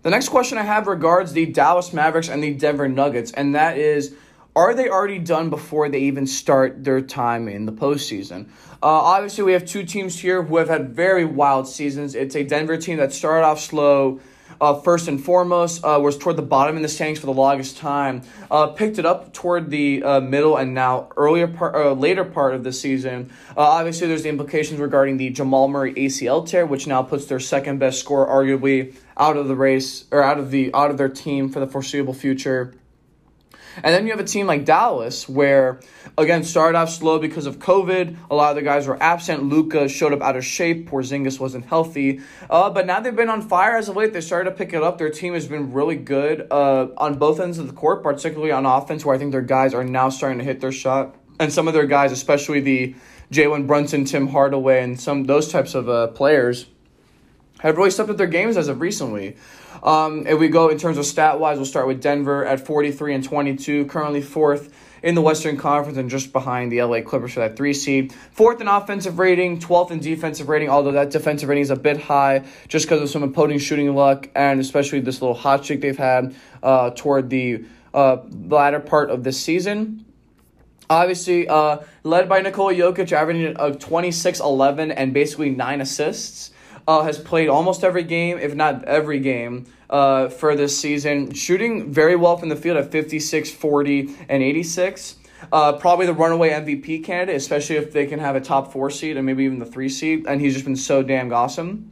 The 0.03 0.11
next 0.11 0.31
question 0.31 0.59
I 0.59 0.63
have 0.63 0.89
regards 0.89 1.33
the 1.33 1.47
Dallas 1.47 1.93
Mavericks 1.93 2.29
and 2.29 2.43
the 2.43 2.53
Denver 2.53 2.89
Nuggets, 2.89 3.31
and 3.31 3.55
that 3.55 3.79
is 3.79 4.15
are 4.55 4.75
they 4.75 4.89
already 4.89 5.19
done 5.19 5.49
before 5.49 5.89
they 5.89 6.01
even 6.01 6.27
start 6.27 6.85
their 6.85 7.01
time 7.01 7.49
in 7.49 7.65
the 7.65 7.73
postseason? 7.73 8.49
Uh, 8.83 8.89
obviously, 8.89 9.45
we 9.45 9.53
have 9.53 9.65
two 9.65 9.85
teams 9.85 10.19
here 10.19 10.43
who 10.43 10.57
have 10.57 10.69
had 10.69 10.91
very 10.91 11.25
wild 11.25 11.69
seasons. 11.69 12.15
It's 12.15 12.35
a 12.35 12.43
Denver 12.43 12.77
team 12.77 12.99
that 12.99 13.13
started 13.13 13.47
off 13.47 13.61
slow, 13.61 14.21
uh, 14.63 14.81
first 14.81 15.09
and 15.09 15.23
foremost, 15.23 15.85
uh, 15.85 15.99
was 16.01 16.17
toward 16.17 16.37
the 16.37 16.43
bottom 16.43 16.77
in 16.77 16.83
the 16.83 16.89
standings 16.89 17.19
for 17.19 17.27
the 17.27 17.33
longest 17.33 17.77
time. 17.77 18.23
Uh, 18.49 18.69
picked 18.69 18.97
it 18.97 19.05
up 19.05 19.33
toward 19.33 19.71
the 19.71 20.03
uh, 20.05 20.21
middle 20.21 20.57
and 20.57 20.73
now 20.73 21.09
earlier 21.17 21.49
part, 21.49 21.75
uh, 21.75 21.93
later 21.93 22.25
part 22.25 22.55
of 22.55 22.63
the 22.63 22.73
season. 22.73 23.29
Uh, 23.57 23.61
obviously, 23.61 24.07
there's 24.07 24.23
the 24.23 24.29
implications 24.29 24.79
regarding 24.79 25.17
the 25.17 25.31
Jamal 25.31 25.67
Murray 25.67 25.93
ACL 25.95 26.47
tear, 26.47 26.65
which 26.65 26.87
now 26.87 27.03
puts 27.03 27.27
their 27.27 27.41
second 27.41 27.79
best 27.79 27.99
scorer 27.99 28.27
arguably 28.27 28.95
out 29.17 29.37
of 29.37 29.49
the 29.49 29.57
race 29.57 30.05
or 30.13 30.23
out 30.23 30.39
of 30.39 30.53
the 30.53 30.73
out 30.73 30.93
of 30.93 30.97
their 30.97 31.09
team 31.09 31.49
for 31.49 31.59
the 31.59 31.67
foreseeable 31.67 32.15
future. 32.15 32.73
And 33.77 33.87
then 33.87 34.07
you 34.07 34.13
have 34.13 34.21
a 34.21 34.25
team 34.25 34.47
like 34.47 34.65
Dallas, 34.65 35.29
where 35.29 35.81
again 36.19 36.45
started 36.45 36.77
off 36.77 36.91
slow 36.91 37.19
because 37.19 37.47
of 37.47 37.59
COVID. 37.59 38.17
A 38.31 38.35
lot 38.35 38.51
of 38.51 38.57
the 38.57 38.63
guys 38.63 38.87
were 38.87 39.01
absent. 39.03 39.45
Luka 39.45 39.89
showed 39.89 40.13
up 40.13 40.21
out 40.21 40.37
of 40.37 40.45
shape. 40.45 40.91
Porzingis 40.91 41.41
wasn't 41.41 41.67
healthy. 41.67 42.21
Uh, 42.51 42.71
but 42.71 42.87
now 42.87 43.01
they've 43.01 43.15
been 43.17 43.31
on 43.31 43.43
fire 43.43 43.77
as 43.77 43.89
of 43.89 43.97
late. 43.97 44.13
They 44.13 44.21
started 44.21 44.51
to 44.51 44.57
pick 44.57 44.73
it 44.73 44.83
up. 44.83 44.99
Their 44.99 45.11
team 45.11 45.35
has 45.35 45.47
been 45.47 45.73
really 45.73 45.97
good 45.97 46.47
uh, 46.51 46.89
on 46.97 47.19
both 47.19 47.41
ends 47.41 47.59
of 47.59 47.67
the 47.67 47.73
court, 47.73 48.03
particularly 48.03 48.53
on 48.53 48.67
offense, 48.67 49.05
where 49.05 49.15
I 49.15 49.19
think 49.19 49.33
their 49.33 49.43
guys 49.43 49.75
are 49.75 49.85
now 49.85 50.09
starting 50.09 50.39
to 50.39 50.45
hit 50.45 50.61
their 50.61 50.73
shot. 50.73 51.15
And 51.41 51.53
some 51.53 51.67
of 51.67 51.75
their 51.75 51.87
guys, 51.87 52.13
especially 52.13 52.61
the 52.61 52.95
Jalen 53.33 53.67
Brunson, 53.67 54.05
Tim 54.05 54.29
Hardaway, 54.29 54.83
and 54.83 55.01
some 55.01 55.25
those 55.25 55.49
types 55.51 55.75
of 55.75 55.89
uh, 55.89 56.09
players 56.09 56.67
have 57.61 57.77
really 57.77 57.91
stepped 57.91 58.11
up 58.11 58.17
their 58.17 58.27
games 58.27 58.57
as 58.57 58.69
of 58.69 58.81
recently. 58.81 59.37
Um, 59.83 60.27
if 60.27 60.39
we 60.39 60.49
go 60.49 60.69
in 60.69 60.79
terms 60.79 60.99
of 60.99 61.07
stat 61.07 61.41
wise, 61.41 61.57
we'll 61.57 61.67
start 61.67 61.87
with 61.87 62.01
Denver 62.01 62.45
at 62.45 62.65
43 62.65 63.15
and 63.15 63.25
22, 63.25 63.87
currently 63.87 64.23
fourth 64.23 64.73
in 65.03 65.17
the 65.17 65.21
Western 65.21 65.57
Conference 65.57 65.99
and 65.99 66.09
just 66.09 66.33
behind 66.33 66.71
the 66.71 66.81
LA 66.83 67.01
Clippers 67.01 67.33
for 67.33 67.41
that 67.41 67.57
three 67.57 67.75
seed. 67.75 68.13
Fourth 68.31 68.61
in 68.61 68.69
offensive 68.69 69.19
rating, 69.19 69.59
12th 69.59 69.91
in 69.91 69.99
defensive 69.99 70.49
rating, 70.49 70.69
although 70.69 70.93
that 70.93 71.11
defensive 71.11 71.49
rating 71.49 71.63
is 71.63 71.71
a 71.71 71.77
bit 71.77 72.01
high 72.01 72.45
just 72.69 72.87
because 72.87 73.03
of 73.03 73.11
some 73.11 73.25
opposing 73.25 73.59
shooting 73.59 73.93
luck 73.95 74.29
and 74.37 74.61
especially 74.61 75.01
this 75.01 75.21
little 75.21 75.35
hot 75.35 75.65
streak 75.65 75.81
they've 75.81 75.99
had 75.99 76.35
uh, 76.63 76.91
toward 76.91 77.31
the 77.31 77.65
uh, 77.93 78.19
latter 78.31 78.79
part 78.79 79.11
of 79.11 79.25
this 79.25 79.41
season. 79.41 80.05
Obviously, 80.89 81.49
uh, 81.49 81.79
led 82.05 82.29
by 82.29 82.41
Nikola 82.41 82.75
Jokic, 82.75 83.13
averaging 83.13 83.57
a 83.59 83.75
26 83.75 84.41
11 84.41 84.93
and 84.93 85.13
basically 85.15 85.51
nine 85.51 85.81
assists. 85.81 86.52
Uh, 86.93 87.01
has 87.05 87.19
played 87.19 87.49
almost 87.49 87.85
every 87.85 88.03
game, 88.03 88.37
if 88.37 88.55
not 88.55 88.85
every 88.85 89.19
game, 89.19 89.65
uh, 89.89 90.29
for 90.29 90.55
this 90.55 90.79
season, 90.79 91.33
shooting 91.33 91.91
very 91.91 92.15
well 92.15 92.37
from 92.37 92.51
the 92.51 92.55
field 92.55 92.77
at 92.77 92.93
56, 92.93 93.51
40, 93.51 94.15
and 94.29 94.43
86. 94.43 95.17
Uh, 95.51 95.73
probably 95.73 96.05
the 96.05 96.13
runaway 96.13 96.51
MVP 96.51 97.03
candidate, 97.03 97.37
especially 97.37 97.77
if 97.77 97.95
they 97.95 98.05
can 98.05 98.19
have 98.19 98.37
a 98.37 98.43
top 98.43 98.75
four 98.75 98.91
seed 98.91 99.17
and 99.17 99.25
maybe 99.25 99.45
even 99.45 99.59
the 99.59 99.65
three 99.65 99.89
seed. 99.89 100.27
And 100.27 100.39
he's 100.39 100.53
just 100.53 100.67
been 100.67 100.77
so 100.77 101.03
damn 101.03 101.33
awesome. 101.33 101.91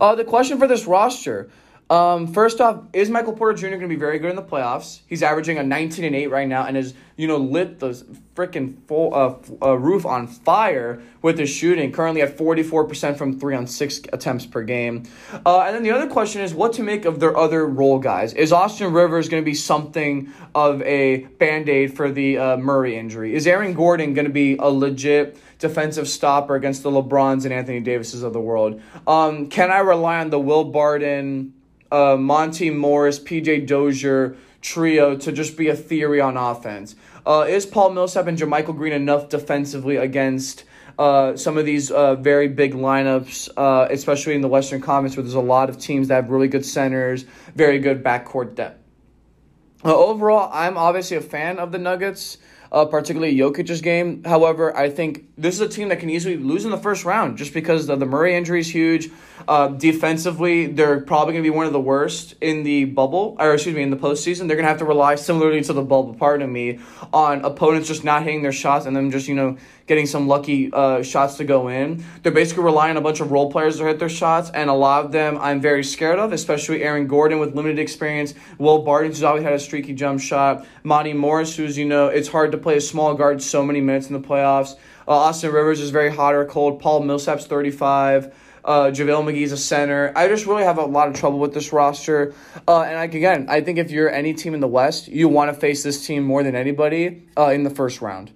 Uh, 0.00 0.16
the 0.16 0.24
question 0.24 0.58
for 0.58 0.66
this 0.66 0.86
roster 0.86 1.48
um, 1.90 2.32
first 2.32 2.60
off, 2.60 2.84
is 2.92 3.10
Michael 3.10 3.32
Porter 3.32 3.58
Jr. 3.58 3.66
going 3.66 3.80
to 3.80 3.88
be 3.88 3.96
very 3.96 4.20
good 4.20 4.30
in 4.30 4.36
the 4.36 4.42
playoffs? 4.42 5.00
He's 5.08 5.24
averaging 5.24 5.58
a 5.58 5.64
19 5.64 6.04
and 6.04 6.14
8 6.14 6.28
right 6.28 6.46
now 6.46 6.64
and 6.64 6.76
has, 6.76 6.94
you 7.16 7.26
know, 7.26 7.36
lit 7.36 7.80
the 7.80 7.88
freaking 8.36 8.76
full 8.86 9.12
uh, 9.12 9.34
uh, 9.60 9.76
roof 9.76 10.06
on 10.06 10.28
fire 10.28 11.02
with 11.20 11.36
his 11.36 11.50
shooting, 11.50 11.90
currently 11.90 12.22
at 12.22 12.38
44% 12.38 13.18
from 13.18 13.40
3 13.40 13.56
on 13.56 13.66
6 13.66 14.00
attempts 14.12 14.46
per 14.46 14.62
game. 14.62 15.02
Uh, 15.44 15.62
and 15.62 15.74
then 15.74 15.82
the 15.82 15.90
other 15.90 16.08
question 16.08 16.40
is 16.42 16.54
what 16.54 16.72
to 16.74 16.84
make 16.84 17.04
of 17.04 17.18
their 17.18 17.36
other 17.36 17.66
role 17.66 17.98
guys. 17.98 18.34
Is 18.34 18.52
Austin 18.52 18.92
Rivers 18.92 19.28
going 19.28 19.42
to 19.42 19.44
be 19.44 19.54
something 19.54 20.32
of 20.54 20.80
a 20.82 21.24
band 21.38 21.68
aid 21.68 21.96
for 21.96 22.08
the 22.10 22.38
uh, 22.38 22.56
Murray 22.56 22.96
injury? 22.96 23.34
Is 23.34 23.48
Aaron 23.48 23.74
Gordon 23.74 24.14
going 24.14 24.26
to 24.26 24.32
be 24.32 24.56
a 24.56 24.70
legit 24.70 25.36
defensive 25.58 26.08
stopper 26.08 26.54
against 26.54 26.84
the 26.84 26.90
LeBrons 26.90 27.44
and 27.44 27.52
Anthony 27.52 27.80
Davises 27.80 28.22
of 28.22 28.32
the 28.32 28.40
world? 28.40 28.80
Um, 29.08 29.48
can 29.48 29.72
I 29.72 29.80
rely 29.80 30.20
on 30.20 30.30
the 30.30 30.38
Will 30.38 30.64
Barton? 30.64 31.54
Uh, 31.90 32.16
Monte 32.16 32.70
Morris, 32.70 33.18
PJ 33.18 33.66
Dozier 33.66 34.36
trio 34.60 35.16
to 35.16 35.32
just 35.32 35.56
be 35.56 35.68
a 35.68 35.76
theory 35.76 36.20
on 36.20 36.36
offense. 36.36 36.94
Uh, 37.26 37.46
is 37.48 37.66
Paul 37.66 37.90
Millsap 37.90 38.26
and 38.26 38.38
JaMychal 38.38 38.76
Green 38.76 38.92
enough 38.92 39.28
defensively 39.28 39.96
against 39.96 40.64
uh, 40.98 41.36
some 41.36 41.56
of 41.56 41.64
these 41.64 41.90
uh, 41.90 42.14
very 42.16 42.48
big 42.48 42.74
lineups, 42.74 43.48
uh, 43.56 43.88
especially 43.90 44.34
in 44.34 44.42
the 44.42 44.48
Western 44.48 44.80
Conference, 44.80 45.16
where 45.16 45.22
there's 45.22 45.34
a 45.34 45.40
lot 45.40 45.70
of 45.70 45.78
teams 45.78 46.08
that 46.08 46.16
have 46.16 46.30
really 46.30 46.48
good 46.48 46.64
centers, 46.64 47.24
very 47.54 47.78
good 47.78 48.02
backcourt 48.04 48.54
depth? 48.54 48.78
Uh, 49.82 49.96
overall, 49.96 50.50
I'm 50.52 50.76
obviously 50.76 51.16
a 51.16 51.22
fan 51.22 51.58
of 51.58 51.72
the 51.72 51.78
Nuggets 51.78 52.36
uh, 52.72 52.84
particularly 52.84 53.36
Jokic's 53.36 53.80
game. 53.80 54.22
However, 54.24 54.76
I 54.76 54.90
think 54.90 55.26
this 55.36 55.54
is 55.54 55.60
a 55.60 55.68
team 55.68 55.88
that 55.88 56.00
can 56.00 56.10
easily 56.10 56.36
lose 56.36 56.64
in 56.64 56.70
the 56.70 56.78
first 56.78 57.04
round 57.04 57.38
just 57.38 57.54
because 57.54 57.86
the, 57.86 57.96
the 57.96 58.06
Murray 58.06 58.36
injury 58.36 58.60
is 58.60 58.72
huge. 58.72 59.10
Uh, 59.48 59.68
defensively, 59.68 60.66
they're 60.66 61.00
probably 61.00 61.32
going 61.32 61.42
to 61.42 61.50
be 61.50 61.54
one 61.54 61.66
of 61.66 61.72
the 61.72 61.80
worst 61.80 62.34
in 62.40 62.62
the 62.62 62.84
bubble, 62.84 63.36
or 63.40 63.54
excuse 63.54 63.74
me, 63.74 63.82
in 63.82 63.90
the 63.90 63.96
postseason. 63.96 64.46
They're 64.46 64.56
going 64.56 64.64
to 64.64 64.68
have 64.68 64.78
to 64.78 64.84
rely, 64.84 65.14
similarly 65.14 65.62
to 65.62 65.72
the 65.72 65.82
bubble, 65.82 66.14
pardon 66.14 66.52
me, 66.52 66.78
on 67.12 67.44
opponents 67.44 67.88
just 67.88 68.04
not 68.04 68.22
hitting 68.22 68.42
their 68.42 68.52
shots 68.52 68.86
and 68.86 68.94
them 68.94 69.10
just, 69.10 69.28
you 69.28 69.34
know, 69.34 69.56
getting 69.86 70.06
some 70.06 70.28
lucky 70.28 70.70
uh, 70.72 71.02
shots 71.02 71.36
to 71.38 71.44
go 71.44 71.68
in. 71.68 72.04
They're 72.22 72.30
basically 72.30 72.62
relying 72.62 72.92
on 72.92 72.96
a 72.98 73.00
bunch 73.00 73.20
of 73.20 73.32
role 73.32 73.50
players 73.50 73.78
to 73.78 73.84
hit 73.84 73.98
their 73.98 74.08
shots, 74.08 74.50
and 74.50 74.70
a 74.70 74.74
lot 74.74 75.06
of 75.06 75.10
them 75.10 75.38
I'm 75.38 75.60
very 75.60 75.82
scared 75.82 76.18
of, 76.18 76.32
especially 76.32 76.84
Aaron 76.84 77.08
Gordon 77.08 77.40
with 77.40 77.56
limited 77.56 77.78
experience, 77.78 78.34
Will 78.58 78.82
Barton, 78.82 79.10
who's 79.10 79.22
always 79.24 79.42
had 79.42 79.54
a 79.54 79.58
streaky 79.58 79.94
jump 79.94 80.20
shot, 80.20 80.66
Monte 80.84 81.14
Morris, 81.14 81.56
who's, 81.56 81.76
you 81.76 81.86
know, 81.86 82.06
it's 82.06 82.28
hard 82.28 82.52
to 82.52 82.58
play 82.60 82.76
a 82.76 82.80
small 82.80 83.14
guard 83.14 83.42
so 83.42 83.64
many 83.64 83.80
minutes 83.80 84.08
in 84.08 84.12
the 84.12 84.26
playoffs. 84.26 84.76
Uh, 85.08 85.12
Austin 85.12 85.52
Rivers 85.52 85.80
is 85.80 85.90
very 85.90 86.10
hot 86.14 86.34
or 86.34 86.44
cold. 86.44 86.80
Paul 86.80 87.02
Millsap's 87.02 87.46
35. 87.46 88.34
Uh, 88.64 88.90
JaVale 88.90 89.24
McGee's 89.24 89.52
a 89.52 89.56
center. 89.56 90.12
I 90.14 90.28
just 90.28 90.46
really 90.46 90.64
have 90.64 90.78
a 90.78 90.84
lot 90.84 91.08
of 91.08 91.14
trouble 91.14 91.38
with 91.38 91.54
this 91.54 91.72
roster. 91.72 92.34
Uh, 92.68 92.82
and 92.82 92.96
like 92.96 93.14
again, 93.14 93.46
I 93.48 93.60
think 93.62 93.78
if 93.78 93.90
you're 93.90 94.10
any 94.10 94.34
team 94.34 94.54
in 94.54 94.60
the 94.60 94.68
West, 94.68 95.08
you 95.08 95.28
want 95.28 95.52
to 95.52 95.58
face 95.58 95.82
this 95.82 96.06
team 96.06 96.24
more 96.24 96.42
than 96.42 96.54
anybody 96.54 97.26
uh, 97.36 97.48
in 97.48 97.62
the 97.62 97.70
first 97.70 98.00
round. 98.00 98.32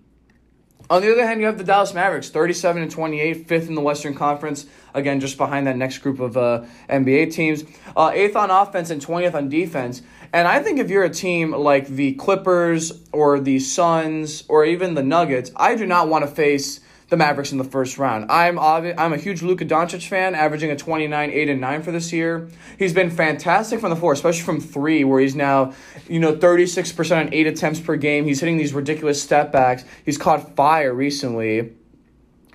On 0.91 1.01
the 1.01 1.11
other 1.11 1.27
hand, 1.27 1.41
you 1.41 1.47
have 1.47 1.57
the 1.57 1.65
Dallas 1.65 1.95
Mavericks, 1.95 2.29
37 2.29 2.83
and 2.83 2.91
28, 2.91 3.49
fifth 3.49 3.69
in 3.69 3.75
the 3.75 3.81
Western 3.81 4.15
Conference. 4.15 4.67
Again, 4.93 5.19
just 5.19 5.39
behind 5.39 5.67
that 5.67 5.79
next 5.79 5.99
group 5.99 6.21
of 6.21 6.37
uh, 6.37 6.65
NBA 6.91 7.33
teams. 7.33 7.65
Uh, 7.97 8.11
eighth 8.15 8.37
on 8.37 8.51
offense 8.51 8.91
and 8.91 9.05
20th 9.05 9.35
on 9.35 9.49
defense. 9.49 10.03
And 10.35 10.49
I 10.49 10.61
think 10.65 10.81
if 10.81 10.91
you're 10.91 11.05
a 11.05 11.11
team 11.11 11.53
like 11.53 11.87
the 11.87 12.15
Clippers 12.15 12.93
or 13.13 13.39
the 13.39 13.61
Suns 13.61 14.43
or 14.49 14.65
even 14.65 14.95
the 14.95 15.03
Nuggets, 15.05 15.53
I 15.55 15.77
do 15.77 15.87
not 15.87 16.09
want 16.09 16.25
to 16.25 16.31
face 16.31 16.81
the 17.09 17.17
Mavericks 17.17 17.53
in 17.53 17.59
the 17.59 17.63
first 17.63 17.99
round. 17.99 18.33
I'm 18.33 18.57
obvi- 18.57 18.97
I'm 18.99 19.13
a 19.13 19.17
huge 19.17 19.43
Luka 19.43 19.65
Doncic 19.65 20.09
fan, 20.09 20.35
averaging 20.35 20.73
a 20.73 20.77
29, 20.77 21.31
8, 21.31 21.49
and 21.49 21.61
9 21.61 21.83
for 21.85 21.93
this 21.93 22.13
year. 22.13 22.49
He's 22.81 22.93
been 22.93 23.11
fantastic 23.11 23.79
from 23.79 23.91
the 23.91 23.97
floor, 23.97 24.13
especially 24.13 24.43
from 24.43 24.61
three, 24.61 25.05
where 25.05 25.21
he's 25.21 25.37
now, 25.37 25.73
you 26.09 26.19
know, 26.19 26.35
36% 26.35 27.17
on 27.17 27.33
eight 27.33 27.47
attempts 27.47 27.79
per 27.79 27.95
game. 27.95 28.25
He's 28.25 28.41
hitting 28.41 28.57
these 28.57 28.75
ridiculous 28.75 29.23
step 29.23 29.53
backs. 29.53 29.85
He's 30.05 30.19
caught 30.19 30.57
fire 30.57 30.93
recently. 30.93 31.75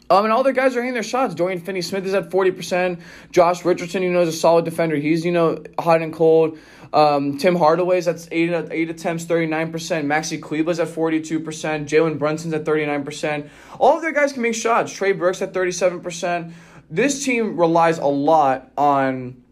Um, 0.10 0.26
and 0.26 0.34
all 0.34 0.42
their 0.42 0.54
guys 0.54 0.76
are 0.76 0.82
hitting 0.82 0.96
their 0.96 1.04
shots. 1.04 1.36
Dorian 1.36 1.60
Finney 1.60 1.82
Smith 1.82 2.06
is 2.06 2.16
at 2.16 2.30
40%. 2.30 3.00
Josh 3.32 3.64
Richardson, 3.64 4.02
you 4.02 4.12
know, 4.12 4.22
is 4.22 4.30
a 4.30 4.34
solid 4.34 4.66
defender. 4.66 4.96
He's, 4.96 5.24
you 5.24 5.32
know, 5.32 5.64
hot 5.78 6.02
and 6.02 6.12
cold. 6.12 6.58
Um, 6.92 7.38
Tim 7.38 7.56
Hardaway's 7.56 8.08
at 8.08 8.28
eight, 8.32 8.52
eight 8.72 8.90
attempts, 8.90 9.26
39%. 9.26 9.72
Maxi 10.06 10.40
Kleber's 10.40 10.80
at 10.80 10.88
42%. 10.88 11.44
Jalen 11.86 12.18
Brunson's 12.18 12.54
at 12.54 12.66
39%. 12.66 13.50
All 13.78 13.98
of 13.98 14.02
their 14.02 14.12
guys 14.12 14.34
can 14.34 14.42
make 14.42 14.56
shots. 14.56 14.92
Trey 14.92 15.12
Burke's 15.12 15.42
at 15.42 15.54
37%. 15.54 16.54
This 16.90 17.24
team 17.24 17.56
relies 17.56 18.00
a 18.00 18.08
lot 18.08 18.72
on 18.76 19.44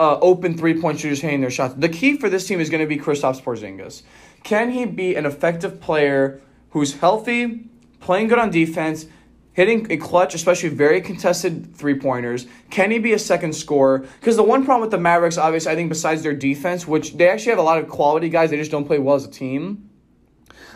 uh, 0.00 0.18
open 0.20 0.56
three 0.56 0.80
point 0.80 0.98
shooters 0.98 1.20
hitting 1.20 1.40
their 1.40 1.50
shots. 1.50 1.74
The 1.74 1.88
key 1.88 2.16
for 2.16 2.28
this 2.28 2.48
team 2.48 2.58
is 2.58 2.68
going 2.68 2.80
to 2.80 2.86
be 2.86 2.96
Kristaps 2.96 3.40
Porzingis. 3.40 4.02
Can 4.42 4.70
he 4.70 4.86
be 4.86 5.14
an 5.14 5.26
effective 5.26 5.80
player 5.80 6.40
who's 6.70 6.94
healthy, 6.94 7.68
playing 8.00 8.28
good 8.28 8.38
on 8.38 8.50
defense, 8.50 9.06
hitting 9.52 9.90
a 9.90 9.96
clutch, 9.96 10.34
especially 10.34 10.68
very 10.68 11.00
contested 11.00 11.74
three 11.74 11.98
pointers. 11.98 12.46
Can 12.70 12.90
he 12.90 12.98
be 12.98 13.12
a 13.12 13.18
second 13.18 13.54
scorer? 13.54 14.00
Because 14.20 14.36
the 14.36 14.42
one 14.42 14.64
problem 14.64 14.82
with 14.82 14.90
the 14.90 14.98
Mavericks, 14.98 15.38
obviously, 15.38 15.72
I 15.72 15.74
think 15.74 15.88
besides 15.88 16.22
their 16.22 16.34
defense, 16.34 16.86
which 16.86 17.14
they 17.14 17.28
actually 17.28 17.50
have 17.50 17.58
a 17.58 17.62
lot 17.62 17.78
of 17.78 17.88
quality 17.88 18.28
guys, 18.28 18.50
they 18.50 18.56
just 18.56 18.70
don't 18.70 18.86
play 18.86 18.98
well 18.98 19.16
as 19.16 19.24
a 19.24 19.30
team. 19.30 19.90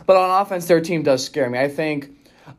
But 0.07 0.17
on 0.17 0.43
offense, 0.43 0.67
their 0.67 0.81
team 0.81 1.03
does 1.03 1.25
scare 1.25 1.49
me. 1.49 1.59
I 1.59 1.69
think 1.69 2.11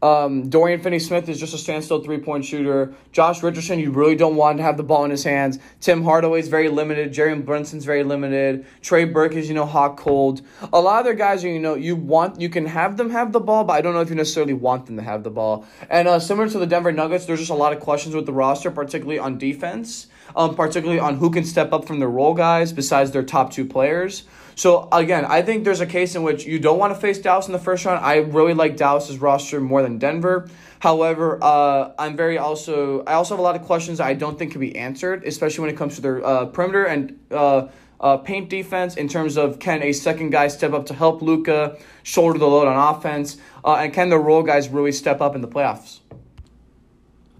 um, 0.01 0.49
Dorian 0.49 0.81
Finney 0.81 0.99
Smith 0.99 1.29
is 1.29 1.39
just 1.39 1.53
a 1.53 1.57
standstill 1.57 2.03
three 2.03 2.17
point 2.17 2.45
shooter. 2.45 2.93
Josh 3.11 3.43
Richardson, 3.43 3.79
you 3.79 3.91
really 3.91 4.15
don't 4.15 4.35
want 4.35 4.57
to 4.57 4.63
have 4.63 4.77
the 4.77 4.83
ball 4.83 5.05
in 5.05 5.11
his 5.11 5.23
hands. 5.23 5.59
Tim 5.79 6.03
Hardaway 6.03 6.39
is 6.39 6.47
very 6.47 6.69
limited. 6.69 7.13
Jerry 7.13 7.35
Brunson's 7.35 7.85
very 7.85 8.03
limited. 8.03 8.65
Trey 8.81 9.05
Burke 9.05 9.33
is, 9.33 9.47
you 9.47 9.55
know, 9.55 9.65
hot 9.65 9.97
cold. 9.97 10.41
A 10.73 10.79
lot 10.79 10.99
of 10.99 11.05
their 11.05 11.13
guys 11.13 11.43
are, 11.43 11.49
you 11.49 11.59
know, 11.59 11.75
you 11.75 11.95
want, 11.95 12.41
you 12.41 12.49
can 12.49 12.65
have 12.65 12.97
them 12.97 13.09
have 13.09 13.31
the 13.31 13.39
ball, 13.39 13.63
but 13.63 13.73
I 13.73 13.81
don't 13.81 13.93
know 13.93 14.01
if 14.01 14.09
you 14.09 14.15
necessarily 14.15 14.53
want 14.53 14.85
them 14.87 14.97
to 14.97 15.03
have 15.03 15.23
the 15.23 15.29
ball. 15.29 15.65
And 15.89 16.07
uh, 16.07 16.19
similar 16.19 16.49
to 16.49 16.59
the 16.59 16.67
Denver 16.67 16.91
Nuggets, 16.91 17.25
there's 17.25 17.39
just 17.39 17.51
a 17.51 17.55
lot 17.55 17.73
of 17.73 17.79
questions 17.79 18.15
with 18.15 18.25
the 18.25 18.33
roster, 18.33 18.71
particularly 18.71 19.19
on 19.19 19.37
defense, 19.37 20.07
um, 20.35 20.55
particularly 20.55 20.99
on 20.99 21.17
who 21.17 21.29
can 21.29 21.43
step 21.43 21.73
up 21.73 21.85
from 21.85 21.99
the 21.99 22.07
role 22.07 22.33
guys 22.33 22.73
besides 22.73 23.11
their 23.11 23.23
top 23.23 23.51
two 23.51 23.65
players. 23.65 24.23
So 24.55 24.87
again, 24.91 25.25
I 25.25 25.41
think 25.41 25.65
there's 25.65 25.81
a 25.81 25.85
case 25.85 26.15
in 26.15 26.23
which 26.23 26.45
you 26.45 26.59
don't 26.59 26.79
want 26.79 26.93
to 26.93 26.99
face 26.99 27.19
Dallas 27.19 27.47
in 27.47 27.53
the 27.53 27.59
first 27.59 27.83
round. 27.85 28.03
I 28.03 28.17
really 28.17 28.53
like 28.53 28.77
Dallas's 28.77 29.19
roster 29.19 29.59
more 29.59 29.81
than 29.81 29.97
Denver. 29.97 30.49
However, 30.79 31.39
uh, 31.41 31.91
I'm 31.99 32.15
very 32.15 32.37
also 32.37 33.03
I 33.05 33.13
also 33.13 33.33
have 33.33 33.39
a 33.39 33.43
lot 33.43 33.55
of 33.55 33.63
questions 33.63 33.99
I 33.99 34.13
don't 34.13 34.39
think 34.39 34.53
can 34.53 34.61
be 34.61 34.75
answered, 34.77 35.23
especially 35.25 35.63
when 35.63 35.73
it 35.73 35.77
comes 35.77 35.95
to 35.95 36.01
their 36.01 36.25
uh, 36.25 36.45
perimeter 36.45 36.85
and 36.85 37.19
uh, 37.31 37.67
uh, 37.99 38.17
paint 38.17 38.49
defense. 38.49 38.95
In 38.95 39.07
terms 39.09 39.35
of 39.35 39.59
can 39.59 39.81
a 39.83 39.91
second 39.91 40.29
guy 40.29 40.47
step 40.47 40.73
up 40.73 40.85
to 40.85 40.93
help 40.93 41.21
Luka 41.21 41.77
shoulder 42.03 42.39
the 42.39 42.47
load 42.47 42.67
on 42.67 42.95
offense, 42.95 43.37
uh, 43.63 43.75
and 43.75 43.93
can 43.93 44.09
the 44.09 44.19
role 44.19 44.43
guys 44.43 44.69
really 44.69 44.91
step 44.91 45.19
up 45.21 45.35
in 45.35 45.41
the 45.41 45.47
playoffs? 45.49 45.99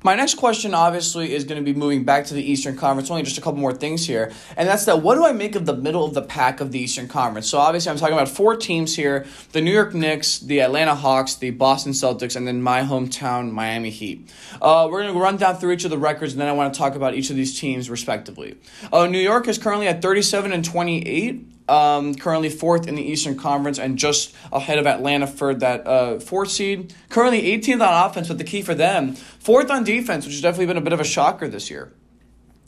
My 0.06 0.14
next 0.14 0.36
question, 0.36 0.76
obviously, 0.76 1.34
is 1.34 1.46
going 1.46 1.60
to 1.60 1.66
be 1.66 1.76
moving 1.76 2.04
back 2.04 2.26
to 2.26 2.36
the 2.36 2.52
Eastern 2.52 2.78
Conference. 2.78 3.10
Only 3.10 3.24
just 3.24 3.40
a 3.40 3.42
couple 3.42 3.60
more 3.60 3.74
things 3.74 4.06
here, 4.06 4.32
and 4.56 4.70
that's 4.70 4.86
that. 4.86 5.02
What 5.02 5.16
do 5.16 5.26
I 5.26 5.32
make 5.32 5.56
of 5.56 5.66
the 5.66 5.76
middle 5.76 6.06
of 6.06 6.14
the 6.14 6.22
pack 6.22 6.62
of 6.62 6.72
the 6.72 6.78
Eastern 6.78 7.08
Conference? 7.08 7.50
So 7.50 7.58
obviously, 7.58 7.90
I'm 7.90 7.98
talking 7.98 8.14
about 8.14 8.30
four 8.30 8.56
teams 8.56 8.96
here: 8.96 9.26
the 9.54 9.62
New 9.62 9.72
York 9.72 9.96
Knicks, 9.96 10.38
the 10.38 10.62
Atlanta 10.62 10.94
Hawks, 10.94 11.34
the 11.34 11.50
Boston 11.50 11.92
Celtics, 11.92 12.36
and 12.36 12.48
then 12.48 12.62
my 12.62 12.82
hometown 12.82 13.52
Miami 13.52 13.90
Heat. 13.90 14.30
Uh, 14.62 14.88
we're 14.92 15.02
going 15.02 15.12
to 15.12 15.20
run 15.20 15.38
down 15.38 15.56
through 15.56 15.72
each 15.72 15.86
of 15.86 15.90
the 15.90 15.98
records, 15.98 16.34
and 16.34 16.40
then 16.40 16.50
I 16.50 16.52
want 16.52 16.72
to 16.72 16.78
talk 16.78 16.94
about 16.94 17.16
each 17.16 17.32
of 17.32 17.36
these 17.36 17.60
teams 17.60 17.90
respectively. 17.90 18.58
Uh, 18.94 19.08
New 19.08 19.18
York 19.18 19.48
is 19.48 19.58
currently 19.58 19.88
at 19.88 20.04
37 20.04 20.52
and 20.52 20.64
28 20.64 21.55
um, 21.68 22.16
currently 22.16 22.50
fourth 22.50 22.88
in 22.88 22.96
the 22.96 23.04
Eastern 23.04 23.38
Conference 23.38 23.80
and 23.80 23.98
just 23.98 24.34
ahead 24.52 24.78
of 24.78 24.88
Atlanta 24.88 25.28
for 25.28 25.54
that 25.56 25.88
uh, 25.88 26.20
fourth 26.20 26.52
seed. 26.52 26.94
Currently 27.10 27.42
18th 27.42 27.88
on 27.88 28.10
offense, 28.10 28.28
but 28.28 28.38
the 28.38 28.44
key 28.44 28.62
for 28.62 28.76
them, 28.76 29.14
fourth 29.14 29.70
on 29.70 29.84
defense, 29.84 30.26
which 30.26 30.36
has 30.36 30.42
definitely 30.42 30.68
been 30.68 30.78
a 30.78 30.82
bit 30.82 30.94
of 30.94 31.00
a 31.00 31.06
shocker 31.06 31.48
this 31.48 31.70
year. 31.70 31.92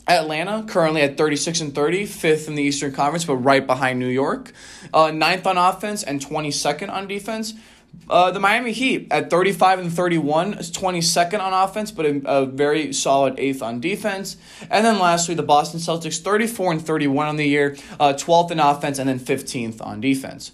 Atlanta 0.08 0.64
currently 0.66 1.02
at 1.02 1.18
36 1.18 1.60
and 1.60 1.74
30, 1.74 2.06
fifth 2.06 2.48
in 2.48 2.54
the 2.54 2.62
Eastern 2.62 2.92
Conference, 2.92 3.26
but 3.26 3.36
right 3.36 3.66
behind 3.66 3.98
New 3.98 4.08
York. 4.08 4.52
Uh, 4.92 5.10
ninth 5.10 5.46
on 5.46 5.58
offense 5.58 6.02
and 6.02 6.20
22nd 6.20 6.90
on 6.90 7.06
defense. 7.06 7.54
Uh, 8.10 8.30
the 8.30 8.40
Miami 8.40 8.72
Heat 8.72 9.08
at 9.10 9.28
35 9.28 9.80
and 9.80 9.92
31 9.92 10.54
is 10.54 10.70
22nd 10.72 11.40
on 11.40 11.52
offense, 11.52 11.90
but 11.90 12.06
a, 12.06 12.22
a, 12.24 12.46
very 12.46 12.92
solid 12.92 13.38
eighth 13.38 13.62
on 13.62 13.80
defense. 13.80 14.38
And 14.70 14.84
then 14.84 14.98
lastly, 14.98 15.34
the 15.34 15.42
Boston 15.42 15.78
Celtics 15.78 16.20
34 16.20 16.72
and 16.72 16.82
31 16.86 17.26
on 17.26 17.36
the 17.36 17.46
year, 17.46 17.76
uh, 18.00 18.14
12th 18.14 18.50
in 18.50 18.60
offense, 18.60 18.98
and 18.98 19.08
then 19.08 19.20
15th 19.20 19.84
on 19.84 20.00
defense. 20.00 20.52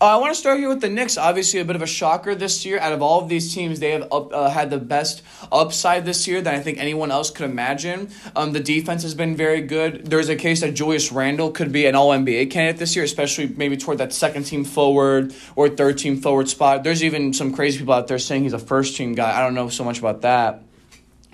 Uh, 0.00 0.04
I 0.04 0.16
want 0.18 0.32
to 0.32 0.38
start 0.38 0.60
here 0.60 0.68
with 0.68 0.80
the 0.80 0.88
Knicks. 0.88 1.18
Obviously, 1.18 1.58
a 1.58 1.64
bit 1.64 1.74
of 1.74 1.82
a 1.82 1.86
shocker 1.86 2.32
this 2.32 2.64
year. 2.64 2.78
Out 2.78 2.92
of 2.92 3.02
all 3.02 3.20
of 3.20 3.28
these 3.28 3.52
teams, 3.52 3.80
they 3.80 3.90
have 3.90 4.06
up, 4.12 4.32
uh, 4.32 4.48
had 4.48 4.70
the 4.70 4.78
best 4.78 5.22
upside 5.50 6.04
this 6.04 6.28
year 6.28 6.40
than 6.40 6.54
I 6.54 6.60
think 6.60 6.78
anyone 6.78 7.10
else 7.10 7.30
could 7.30 7.50
imagine. 7.50 8.10
Um, 8.36 8.52
the 8.52 8.60
defense 8.60 9.02
has 9.02 9.16
been 9.16 9.34
very 9.34 9.60
good. 9.60 10.06
There's 10.06 10.28
a 10.28 10.36
case 10.36 10.60
that 10.60 10.74
Julius 10.74 11.10
Randle 11.10 11.50
could 11.50 11.72
be 11.72 11.86
an 11.86 11.96
All 11.96 12.10
NBA 12.10 12.48
candidate 12.52 12.78
this 12.78 12.94
year, 12.94 13.04
especially 13.04 13.48
maybe 13.48 13.76
toward 13.76 13.98
that 13.98 14.12
second 14.12 14.44
team 14.44 14.64
forward 14.64 15.34
or 15.56 15.68
third 15.68 15.98
team 15.98 16.20
forward 16.20 16.48
spot. 16.48 16.84
There's 16.84 17.02
even 17.02 17.32
some 17.32 17.52
crazy 17.52 17.80
people 17.80 17.94
out 17.94 18.06
there 18.06 18.20
saying 18.20 18.44
he's 18.44 18.52
a 18.52 18.60
first 18.60 18.96
team 18.96 19.16
guy. 19.16 19.36
I 19.36 19.42
don't 19.42 19.54
know 19.54 19.68
so 19.68 19.82
much 19.82 19.98
about 19.98 20.20
that 20.20 20.62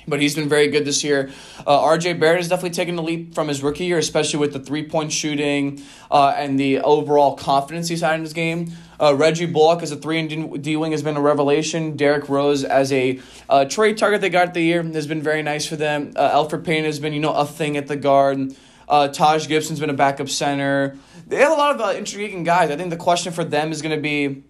but 0.06 0.20
he's 0.20 0.34
been 0.34 0.48
very 0.48 0.68
good 0.68 0.84
this 0.84 1.04
year. 1.04 1.30
Uh, 1.66 1.80
RJ 1.80 2.18
Barrett 2.20 2.38
has 2.38 2.48
definitely 2.48 2.70
taken 2.70 2.98
a 2.98 3.02
leap 3.02 3.34
from 3.34 3.48
his 3.48 3.62
rookie 3.62 3.84
year, 3.84 3.98
especially 3.98 4.40
with 4.40 4.52
the 4.52 4.60
three 4.60 4.86
point 4.86 5.12
shooting 5.12 5.82
uh, 6.10 6.34
and 6.36 6.58
the 6.58 6.80
overall 6.80 7.36
confidence 7.36 7.88
he's 7.88 8.00
had 8.00 8.14
in 8.16 8.22
his 8.22 8.32
game. 8.32 8.72
Uh, 9.00 9.14
Reggie 9.14 9.46
Bullock 9.46 9.82
as 9.82 9.90
a 9.90 9.96
three 9.96 10.18
and 10.18 10.62
D 10.62 10.76
wing 10.76 10.92
has 10.92 11.02
been 11.02 11.16
a 11.16 11.20
revelation. 11.20 11.96
Derrick 11.96 12.28
Rose 12.28 12.64
as 12.64 12.92
a 12.92 13.20
uh, 13.48 13.64
trade 13.64 13.98
target 13.98 14.20
they 14.20 14.30
got 14.30 14.54
the 14.54 14.60
year 14.60 14.82
has 14.82 15.06
been 15.06 15.22
very 15.22 15.42
nice 15.42 15.66
for 15.66 15.76
them. 15.76 16.12
Uh, 16.16 16.30
Elfrid 16.30 16.64
Payton 16.64 16.84
has 16.84 17.00
been 17.00 17.12
you 17.12 17.20
know 17.20 17.32
a 17.32 17.46
thing 17.46 17.76
at 17.76 17.86
the 17.86 17.96
guard. 17.96 18.54
Uh, 18.88 19.08
Taj 19.08 19.48
Gibson's 19.48 19.80
been 19.80 19.90
a 19.90 19.94
backup 19.94 20.28
center. 20.28 20.96
They 21.26 21.36
have 21.36 21.52
a 21.52 21.54
lot 21.54 21.80
of 21.80 21.96
intriguing 21.96 22.44
guys. 22.44 22.70
I 22.70 22.76
think 22.76 22.90
the 22.90 22.96
question 22.96 23.32
for 23.32 23.42
them 23.42 23.72
is 23.72 23.80
going 23.80 23.96
to 23.96 24.02
be 24.02 24.44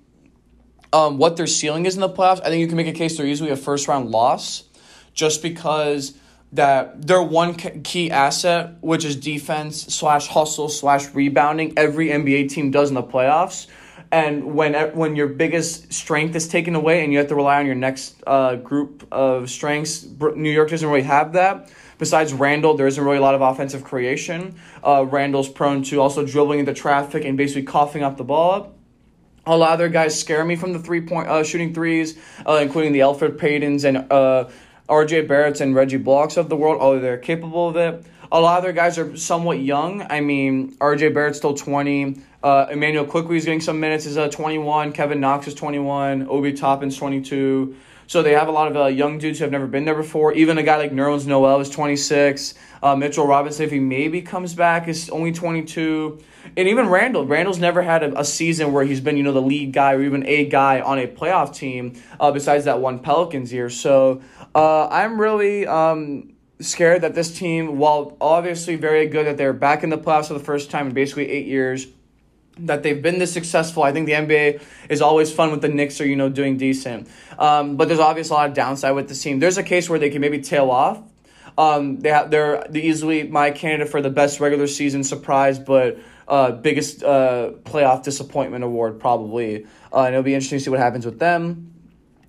um, 0.92 1.18
what 1.18 1.36
their 1.36 1.46
ceiling 1.46 1.86
is 1.86 1.94
in 1.94 2.00
the 2.00 2.08
playoffs. 2.08 2.40
I 2.40 2.48
think 2.48 2.60
you 2.60 2.66
can 2.66 2.76
make 2.76 2.88
a 2.88 2.92
case 2.92 3.16
they're 3.16 3.26
usually 3.26 3.50
a 3.50 3.56
first 3.56 3.88
round 3.88 4.10
loss 4.10 4.64
just 5.14 5.42
because 5.42 6.14
that 6.52 7.06
their 7.06 7.22
one 7.22 7.54
key 7.54 8.10
asset, 8.10 8.74
which 8.80 9.04
is 9.04 9.16
defense 9.16 9.82
slash 9.86 10.28
hustle 10.28 10.68
slash 10.68 11.12
rebounding, 11.14 11.76
every 11.76 12.08
NBA 12.08 12.48
team 12.48 12.70
does 12.70 12.88
in 12.88 12.94
the 12.94 13.02
playoffs. 13.02 13.66
And 14.12 14.54
when 14.54 14.74
when 14.94 15.16
your 15.16 15.26
biggest 15.26 15.92
strength 15.92 16.36
is 16.36 16.46
taken 16.46 16.76
away 16.76 17.02
and 17.02 17.12
you 17.12 17.18
have 17.18 17.26
to 17.28 17.34
rely 17.34 17.58
on 17.58 17.66
your 17.66 17.74
next 17.74 18.22
uh, 18.26 18.54
group 18.54 19.08
of 19.10 19.50
strengths, 19.50 20.06
New 20.36 20.50
York 20.50 20.70
doesn't 20.70 20.88
really 20.88 21.02
have 21.02 21.32
that. 21.32 21.72
Besides 21.98 22.32
Randle, 22.32 22.76
there 22.76 22.86
isn't 22.86 23.02
really 23.02 23.16
a 23.16 23.20
lot 23.20 23.34
of 23.34 23.40
offensive 23.40 23.82
creation. 23.82 24.56
Uh, 24.84 25.04
Randle's 25.08 25.48
prone 25.48 25.82
to 25.84 26.00
also 26.00 26.24
dribbling 26.24 26.60
into 26.60 26.74
traffic 26.74 27.24
and 27.24 27.36
basically 27.36 27.64
coughing 27.64 28.04
up 28.04 28.16
the 28.16 28.24
ball. 28.24 28.74
A 29.46 29.56
lot 29.56 29.68
of 29.68 29.74
other 29.74 29.88
guys 29.88 30.18
scare 30.18 30.44
me 30.44 30.56
from 30.56 30.72
the 30.72 30.78
three 30.78 31.00
point 31.00 31.28
uh, 31.28 31.42
shooting 31.42 31.74
threes, 31.74 32.16
uh, 32.46 32.60
including 32.62 32.92
the 32.92 33.00
Elfrid 33.00 33.36
Paytons 33.36 33.84
and 33.84 34.10
uh, 34.12 34.48
RJ 34.88 35.26
Barrett's 35.28 35.60
and 35.60 35.74
Reggie 35.74 35.96
Bullocks 35.96 36.36
of 36.36 36.48
the 36.48 36.56
world, 36.56 36.80
although 36.80 37.00
they're 37.00 37.18
capable 37.18 37.68
of 37.68 37.76
it. 37.76 38.04
A 38.30 38.40
lot 38.40 38.58
of 38.58 38.64
their 38.64 38.72
guys 38.72 38.98
are 38.98 39.16
somewhat 39.16 39.60
young. 39.60 40.06
I 40.10 40.20
mean, 40.20 40.72
RJ 40.76 41.14
Barrett's 41.14 41.38
still 41.38 41.54
20. 41.54 42.20
Uh, 42.42 42.66
Immanuel 42.70 43.04
Quickley 43.04 43.36
is 43.36 43.44
getting 43.44 43.60
some 43.60 43.80
minutes, 43.80 44.06
is 44.06 44.18
uh, 44.18 44.28
21. 44.28 44.92
Kevin 44.92 45.20
Knox 45.20 45.46
is 45.46 45.54
21. 45.54 46.28
Obi 46.28 46.52
Toppin's 46.52 46.96
22. 46.96 47.76
So 48.06 48.22
they 48.22 48.32
have 48.32 48.48
a 48.48 48.52
lot 48.52 48.68
of 48.68 48.76
uh, 48.76 48.86
young 48.86 49.18
dudes 49.18 49.38
who 49.38 49.44
have 49.44 49.52
never 49.52 49.66
been 49.66 49.84
there 49.84 49.94
before. 49.94 50.32
Even 50.34 50.58
a 50.58 50.62
guy 50.62 50.76
like 50.76 50.92
Nerlens 50.92 51.26
Noel 51.26 51.60
is 51.60 51.70
26. 51.70 52.54
Uh, 52.82 52.94
Mitchell 52.96 53.26
Robinson, 53.26 53.64
if 53.64 53.70
he 53.70 53.80
maybe 53.80 54.20
comes 54.20 54.54
back, 54.54 54.88
is 54.88 55.08
only 55.10 55.32
22. 55.32 56.20
And 56.56 56.68
even 56.68 56.88
Randle. 56.88 57.26
Randle's 57.26 57.58
never 57.58 57.82
had 57.82 58.02
a, 58.02 58.20
a 58.20 58.24
season 58.24 58.72
where 58.72 58.84
he's 58.84 59.00
been, 59.00 59.16
you 59.16 59.22
know, 59.22 59.32
the 59.32 59.42
lead 59.42 59.72
guy 59.72 59.92
or 59.94 60.02
even 60.02 60.26
a 60.26 60.44
guy 60.44 60.80
on 60.80 60.98
a 60.98 61.06
playoff 61.06 61.54
team 61.54 62.00
uh, 62.20 62.30
besides 62.30 62.66
that 62.66 62.80
one 62.80 62.98
Pelicans 62.98 63.52
year. 63.52 63.70
So 63.70 64.20
uh, 64.54 64.88
I'm 64.88 65.20
really 65.20 65.66
um, 65.66 66.34
scared 66.60 67.02
that 67.02 67.14
this 67.14 67.36
team, 67.36 67.78
while 67.78 68.16
obviously 68.20 68.76
very 68.76 69.06
good, 69.06 69.26
that 69.26 69.36
they're 69.36 69.52
back 69.52 69.82
in 69.82 69.90
the 69.90 69.98
playoffs 69.98 70.28
for 70.28 70.34
the 70.34 70.44
first 70.44 70.70
time 70.70 70.88
in 70.88 70.94
basically 70.94 71.30
eight 71.30 71.46
years, 71.46 71.86
that 72.58 72.82
they've 72.82 73.00
been 73.00 73.18
this 73.18 73.32
successful. 73.32 73.82
I 73.82 73.92
think 73.92 74.06
the 74.06 74.12
NBA 74.12 74.62
is 74.88 75.00
always 75.00 75.32
fun 75.32 75.50
with 75.50 75.60
the 75.60 75.68
Knicks 75.68 76.00
are, 76.00 76.06
you 76.06 76.16
know, 76.16 76.28
doing 76.28 76.56
decent. 76.56 77.08
Um, 77.38 77.76
but 77.76 77.88
there's 77.88 78.00
obviously 78.00 78.34
a 78.34 78.38
lot 78.38 78.48
of 78.48 78.54
downside 78.54 78.94
with 78.94 79.08
the 79.08 79.14
team. 79.14 79.40
There's 79.40 79.58
a 79.58 79.62
case 79.62 79.90
where 79.90 79.98
they 79.98 80.10
can 80.10 80.20
maybe 80.20 80.40
tail 80.40 80.70
off. 80.70 81.02
Um, 81.56 82.00
they 82.00 82.10
have, 82.10 82.30
they're 82.30 82.64
easily 82.74 83.24
my 83.24 83.50
candidate 83.50 83.88
for 83.88 84.00
the 84.00 84.10
best 84.10 84.40
regular 84.40 84.66
season 84.66 85.04
surprise, 85.04 85.58
but 85.58 85.98
uh, 86.26 86.52
biggest 86.52 87.02
uh, 87.02 87.52
playoff 87.64 88.02
disappointment 88.02 88.64
award 88.64 88.98
probably. 88.98 89.66
Uh, 89.92 90.02
and 90.02 90.14
it'll 90.14 90.24
be 90.24 90.34
interesting 90.34 90.58
to 90.58 90.64
see 90.64 90.70
what 90.70 90.80
happens 90.80 91.04
with 91.04 91.18
them. 91.18 91.73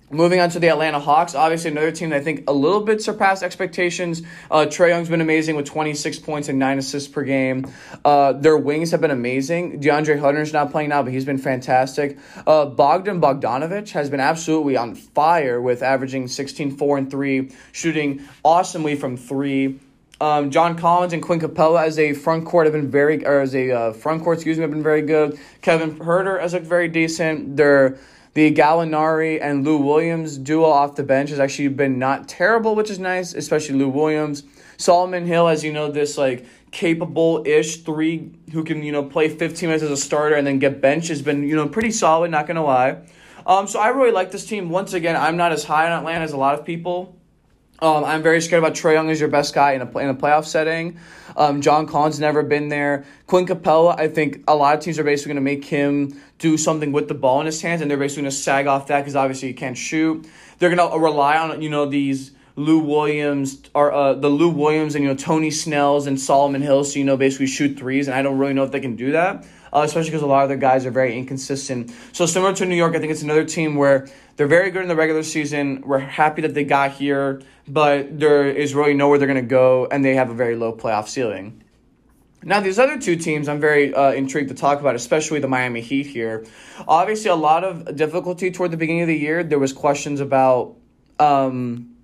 Moving 0.08 0.38
on 0.38 0.50
to 0.50 0.60
the 0.60 0.68
Atlanta 0.68 1.00
Hawks, 1.00 1.34
obviously 1.34 1.72
another 1.72 1.90
team 1.90 2.10
that 2.10 2.20
I 2.20 2.22
think 2.22 2.48
a 2.48 2.52
little 2.52 2.82
bit 2.82 3.02
surpassed 3.02 3.42
expectations. 3.42 4.22
Uh, 4.48 4.58
Trae 4.66 4.90
Young's 4.90 5.08
been 5.08 5.20
amazing 5.20 5.56
with 5.56 5.66
26 5.66 6.20
points 6.20 6.48
and 6.48 6.60
9 6.60 6.78
assists 6.78 7.08
per 7.08 7.24
game. 7.24 7.66
Uh, 8.04 8.32
their 8.32 8.56
wings 8.56 8.92
have 8.92 9.00
been 9.00 9.10
amazing. 9.10 9.80
DeAndre 9.80 10.20
Hunter's 10.20 10.52
not 10.52 10.70
playing 10.70 10.90
now, 10.90 11.02
but 11.02 11.12
he's 11.12 11.24
been 11.24 11.38
fantastic. 11.38 12.18
Uh, 12.46 12.66
Bogdan 12.66 13.20
Bogdanovic 13.20 13.90
has 13.90 14.08
been 14.08 14.20
absolutely 14.20 14.76
on 14.76 14.94
fire 14.94 15.60
with 15.60 15.82
averaging 15.82 16.28
16, 16.28 16.76
4, 16.76 16.98
and 16.98 17.10
3, 17.10 17.50
shooting 17.72 18.28
awesomely 18.44 18.94
from 18.94 19.16
3. 19.16 19.80
Um, 20.20 20.52
John 20.52 20.78
Collins 20.78 21.14
and 21.14 21.22
Clint 21.22 21.42
Capela 21.42 21.84
as 21.84 21.98
a 21.98 22.12
front 22.12 22.46
court 22.46 22.66
have 22.66 22.72
been 22.72 22.92
very, 22.92 23.26
or 23.26 23.40
as 23.40 23.56
a 23.56 23.72
uh, 23.72 23.92
front 23.92 24.22
court, 24.22 24.38
excuse 24.38 24.56
me, 24.56 24.62
have 24.62 24.70
been 24.70 24.84
very 24.84 25.02
good. 25.02 25.36
Kevin 25.62 25.98
Huerter 25.98 26.40
has 26.40 26.54
looked 26.54 26.64
very 26.64 26.86
decent. 26.86 27.56
They're 27.56 27.98
the 28.36 28.52
Gallinari 28.52 29.40
and 29.40 29.64
Lou 29.64 29.78
Williams 29.78 30.36
duo 30.36 30.66
off 30.66 30.94
the 30.94 31.02
bench 31.02 31.30
has 31.30 31.40
actually 31.40 31.68
been 31.68 31.98
not 31.98 32.28
terrible, 32.28 32.74
which 32.74 32.90
is 32.90 32.98
nice, 32.98 33.32
especially 33.32 33.76
Lou 33.76 33.88
Williams. 33.88 34.42
Solomon 34.76 35.24
Hill, 35.24 35.48
as 35.48 35.64
you 35.64 35.72
know, 35.72 35.90
this 35.90 36.18
like 36.18 36.44
capable-ish 36.70 37.78
three 37.78 38.30
who 38.52 38.62
can 38.62 38.82
you 38.82 38.92
know 38.92 39.02
play 39.02 39.30
15 39.30 39.66
minutes 39.70 39.82
as 39.82 39.90
a 39.90 39.96
starter 39.96 40.34
and 40.34 40.46
then 40.46 40.58
get 40.58 40.82
benched 40.82 41.08
has 41.08 41.22
been 41.22 41.44
you 41.44 41.56
know 41.56 41.66
pretty 41.66 41.90
solid. 41.90 42.30
Not 42.30 42.46
gonna 42.46 42.62
lie. 42.62 42.98
Um, 43.46 43.66
so 43.66 43.80
I 43.80 43.88
really 43.88 44.12
like 44.12 44.32
this 44.32 44.44
team. 44.44 44.68
Once 44.68 44.92
again, 44.92 45.16
I'm 45.16 45.38
not 45.38 45.52
as 45.52 45.64
high 45.64 45.90
on 45.90 45.98
Atlanta 45.98 46.22
as 46.22 46.32
a 46.32 46.36
lot 46.36 46.58
of 46.58 46.66
people. 46.66 47.15
Um, 47.80 48.04
I'm 48.04 48.22
very 48.22 48.40
scared 48.40 48.62
about 48.62 48.74
Trae 48.74 48.94
Young 48.94 49.10
as 49.10 49.20
your 49.20 49.28
best 49.28 49.54
guy 49.54 49.72
in 49.72 49.82
a 49.82 49.98
in 49.98 50.08
a 50.08 50.14
playoff 50.14 50.46
setting. 50.46 50.98
Um, 51.36 51.60
John 51.60 51.86
Collins 51.86 52.18
never 52.18 52.42
been 52.42 52.68
there. 52.68 53.04
Clint 53.26 53.48
Capela, 53.48 53.98
I 53.98 54.08
think 54.08 54.42
a 54.48 54.54
lot 54.54 54.74
of 54.74 54.80
teams 54.80 54.98
are 54.98 55.04
basically 55.04 55.34
going 55.34 55.44
to 55.44 55.50
make 55.50 55.64
him 55.64 56.20
do 56.38 56.56
something 56.56 56.92
with 56.92 57.08
the 57.08 57.14
ball 57.14 57.40
in 57.40 57.46
his 57.46 57.60
hands, 57.60 57.82
and 57.82 57.90
they're 57.90 57.98
basically 57.98 58.22
going 58.22 58.30
to 58.30 58.36
sag 58.36 58.66
off 58.66 58.86
that 58.86 59.00
because 59.00 59.16
obviously 59.16 59.48
he 59.48 59.54
can't 59.54 59.76
shoot. 59.76 60.26
They're 60.58 60.74
going 60.74 60.90
to 60.90 60.98
rely 60.98 61.36
on 61.36 61.60
you 61.60 61.68
know 61.68 61.84
these 61.86 62.32
Lou 62.56 62.78
Williams 62.78 63.60
or 63.74 63.92
uh, 63.92 64.14
the 64.14 64.28
Lou 64.28 64.48
Williams 64.48 64.94
and 64.94 65.04
you 65.04 65.10
know 65.10 65.16
Tony 65.16 65.50
Snells 65.50 66.06
and 66.06 66.18
Solomon 66.18 66.62
Hill, 66.62 66.84
so 66.84 66.98
you 66.98 67.04
know 67.04 67.18
basically 67.18 67.46
shoot 67.46 67.78
threes, 67.78 68.08
and 68.08 68.16
I 68.16 68.22
don't 68.22 68.38
really 68.38 68.54
know 68.54 68.64
if 68.64 68.72
they 68.72 68.80
can 68.80 68.96
do 68.96 69.12
that 69.12 69.44
uh, 69.76 69.82
especially 69.82 70.10
because 70.10 70.22
a 70.22 70.26
lot 70.26 70.42
of 70.42 70.48
their 70.48 70.56
guys 70.56 70.86
are 70.86 70.90
very 70.90 71.16
inconsistent. 71.18 71.92
So 72.12 72.24
similar 72.24 72.54
to 72.54 72.64
New 72.64 72.74
York, 72.74 72.96
I 72.96 72.98
think 72.98 73.12
it's 73.12 73.22
another 73.22 73.44
team 73.44 73.76
where 73.76 74.08
they're 74.36 74.46
very 74.46 74.70
good 74.70 74.80
in 74.80 74.88
the 74.88 74.96
regular 74.96 75.22
season. 75.22 75.82
We're 75.84 75.98
happy 75.98 76.42
that 76.42 76.54
they 76.54 76.64
got 76.64 76.92
here, 76.92 77.42
but 77.68 78.18
there 78.18 78.46
is 78.48 78.74
really 78.74 78.94
nowhere 78.94 79.18
they're 79.18 79.28
going 79.28 79.42
to 79.42 79.46
go, 79.46 79.86
and 79.86 80.02
they 80.02 80.14
have 80.14 80.30
a 80.30 80.34
very 80.34 80.56
low 80.56 80.72
playoff 80.72 81.08
ceiling. 81.08 81.62
Now, 82.42 82.60
these 82.60 82.78
other 82.78 82.98
two 82.98 83.16
teams 83.16 83.48
I'm 83.48 83.60
very 83.60 83.92
uh, 83.92 84.12
intrigued 84.12 84.48
to 84.48 84.54
talk 84.54 84.80
about, 84.80 84.94
especially 84.94 85.40
the 85.40 85.48
Miami 85.48 85.82
Heat 85.82 86.06
here. 86.06 86.46
Obviously, 86.88 87.28
a 87.28 87.34
lot 87.34 87.62
of 87.62 87.96
difficulty 87.96 88.50
toward 88.50 88.70
the 88.70 88.76
beginning 88.78 89.02
of 89.02 89.08
the 89.08 89.18
year. 89.18 89.44
There 89.44 89.58
was 89.58 89.74
questions 89.74 90.20
about 90.20 90.76
um, 91.18 91.95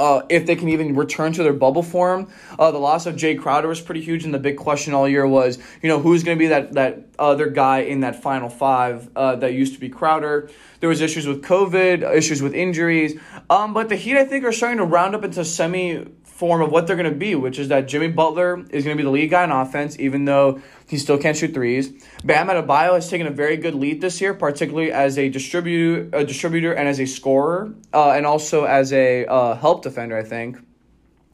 uh, 0.00 0.24
if 0.30 0.46
they 0.46 0.56
can 0.56 0.70
even 0.70 0.96
return 0.96 1.30
to 1.34 1.42
their 1.42 1.52
bubble 1.52 1.82
form. 1.82 2.26
Uh, 2.58 2.70
the 2.70 2.78
loss 2.78 3.04
of 3.04 3.16
Jae 3.16 3.38
Crowder 3.38 3.68
was 3.68 3.82
pretty 3.82 4.00
huge, 4.00 4.24
and 4.24 4.32
the 4.32 4.38
big 4.38 4.56
question 4.56 4.94
all 4.94 5.06
year 5.06 5.26
was, 5.26 5.58
you 5.82 5.90
know, 5.90 6.00
who's 6.00 6.24
going 6.24 6.38
to 6.38 6.42
be 6.42 6.48
that 6.48 6.72
that 6.72 7.04
other 7.18 7.50
guy 7.50 7.80
in 7.80 8.00
that 8.00 8.22
final 8.22 8.48
five 8.48 9.10
uh, 9.14 9.36
that 9.36 9.52
used 9.52 9.74
to 9.74 9.80
be 9.80 9.90
Crowder. 9.90 10.48
There 10.80 10.88
was 10.88 11.02
issues 11.02 11.26
with 11.26 11.42
COVID, 11.44 12.10
issues 12.16 12.40
with 12.40 12.54
injuries, 12.54 13.20
um, 13.50 13.74
but 13.74 13.90
the 13.90 13.96
Heat 13.96 14.16
I 14.16 14.24
think 14.24 14.44
are 14.44 14.52
starting 14.52 14.78
to 14.78 14.84
round 14.84 15.14
up 15.14 15.22
into 15.22 15.44
semi 15.44 16.06
form 16.40 16.62
of 16.62 16.72
what 16.72 16.86
they're 16.86 16.96
going 16.96 17.12
to 17.12 17.16
be, 17.16 17.34
which 17.34 17.58
is 17.58 17.68
that 17.68 17.86
Jimmy 17.86 18.08
Butler 18.08 18.64
is 18.70 18.82
going 18.84 18.96
to 18.96 19.00
be 19.00 19.02
the 19.02 19.10
lead 19.10 19.28
guy 19.28 19.44
in 19.44 19.50
offense, 19.50 19.98
even 20.00 20.24
though 20.24 20.60
he 20.88 20.96
still 20.96 21.18
can't 21.18 21.36
shoot 21.36 21.52
threes. 21.52 21.90
Bam 22.24 22.48
Adebayo 22.48 22.94
has 22.94 23.10
taken 23.10 23.26
a 23.26 23.30
very 23.30 23.58
good 23.58 23.74
lead 23.74 24.00
this 24.00 24.22
year, 24.22 24.32
particularly 24.32 24.90
as 24.90 25.18
a 25.18 25.28
distributor, 25.28 26.08
a 26.16 26.24
distributor 26.24 26.72
and 26.72 26.88
as 26.88 26.98
a 26.98 27.06
scorer, 27.06 27.74
uh, 27.92 28.12
and 28.12 28.24
also 28.24 28.64
as 28.64 28.90
a 28.94 29.26
uh, 29.26 29.54
help 29.54 29.82
defender. 29.82 30.16
I 30.16 30.24
think. 30.24 30.56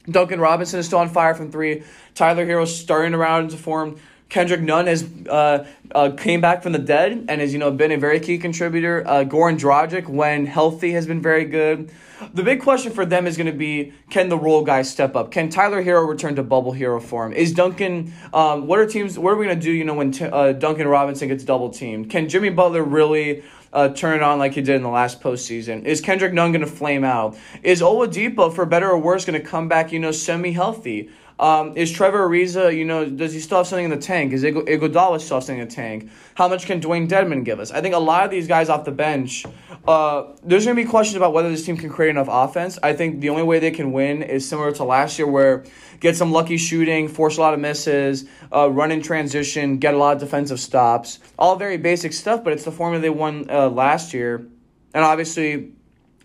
Duncan 0.09 0.39
Robinson 0.39 0.79
is 0.79 0.85
still 0.85 0.99
on 0.99 1.09
fire 1.09 1.35
from 1.35 1.51
three. 1.51 1.83
Tyler 2.13 2.45
Herro's 2.45 2.77
starting 2.77 3.13
around 3.13 3.17
to 3.17 3.17
round 3.17 3.51
into 3.51 3.63
form. 3.63 3.99
Kendrick 4.29 4.61
Nunn 4.61 4.87
has 4.87 5.07
uh, 5.29 5.65
uh, 5.93 6.11
came 6.11 6.41
back 6.41 6.61
from 6.61 6.73
the 6.73 6.79
dead 6.79 7.25
and 7.29 7.41
has 7.41 7.53
you 7.53 7.59
know 7.59 7.71
been 7.71 7.91
a 7.91 7.97
very 7.97 8.19
key 8.19 8.37
contributor. 8.37 9.03
Uh, 9.07 9.23
Goran 9.23 9.57
Dragic, 9.57 10.07
when 10.07 10.45
healthy, 10.45 10.91
has 10.91 11.07
been 11.07 11.21
very 11.21 11.45
good. 11.45 11.91
The 12.33 12.43
big 12.43 12.61
question 12.61 12.91
for 12.91 13.05
them 13.05 13.25
is 13.25 13.37
going 13.37 13.47
to 13.47 13.57
be: 13.57 13.93
Can 14.09 14.27
the 14.27 14.37
role 14.37 14.63
guys 14.63 14.89
step 14.89 15.15
up? 15.15 15.31
Can 15.31 15.49
Tyler 15.49 15.81
Herro 15.81 16.07
return 16.07 16.35
to 16.35 16.43
bubble 16.43 16.73
hero 16.73 16.99
form? 16.99 17.31
Is 17.31 17.53
Duncan? 17.53 18.13
Um, 18.33 18.67
what 18.67 18.79
are 18.79 18.85
teams? 18.85 19.17
What 19.17 19.31
are 19.31 19.37
we 19.37 19.45
going 19.45 19.59
to 19.59 19.63
do? 19.63 19.71
You 19.71 19.85
know, 19.85 19.93
when 19.93 20.11
t- 20.11 20.25
uh, 20.25 20.51
Duncan 20.53 20.87
Robinson 20.87 21.29
gets 21.29 21.43
double 21.43 21.69
teamed, 21.69 22.09
can 22.09 22.27
Jimmy 22.27 22.49
Butler 22.49 22.83
really? 22.83 23.43
Uh, 23.73 23.89
turn 23.89 24.15
it 24.15 24.23
on 24.23 24.39
like 24.39 24.53
he 24.53 24.61
did 24.61 24.77
in 24.77 24.81
the 24.81 24.89
last 24.89 25.21
postseason? 25.21 25.83
Is 25.83 25.99
Kendrick 25.99 26.31
Nunn 26.33 26.53
going 26.53 26.61
to 26.61 26.71
flame 26.71 27.03
out? 27.03 27.37
Is 27.63 27.81
Oladipo, 27.81 28.51
for 28.51 28.65
better 28.65 28.89
or 28.89 28.97
worse, 28.97 29.25
going 29.25 29.39
to 29.39 29.45
come 29.45 29.67
back, 29.67 29.91
you 29.91 29.99
know, 29.99 30.11
semi 30.11 30.53
healthy? 30.53 31.11
Um, 31.39 31.77
is 31.77 31.91
Trevor 31.91 32.27
Ariza, 32.27 32.75
you 32.75 32.83
know, 32.83 33.07
does 33.07 33.31
he 33.31 33.39
still 33.39 33.59
have 33.59 33.67
something 33.67 33.85
in 33.85 33.91
the 33.91 33.97
tank? 33.97 34.33
Is 34.33 34.43
Iguodala 34.43 35.21
still 35.21 35.37
have 35.37 35.43
something 35.43 35.59
in 35.59 35.67
the 35.67 35.73
tank? 35.73 36.09
How 36.33 36.47
much 36.47 36.65
can 36.65 36.81
Dewayne 36.81 37.07
Dedmon 37.07 37.45
give 37.45 37.59
us? 37.59 37.69
I 37.71 37.81
think 37.81 37.93
a 37.93 37.99
lot 37.99 38.25
of 38.25 38.31
these 38.31 38.47
guys 38.47 38.69
off 38.69 38.85
the 38.85 38.91
bench, 38.91 39.45
uh, 39.87 40.23
there's 40.43 40.65
going 40.65 40.75
to 40.75 40.83
be 40.83 40.89
questions 40.89 41.15
about 41.15 41.33
whether 41.33 41.49
this 41.49 41.63
team 41.63 41.77
can 41.77 41.89
create 41.89 42.09
enough 42.09 42.27
offense. 42.29 42.79
I 42.81 42.93
think 42.93 43.21
the 43.21 43.29
only 43.29 43.43
way 43.43 43.59
they 43.59 43.69
can 43.69 43.91
win 43.91 44.23
is 44.23 44.49
similar 44.49 44.71
to 44.73 44.83
last 44.83 45.19
year, 45.19 45.27
where 45.27 45.63
get 45.99 46.15
some 46.15 46.31
lucky 46.31 46.57
shooting, 46.57 47.07
force 47.07 47.37
a 47.37 47.41
lot 47.41 47.53
of 47.53 47.59
misses, 47.59 48.25
uh, 48.51 48.69
run 48.69 48.91
in 48.91 49.03
transition, 49.03 49.77
get 49.77 49.93
a 49.93 49.97
lot 49.97 50.15
of 50.15 50.19
defensive 50.19 50.59
stops. 50.59 51.19
All 51.37 51.55
very 51.55 51.77
basic 51.77 52.13
stuff, 52.13 52.43
but 52.43 52.53
it's 52.53 52.65
the 52.65 52.71
formula 52.71 52.99
they 52.99 53.11
won 53.11 53.45
uh, 53.49 53.69
last 53.69 54.11
year. 54.11 54.47
And 54.93 55.03
obviously, 55.03 55.73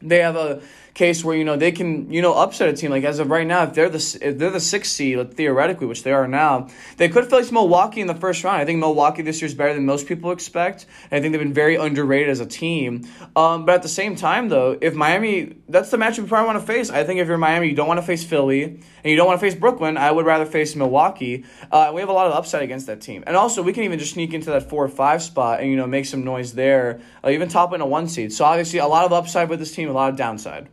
they 0.01 0.19
have 0.21 0.37
a 0.37 0.63
case 0.95 1.25
where 1.25 1.37
you 1.37 1.45
know 1.45 1.57
they 1.57 1.73
can 1.73 2.11
you 2.11 2.23
know 2.23 2.35
upset 2.35 2.69
a 2.69 2.73
team. 2.73 2.91
Like 2.91 3.05
as 3.05 3.19
of 3.19 3.31
right 3.31 3.47
now, 3.47 3.65
if 3.65 3.75
they're 3.75 3.89
the 3.89 4.19
if 4.21 4.39
they're 4.39 4.51
the 4.51 4.61
sixth 4.61 4.93
seed 4.93 5.35
theoretically, 5.35 5.87
which 5.87 6.03
they 6.03 6.13
are 6.13 6.29
now, 6.29 6.69
they 6.97 7.09
could 7.09 7.29
face 7.31 7.51
Milwaukee 7.51 8.01
in 8.01 8.07
the 8.07 8.15
first 8.15 8.45
round. 8.45 8.61
I 8.61 8.65
think 8.65 8.79
Milwaukee 8.79 9.23
this 9.23 9.41
year 9.41 9.47
is 9.47 9.55
better 9.55 9.75
than 9.75 9.87
most 9.87 10.07
people 10.07 10.33
expect. 10.33 10.87
I 11.11 11.21
think 11.21 11.33
they've 11.33 11.41
been 11.41 11.55
very 11.55 11.77
underrated 11.77 12.29
as 12.29 12.41
a 12.41 12.47
team. 12.47 13.09
Um, 13.37 13.65
but 13.65 13.77
at 13.77 13.83
the 13.83 13.89
same 13.89 14.17
time, 14.17 14.49
though, 14.49 14.79
if 14.81 14.95
Miami, 14.95 15.57
that's 15.69 15.91
the 15.91 15.97
matchup 15.97 16.19
you 16.19 16.27
probably 16.27 16.47
want 16.47 16.61
to 16.61 16.67
face. 16.67 16.91
I 16.91 17.05
think 17.05 17.21
if 17.21 17.29
you're 17.29 17.39
Miami, 17.39 17.69
you 17.69 17.75
don't 17.75 17.89
want 17.89 17.99
to 17.99 18.07
face 18.07 18.25
Philly 18.25 18.65
and 18.65 19.11
you 19.11 19.17
don't 19.17 19.27
want 19.27 19.41
to 19.41 19.47
face 19.47 19.59
Brooklyn. 19.59 19.97
I 19.97 20.11
would 20.11 20.27
rather 20.27 20.47
face 20.47 20.77
Milwaukee. 20.77 21.45
Uh, 21.71 21.93
we 21.95 22.01
have 22.01 22.09
a 22.09 22.13
lot 22.13 22.27
of 22.27 22.33
upside 22.33 22.63
against 22.63 22.87
that 22.87 23.01
team, 23.01 23.25
and 23.27 23.37
also 23.37 23.63
we 23.63 23.73
can 23.73 23.85
even 23.85 23.99
just 23.99 24.15
sneak 24.15 24.35
into 24.35 24.51
that 24.51 24.69
four 24.69 24.85
or 24.85 24.89
five 24.89 25.23
spot 25.23 25.61
and 25.61 25.71
you 25.71 25.77
know 25.77 25.87
make 25.87 26.07
some 26.07 26.25
noise 26.25 26.55
there, 26.55 27.01
uh, 27.25 27.31
even 27.31 27.49
top 27.49 27.73
in 27.73 27.81
a 27.81 27.87
one 27.87 28.09
seed. 28.09 28.33
So 28.33 28.45
obviously 28.45 28.79
a 28.79 28.87
lot 28.87 29.05
of 29.05 29.13
upside 29.13 29.49
with 29.49 29.59
this 29.59 29.75
team, 29.75 29.89
a 29.89 29.93
lot 29.93 30.11
of 30.11 30.17
downside. 30.17 30.69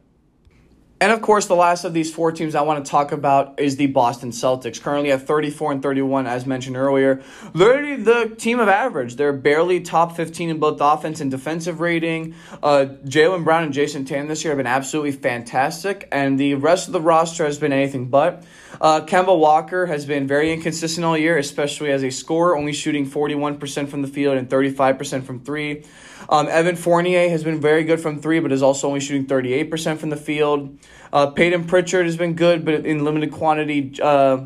And 1.01 1.13
of 1.13 1.21
course, 1.21 1.45
the 1.45 1.55
last 1.55 1.85
of 1.85 1.93
these 1.93 2.13
four 2.13 2.33
teams 2.33 2.55
I 2.55 2.61
want 2.61 2.83
to 2.83 2.91
talk 2.91 3.13
about 3.13 3.57
is 3.57 3.77
the 3.77 3.87
Boston 3.87 4.31
Celtics, 4.31 4.81
currently 4.81 5.13
at 5.13 5.21
34 5.21 5.71
and 5.71 5.81
31, 5.81 6.27
as 6.27 6.45
mentioned 6.45 6.75
earlier. 6.75 7.23
Literally 7.53 7.95
the 7.95 8.35
team 8.37 8.59
of 8.59 8.67
average. 8.67 9.15
They're 9.15 9.31
barely 9.31 9.79
top 9.79 10.17
15 10.17 10.49
in 10.49 10.59
both 10.59 10.81
offense 10.81 11.21
and 11.21 11.31
defensive 11.31 11.79
rating. 11.79 12.35
Uh, 12.61 12.87
Jaylen 13.05 13.45
Brown 13.45 13.63
and 13.63 13.73
Jayson 13.73 14.05
Tatum 14.05 14.27
this 14.27 14.43
year 14.43 14.51
have 14.51 14.57
been 14.57 14.67
absolutely 14.67 15.13
fantastic, 15.13 16.05
and 16.11 16.37
the 16.37 16.55
rest 16.55 16.87
of 16.87 16.93
the 16.93 17.01
roster 17.01 17.45
has 17.45 17.57
been 17.57 17.71
anything 17.71 18.09
but. 18.09 18.43
Uh, 18.81 18.99
Kemba 19.01 19.37
Walker 19.37 19.85
has 19.85 20.05
been 20.05 20.27
very 20.27 20.51
inconsistent 20.51 21.05
all 21.05 21.17
year, 21.17 21.37
especially 21.37 21.91
as 21.91 22.03
a 22.03 22.09
scorer, 22.09 22.57
only 22.57 22.73
shooting 22.73 23.09
41% 23.09 23.87
from 23.87 24.01
the 24.01 24.07
field 24.09 24.37
and 24.37 24.49
35% 24.49 25.23
from 25.23 25.39
three. 25.39 25.85
Um, 26.27 26.47
Evan 26.47 26.75
Fournier 26.75 27.29
has 27.29 27.43
been 27.43 27.61
very 27.61 27.83
good 27.83 28.01
from 28.01 28.21
three, 28.21 28.39
but 28.39 28.51
is 28.51 28.61
also 28.61 28.87
only 28.87 28.99
shooting 28.99 29.25
38% 29.25 29.97
from 29.97 30.09
the 30.09 30.17
field. 30.17 30.77
Uh, 31.13 31.27
Payton 31.27 31.65
Pritchard 31.65 32.05
has 32.05 32.17
been 32.17 32.33
good, 32.33 32.65
but 32.65 32.85
in 32.85 33.03
limited 33.03 33.31
quantity. 33.31 33.93
Uh, 34.01 34.45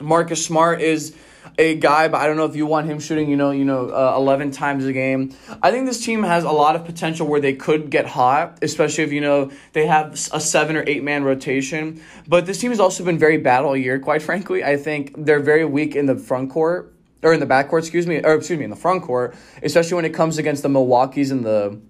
Marcus 0.00 0.44
Smart 0.44 0.80
is 0.80 1.16
a 1.58 1.76
guy, 1.76 2.08
but 2.08 2.18
I 2.20 2.26
don't 2.26 2.36
know 2.36 2.44
if 2.44 2.56
you 2.56 2.66
want 2.66 2.86
him 2.86 2.98
shooting, 2.98 3.28
you 3.28 3.36
know, 3.36 3.50
you 3.50 3.64
know, 3.64 3.88
uh, 3.90 4.14
eleven 4.16 4.50
times 4.50 4.84
a 4.84 4.92
game. 4.92 5.34
I 5.62 5.70
think 5.70 5.86
this 5.86 6.04
team 6.04 6.22
has 6.22 6.44
a 6.44 6.50
lot 6.50 6.76
of 6.76 6.84
potential 6.84 7.26
where 7.26 7.40
they 7.40 7.54
could 7.54 7.90
get 7.90 8.06
hot, 8.06 8.58
especially 8.62 9.04
if 9.04 9.12
you 9.12 9.20
know 9.20 9.50
they 9.72 9.86
have 9.86 10.12
a 10.32 10.40
seven 10.40 10.76
or 10.76 10.84
eight 10.86 11.02
man 11.02 11.24
rotation. 11.24 12.02
But 12.26 12.46
this 12.46 12.58
team 12.58 12.70
has 12.70 12.80
also 12.80 13.04
been 13.04 13.18
very 13.18 13.36
bad 13.36 13.64
all 13.64 13.76
year. 13.76 13.98
Quite 13.98 14.22
frankly, 14.30 14.64
I 14.64 14.76
think 14.76 15.14
they're 15.16 15.40
very 15.40 15.64
weak 15.64 15.94
in 15.94 16.06
the 16.06 16.16
front 16.16 16.50
court 16.50 16.91
or 17.22 17.32
in 17.32 17.40
the 17.40 17.46
backcourt. 17.46 17.80
Excuse 17.80 18.06
me, 18.06 18.20
or 18.22 18.34
excuse 18.34 18.58
me, 18.58 18.64
in 18.64 18.70
the 18.70 18.76
front 18.76 19.02
court, 19.02 19.34
especially 19.62 19.94
when 19.96 20.04
it 20.04 20.14
comes 20.14 20.38
against 20.38 20.62
the 20.62 20.68
Milwaukee's 20.68 21.30
and 21.30 21.44
the 21.44 21.80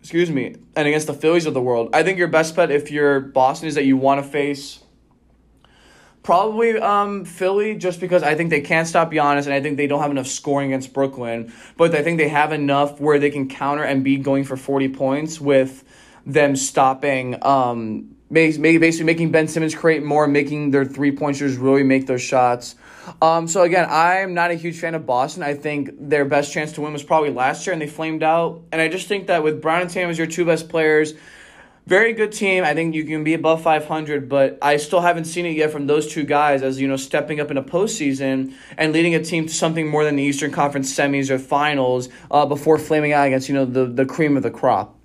excuse 0.00 0.30
me, 0.30 0.54
and 0.76 0.86
against 0.88 1.06
the 1.06 1.14
Phillies 1.14 1.46
of 1.46 1.54
the 1.54 1.60
world. 1.60 1.90
I 1.92 2.02
think 2.02 2.18
your 2.18 2.28
best 2.28 2.54
bet 2.54 2.70
if 2.70 2.90
you're 2.90 3.20
Boston 3.20 3.68
is 3.68 3.74
that 3.74 3.84
you 3.84 3.96
want 3.96 4.22
to 4.24 4.30
face 4.30 4.80
probably 6.26 6.76
um, 6.78 7.24
Philly, 7.24 7.76
just 7.76 8.00
because 8.00 8.24
I 8.24 8.34
think 8.34 8.50
they 8.50 8.60
can't 8.60 8.88
stop 8.88 9.12
Giannis, 9.12 9.44
and 9.44 9.54
I 9.54 9.60
think 9.60 9.76
they 9.76 9.86
don't 9.86 10.02
have 10.02 10.10
enough 10.10 10.26
scoring 10.26 10.72
against 10.72 10.92
Brooklyn. 10.92 11.52
But 11.76 11.94
I 11.94 12.02
think 12.02 12.18
they 12.18 12.28
have 12.28 12.52
enough 12.52 13.00
where 13.00 13.20
they 13.20 13.30
can 13.30 13.48
counter 13.48 13.84
and 13.84 14.02
be 14.02 14.16
going 14.16 14.44
for 14.44 14.56
forty 14.56 14.88
points 14.88 15.40
with 15.40 15.84
them 16.26 16.56
stopping. 16.56 17.36
Um, 17.42 18.16
basically 18.30 19.04
making 19.04 19.30
Ben 19.30 19.46
Simmons 19.46 19.74
create 19.74 20.02
more, 20.02 20.26
making 20.26 20.72
their 20.72 20.84
three 20.84 21.12
pointers 21.12 21.56
really 21.56 21.84
make 21.84 22.06
those 22.08 22.22
shots. 22.22 22.74
Um, 23.22 23.48
so 23.48 23.62
again, 23.62 23.86
I'm 23.88 24.34
not 24.34 24.50
a 24.50 24.54
huge 24.54 24.78
fan 24.78 24.94
of 24.94 25.06
Boston. 25.06 25.42
I 25.42 25.54
think 25.54 25.90
their 25.98 26.24
best 26.24 26.52
chance 26.52 26.72
to 26.72 26.80
win 26.80 26.92
was 26.92 27.02
probably 27.02 27.30
last 27.30 27.66
year, 27.66 27.72
and 27.72 27.80
they 27.80 27.86
flamed 27.86 28.22
out. 28.22 28.62
And 28.72 28.80
I 28.80 28.88
just 28.88 29.08
think 29.08 29.28
that 29.28 29.42
with 29.42 29.62
Brown 29.62 29.82
and 29.82 29.90
Tatum 29.90 30.10
as 30.10 30.18
your 30.18 30.26
two 30.26 30.44
best 30.44 30.68
players, 30.68 31.14
very 31.86 32.12
good 32.14 32.32
team. 32.32 32.64
I 32.64 32.74
think 32.74 32.96
you 32.96 33.04
can 33.04 33.22
be 33.22 33.34
above 33.34 33.62
500, 33.62 34.28
but 34.28 34.58
I 34.60 34.76
still 34.76 35.00
haven't 35.00 35.26
seen 35.26 35.46
it 35.46 35.56
yet 35.56 35.70
from 35.70 35.86
those 35.86 36.12
two 36.12 36.24
guys 36.24 36.62
as 36.62 36.80
you 36.80 36.88
know 36.88 36.96
stepping 36.96 37.38
up 37.38 37.50
in 37.50 37.56
a 37.56 37.62
postseason 37.62 38.54
and 38.76 38.92
leading 38.92 39.14
a 39.14 39.22
team 39.22 39.46
to 39.46 39.54
something 39.54 39.86
more 39.86 40.04
than 40.04 40.16
the 40.16 40.22
Eastern 40.24 40.50
Conference 40.50 40.92
semis 40.92 41.30
or 41.30 41.38
finals 41.38 42.08
uh, 42.30 42.44
before 42.44 42.78
flaming 42.78 43.12
out 43.12 43.26
against 43.28 43.48
you 43.48 43.54
know 43.54 43.64
the 43.64 43.86
the 43.86 44.04
cream 44.04 44.36
of 44.36 44.42
the 44.42 44.50
crop. 44.50 44.96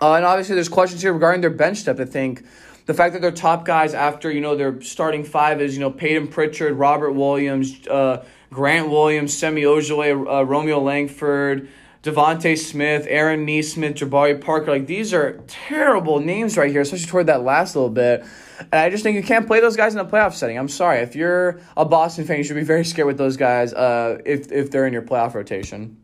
Uh, 0.00 0.14
and 0.14 0.26
obviously, 0.26 0.54
there's 0.54 0.68
questions 0.68 1.00
here 1.00 1.14
regarding 1.14 1.40
their 1.40 1.48
bench 1.48 1.82
depth. 1.84 1.98
I 1.98 2.04
think 2.04 2.44
the 2.86 2.94
fact 2.94 3.12
that 3.12 3.22
their 3.22 3.32
top 3.32 3.64
guys 3.64 3.94
after 3.94 4.30
you 4.30 4.40
know 4.40 4.56
their 4.56 4.80
starting 4.80 5.24
five 5.24 5.60
is 5.60 5.74
you 5.74 5.80
know 5.80 5.90
Payton 5.90 6.28
Pritchard, 6.28 6.74
Robert 6.74 7.12
Williams, 7.12 7.86
uh, 7.88 8.24
Grant 8.50 8.88
Williams, 8.88 9.36
Semi 9.36 9.62
Ojeleye, 9.62 10.40
uh, 10.40 10.44
Romeo 10.44 10.80
Langford, 10.80 11.68
Devonte 12.02 12.56
Smith, 12.56 13.06
Aaron 13.08 13.44
Nesmith, 13.44 13.96
Jabari 13.96 14.40
Parker. 14.40 14.70
Like 14.70 14.86
these 14.86 15.12
are 15.12 15.42
terrible 15.48 16.20
names 16.20 16.56
right 16.56 16.70
here, 16.70 16.80
especially 16.80 17.06
toward 17.06 17.26
that 17.26 17.42
last 17.42 17.74
little 17.74 17.90
bit. 17.90 18.24
And 18.60 18.74
I 18.74 18.88
just 18.88 19.02
think 19.02 19.16
you 19.16 19.22
can't 19.22 19.46
play 19.46 19.60
those 19.60 19.76
guys 19.76 19.92
in 19.92 20.00
a 20.00 20.04
playoff 20.04 20.32
setting. 20.32 20.56
I'm 20.56 20.68
sorry. 20.68 21.00
If 21.00 21.14
you're 21.14 21.60
a 21.76 21.84
Boston 21.84 22.24
fan, 22.24 22.38
you 22.38 22.44
should 22.44 22.56
be 22.56 22.62
very 22.62 22.84
scared 22.84 23.06
with 23.06 23.18
those 23.18 23.36
guys 23.36 23.74
uh, 23.74 24.18
if 24.24 24.50
if 24.52 24.70
they're 24.70 24.86
in 24.86 24.92
your 24.92 25.02
playoff 25.02 25.34
rotation. 25.34 25.98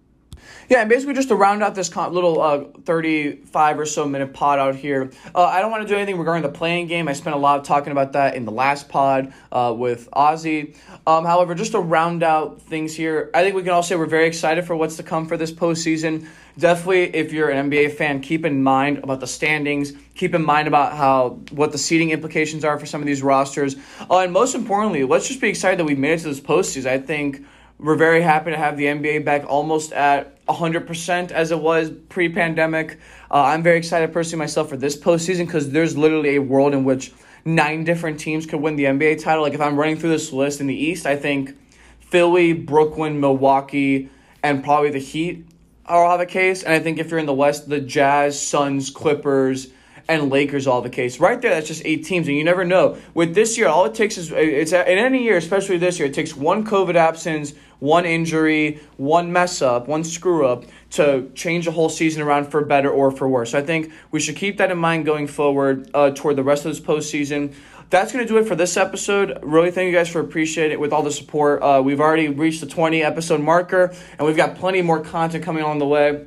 Yeah, 0.68 0.80
and 0.80 0.88
basically 0.88 1.14
just 1.14 1.28
to 1.28 1.34
round 1.34 1.62
out 1.62 1.74
this 1.74 1.88
con- 1.88 2.12
little 2.12 2.40
uh, 2.40 2.64
35 2.84 3.80
or 3.80 3.86
so 3.86 4.06
minute 4.06 4.32
pod 4.32 4.58
out 4.58 4.74
here, 4.76 5.10
uh, 5.34 5.44
I 5.44 5.60
don't 5.60 5.70
want 5.70 5.82
to 5.82 5.88
do 5.88 5.96
anything 5.96 6.18
regarding 6.18 6.42
the 6.42 6.56
play-in 6.56 6.86
game. 6.86 7.08
I 7.08 7.12
spent 7.12 7.34
a 7.36 7.38
lot 7.38 7.58
of 7.58 7.66
talking 7.66 7.92
about 7.92 8.12
that 8.12 8.34
in 8.34 8.44
the 8.44 8.52
last 8.52 8.88
pod 8.88 9.32
uh, 9.50 9.74
with 9.76 10.08
Ozzy. 10.12 10.76
Um, 11.06 11.24
however, 11.24 11.54
just 11.54 11.72
to 11.72 11.80
round 11.80 12.22
out 12.22 12.62
things 12.62 12.94
here, 12.94 13.30
I 13.34 13.42
think 13.42 13.56
we 13.56 13.62
can 13.62 13.72
all 13.72 13.82
say 13.82 13.96
we're 13.96 14.06
very 14.06 14.26
excited 14.26 14.66
for 14.66 14.76
what's 14.76 14.96
to 14.96 15.02
come 15.02 15.26
for 15.26 15.36
this 15.36 15.52
postseason. 15.52 16.26
Definitely, 16.58 17.14
if 17.16 17.32
you're 17.32 17.48
an 17.48 17.70
NBA 17.70 17.94
fan, 17.94 18.20
keep 18.20 18.44
in 18.44 18.62
mind 18.62 18.98
about 18.98 19.20
the 19.20 19.26
standings. 19.26 19.94
Keep 20.14 20.34
in 20.34 20.44
mind 20.44 20.68
about 20.68 20.92
how 20.94 21.40
what 21.50 21.72
the 21.72 21.78
seating 21.78 22.10
implications 22.10 22.62
are 22.64 22.78
for 22.78 22.84
some 22.84 23.00
of 23.00 23.06
these 23.06 23.22
rosters. 23.22 23.76
Uh, 24.10 24.18
and 24.18 24.32
most 24.32 24.54
importantly, 24.54 25.04
let's 25.04 25.28
just 25.28 25.40
be 25.40 25.48
excited 25.48 25.78
that 25.78 25.86
we 25.86 25.94
made 25.94 26.12
it 26.12 26.18
to 26.18 26.28
this 26.28 26.40
postseason. 26.40 26.86
I 26.86 26.98
think 26.98 27.42
we're 27.82 27.96
very 27.96 28.22
happy 28.22 28.52
to 28.52 28.56
have 28.56 28.76
the 28.76 28.84
NBA 28.84 29.24
back 29.24 29.44
almost 29.46 29.92
at 29.92 30.44
100% 30.46 31.30
as 31.32 31.50
it 31.50 31.58
was 31.58 31.90
pre 32.08 32.28
pandemic. 32.28 32.98
Uh, 33.30 33.42
I'm 33.42 33.62
very 33.62 33.78
excited 33.78 34.12
personally 34.12 34.38
myself 34.38 34.68
for 34.68 34.76
this 34.76 34.96
postseason 34.96 35.46
because 35.46 35.70
there's 35.70 35.96
literally 35.96 36.36
a 36.36 36.42
world 36.42 36.74
in 36.74 36.84
which 36.84 37.12
nine 37.44 37.82
different 37.82 38.20
teams 38.20 38.46
could 38.46 38.60
win 38.60 38.76
the 38.76 38.84
NBA 38.84 39.22
title. 39.22 39.42
Like 39.42 39.54
if 39.54 39.60
I'm 39.60 39.76
running 39.76 39.96
through 39.96 40.10
this 40.10 40.32
list 40.32 40.60
in 40.60 40.68
the 40.68 40.76
East, 40.76 41.06
I 41.06 41.16
think 41.16 41.58
Philly, 41.98 42.52
Brooklyn, 42.52 43.18
Milwaukee, 43.20 44.10
and 44.42 44.62
probably 44.62 44.90
the 44.90 45.00
Heat 45.00 45.44
are 45.86 46.04
all 46.04 46.18
the 46.18 46.26
case. 46.26 46.62
And 46.62 46.72
I 46.72 46.78
think 46.78 46.98
if 46.98 47.10
you're 47.10 47.18
in 47.18 47.26
the 47.26 47.34
West, 47.34 47.68
the 47.68 47.80
Jazz, 47.80 48.40
Suns, 48.40 48.90
Clippers, 48.90 49.68
and 50.08 50.30
Lakers 50.30 50.66
all 50.66 50.80
the 50.80 50.90
case. 50.90 51.20
Right 51.20 51.40
there, 51.40 51.54
that's 51.54 51.68
just 51.68 51.82
eight 51.84 52.04
teams, 52.04 52.28
and 52.28 52.36
you 52.36 52.44
never 52.44 52.64
know. 52.64 52.96
With 53.14 53.34
this 53.34 53.56
year, 53.56 53.68
all 53.68 53.84
it 53.84 53.94
takes 53.94 54.18
is 54.18 54.32
it's 54.32 54.72
in 54.72 54.98
any 54.98 55.22
year, 55.22 55.36
especially 55.36 55.78
this 55.78 55.98
year, 55.98 56.08
it 56.08 56.14
takes 56.14 56.36
one 56.36 56.66
COVID 56.66 56.94
absence, 56.94 57.54
one 57.78 58.04
injury, 58.04 58.80
one 58.96 59.32
mess 59.32 59.60
up, 59.60 59.88
one 59.88 60.04
screw 60.04 60.46
up 60.46 60.64
to 60.90 61.30
change 61.34 61.64
the 61.64 61.72
whole 61.72 61.88
season 61.88 62.22
around 62.22 62.50
for 62.50 62.64
better 62.64 62.90
or 62.90 63.10
for 63.10 63.28
worse. 63.28 63.52
So 63.52 63.58
I 63.58 63.62
think 63.62 63.92
we 64.10 64.20
should 64.20 64.36
keep 64.36 64.58
that 64.58 64.70
in 64.70 64.78
mind 64.78 65.04
going 65.04 65.26
forward 65.26 65.90
uh, 65.94 66.10
toward 66.14 66.36
the 66.36 66.44
rest 66.44 66.64
of 66.64 66.72
this 66.72 66.80
postseason. 66.80 67.54
That's 67.90 68.12
going 68.12 68.24
to 68.24 68.28
do 68.28 68.38
it 68.38 68.46
for 68.46 68.54
this 68.54 68.76
episode. 68.76 69.38
Really, 69.42 69.70
thank 69.70 69.86
you 69.86 69.92
guys 69.92 70.08
for 70.08 70.20
appreciating 70.20 70.72
it 70.72 70.80
with 70.80 70.92
all 70.92 71.02
the 71.02 71.10
support. 71.10 71.62
Uh, 71.62 71.82
we've 71.84 72.00
already 72.00 72.28
reached 72.28 72.60
the 72.60 72.66
20 72.66 73.02
episode 73.02 73.40
marker, 73.40 73.94
and 74.18 74.26
we've 74.26 74.36
got 74.36 74.56
plenty 74.56 74.80
more 74.80 75.00
content 75.00 75.44
coming 75.44 75.62
on 75.62 75.78
the 75.78 75.86
way 75.86 76.26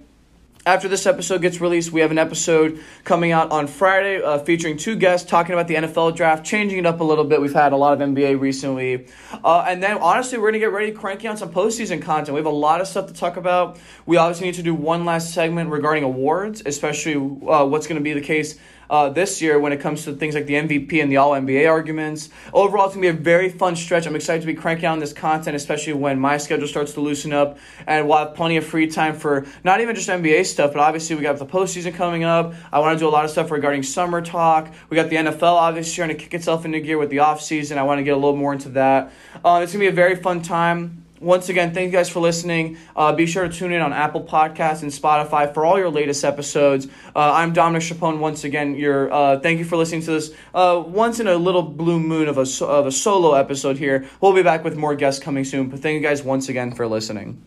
after 0.66 0.88
this 0.88 1.06
episode 1.06 1.44
gets 1.44 1.62
released, 1.62 1.92
we 1.92 2.02
have 2.02 2.10
an 2.10 2.18
episode 2.18 2.80
coming 3.04 3.32
out 3.32 3.52
on 3.52 3.68
Friday 3.68 4.20
uh, 4.22 4.40
featuring 4.40 4.78
two 4.78 4.96
guests 4.96 5.30
talking 5.30 5.54
about 5.54 5.68
the 5.68 5.76
NFL 5.76 6.16
draft, 6.16 6.44
changing 6.44 6.80
it 6.80 6.88
up 6.88 7.02
a 7.02 7.04
little 7.04 7.24
bit. 7.24 7.40
We've 7.40 7.54
had 7.54 7.72
a 7.72 7.78
lot 7.78 7.94
of 7.94 8.00
NBA 8.00 8.40
recently. 8.40 9.06
Uh, 9.44 9.66
and 9.68 9.84
then, 9.84 10.00
honestly, 10.00 10.40
we're 10.40 10.46
going 10.46 10.54
to 10.54 10.60
get 10.60 10.72
ready 10.72 10.92
cranking 10.92 11.30
on 11.30 11.38
some 11.38 11.52
postseason 11.52 12.02
content. 12.02 12.34
We 12.34 12.40
have 12.40 12.48
a 12.48 12.50
lot 12.50 12.82
of 12.82 12.88
stuff 12.88 13.06
to 13.08 13.14
talk 13.14 13.38
about. 13.38 13.78
We 14.08 14.18
obviously 14.18 14.48
need 14.48 14.56
to 14.56 14.64
do 14.64 14.74
one 14.74 15.06
last 15.06 15.36
segment 15.36 15.70
regarding 15.70 16.04
awards, 16.04 16.64
especially 16.66 17.16
uh, 17.48 17.66
what's 17.66 17.86
going 17.86 18.00
to 18.00 18.04
be 18.04 18.14
the 18.14 18.22
case 18.22 18.58
uh, 18.90 19.10
this 19.10 19.42
year 19.42 19.60
when 19.60 19.72
it 19.72 19.80
comes 19.80 20.04
to 20.06 20.14
things 20.14 20.36
like 20.36 20.46
the 20.46 20.56
MVP 20.56 21.02
and 21.02 21.12
the 21.12 21.18
All 21.18 21.32
NBA 21.32 21.70
arguments. 21.70 22.30
Overall, 22.54 22.86
it's 22.86 22.96
to 22.96 23.02
be 23.02 23.08
a 23.08 23.14
very 23.14 23.50
fun 23.50 23.76
stretch. 23.76 24.06
I'm 24.06 24.16
excited 24.16 24.42
to 24.42 24.48
be 24.48 24.54
cranking 24.54 24.86
out 24.86 25.00
this 25.00 25.14
content, 25.14 25.56
especially 25.56 25.94
when 25.94 26.20
my 26.20 26.38
schedule 26.38 26.68
starts 26.68 26.94
to 26.94 27.02
loosen 27.02 27.34
up 27.34 27.58
and 27.88 28.08
we'll 28.08 28.18
have 28.18 28.36
plenty 28.36 28.58
of 28.58 28.66
free 28.66 28.88
time 28.88 29.16
for 29.16 29.46
not 29.64 29.82
even 29.82 29.96
just 29.96 30.10
NBA 30.10 30.46
stuff, 30.46 30.74
but 30.74 30.80
obviously 30.80 31.16
we 31.16 31.22
got 31.22 31.38
the 31.38 31.46
postseason 31.46 31.94
coming 31.94 32.24
up. 32.24 32.54
I 32.72 32.80
want 32.80 32.98
to 32.98 33.04
do 33.04 33.08
a 33.08 33.10
lot 33.10 33.26
of 33.26 33.32
stuff 33.32 33.52
regarding 33.52 33.84
summer 33.84 34.22
talk. 34.22 34.74
We 34.90 34.96
got 34.96 35.10
the 35.10 35.18
NFL 35.18 35.44
obviously 35.44 35.96
trying 35.96 36.10
to 36.10 36.16
kick 36.16 36.34
itself 36.34 36.66
into 36.66 36.80
gear 36.80 36.98
with 36.98 37.10
the 37.10 37.18
offseason. 37.18 37.78
I 37.78 37.84
want 37.84 38.00
to 38.00 38.04
get 38.04 38.12
a 38.12 38.18
little 38.18 38.36
more 38.36 38.54
into 38.54 38.70
that. 38.70 39.12
Uh, 39.44 39.62
it's 39.64 39.72
to 39.72 39.78
be 39.78 39.88
a 39.88 39.92
very 39.92 40.16
fun 40.16 40.42
time 40.42 41.05
once 41.20 41.50
again, 41.50 41.74
thank 41.74 41.88
you 41.88 41.92
guys 41.92 42.10
for 42.10 42.20
listening. 42.20 42.78
Uh, 42.96 43.14
be 43.14 43.26
sure 43.26 43.48
to 43.48 43.54
tune 43.54 43.72
in 43.72 43.82
on 43.82 43.94
Apple 43.94 44.24
Podcasts 44.24 44.82
and 44.82 44.92
Spotify 44.92 45.54
for 45.54 45.66
all 45.66 45.78
your 45.78 45.90
latest 45.90 46.24
episodes. 46.24 46.88
Uh, 47.16 47.32
I'm 47.34 47.54
Dominic 47.54 47.84
Chapone. 47.84 48.20
Once 48.20 48.44
again, 48.44 48.76
your 48.76 49.12
uh, 49.12 49.40
thank 49.40 49.60
you 49.60 49.66
for 49.66 49.78
listening 49.78 50.02
to 50.02 50.12
this 50.12 50.32
uh, 50.54 50.84
once 50.86 51.20
in 51.20 51.28
a 51.28 51.36
little 51.36 51.64
blue 51.64 52.00
moon 52.00 52.28
of 52.28 52.38
a 52.38 52.66
of 52.66 52.86
a 52.86 52.92
solo 52.92 53.34
episode 53.34 53.78
here. 53.78 54.06
We'll 54.20 54.34
be 54.34 54.44
back 54.44 54.64
with 54.64 54.76
more 54.76 54.96
guests 54.96 55.24
coming 55.24 55.46
soon. 55.46 55.70
But 55.70 55.80
thank 55.80 55.96
you 55.96 56.02
guys 56.02 56.22
once 56.22 56.50
again 56.50 56.74
for 56.74 56.86
listening. 56.88 57.42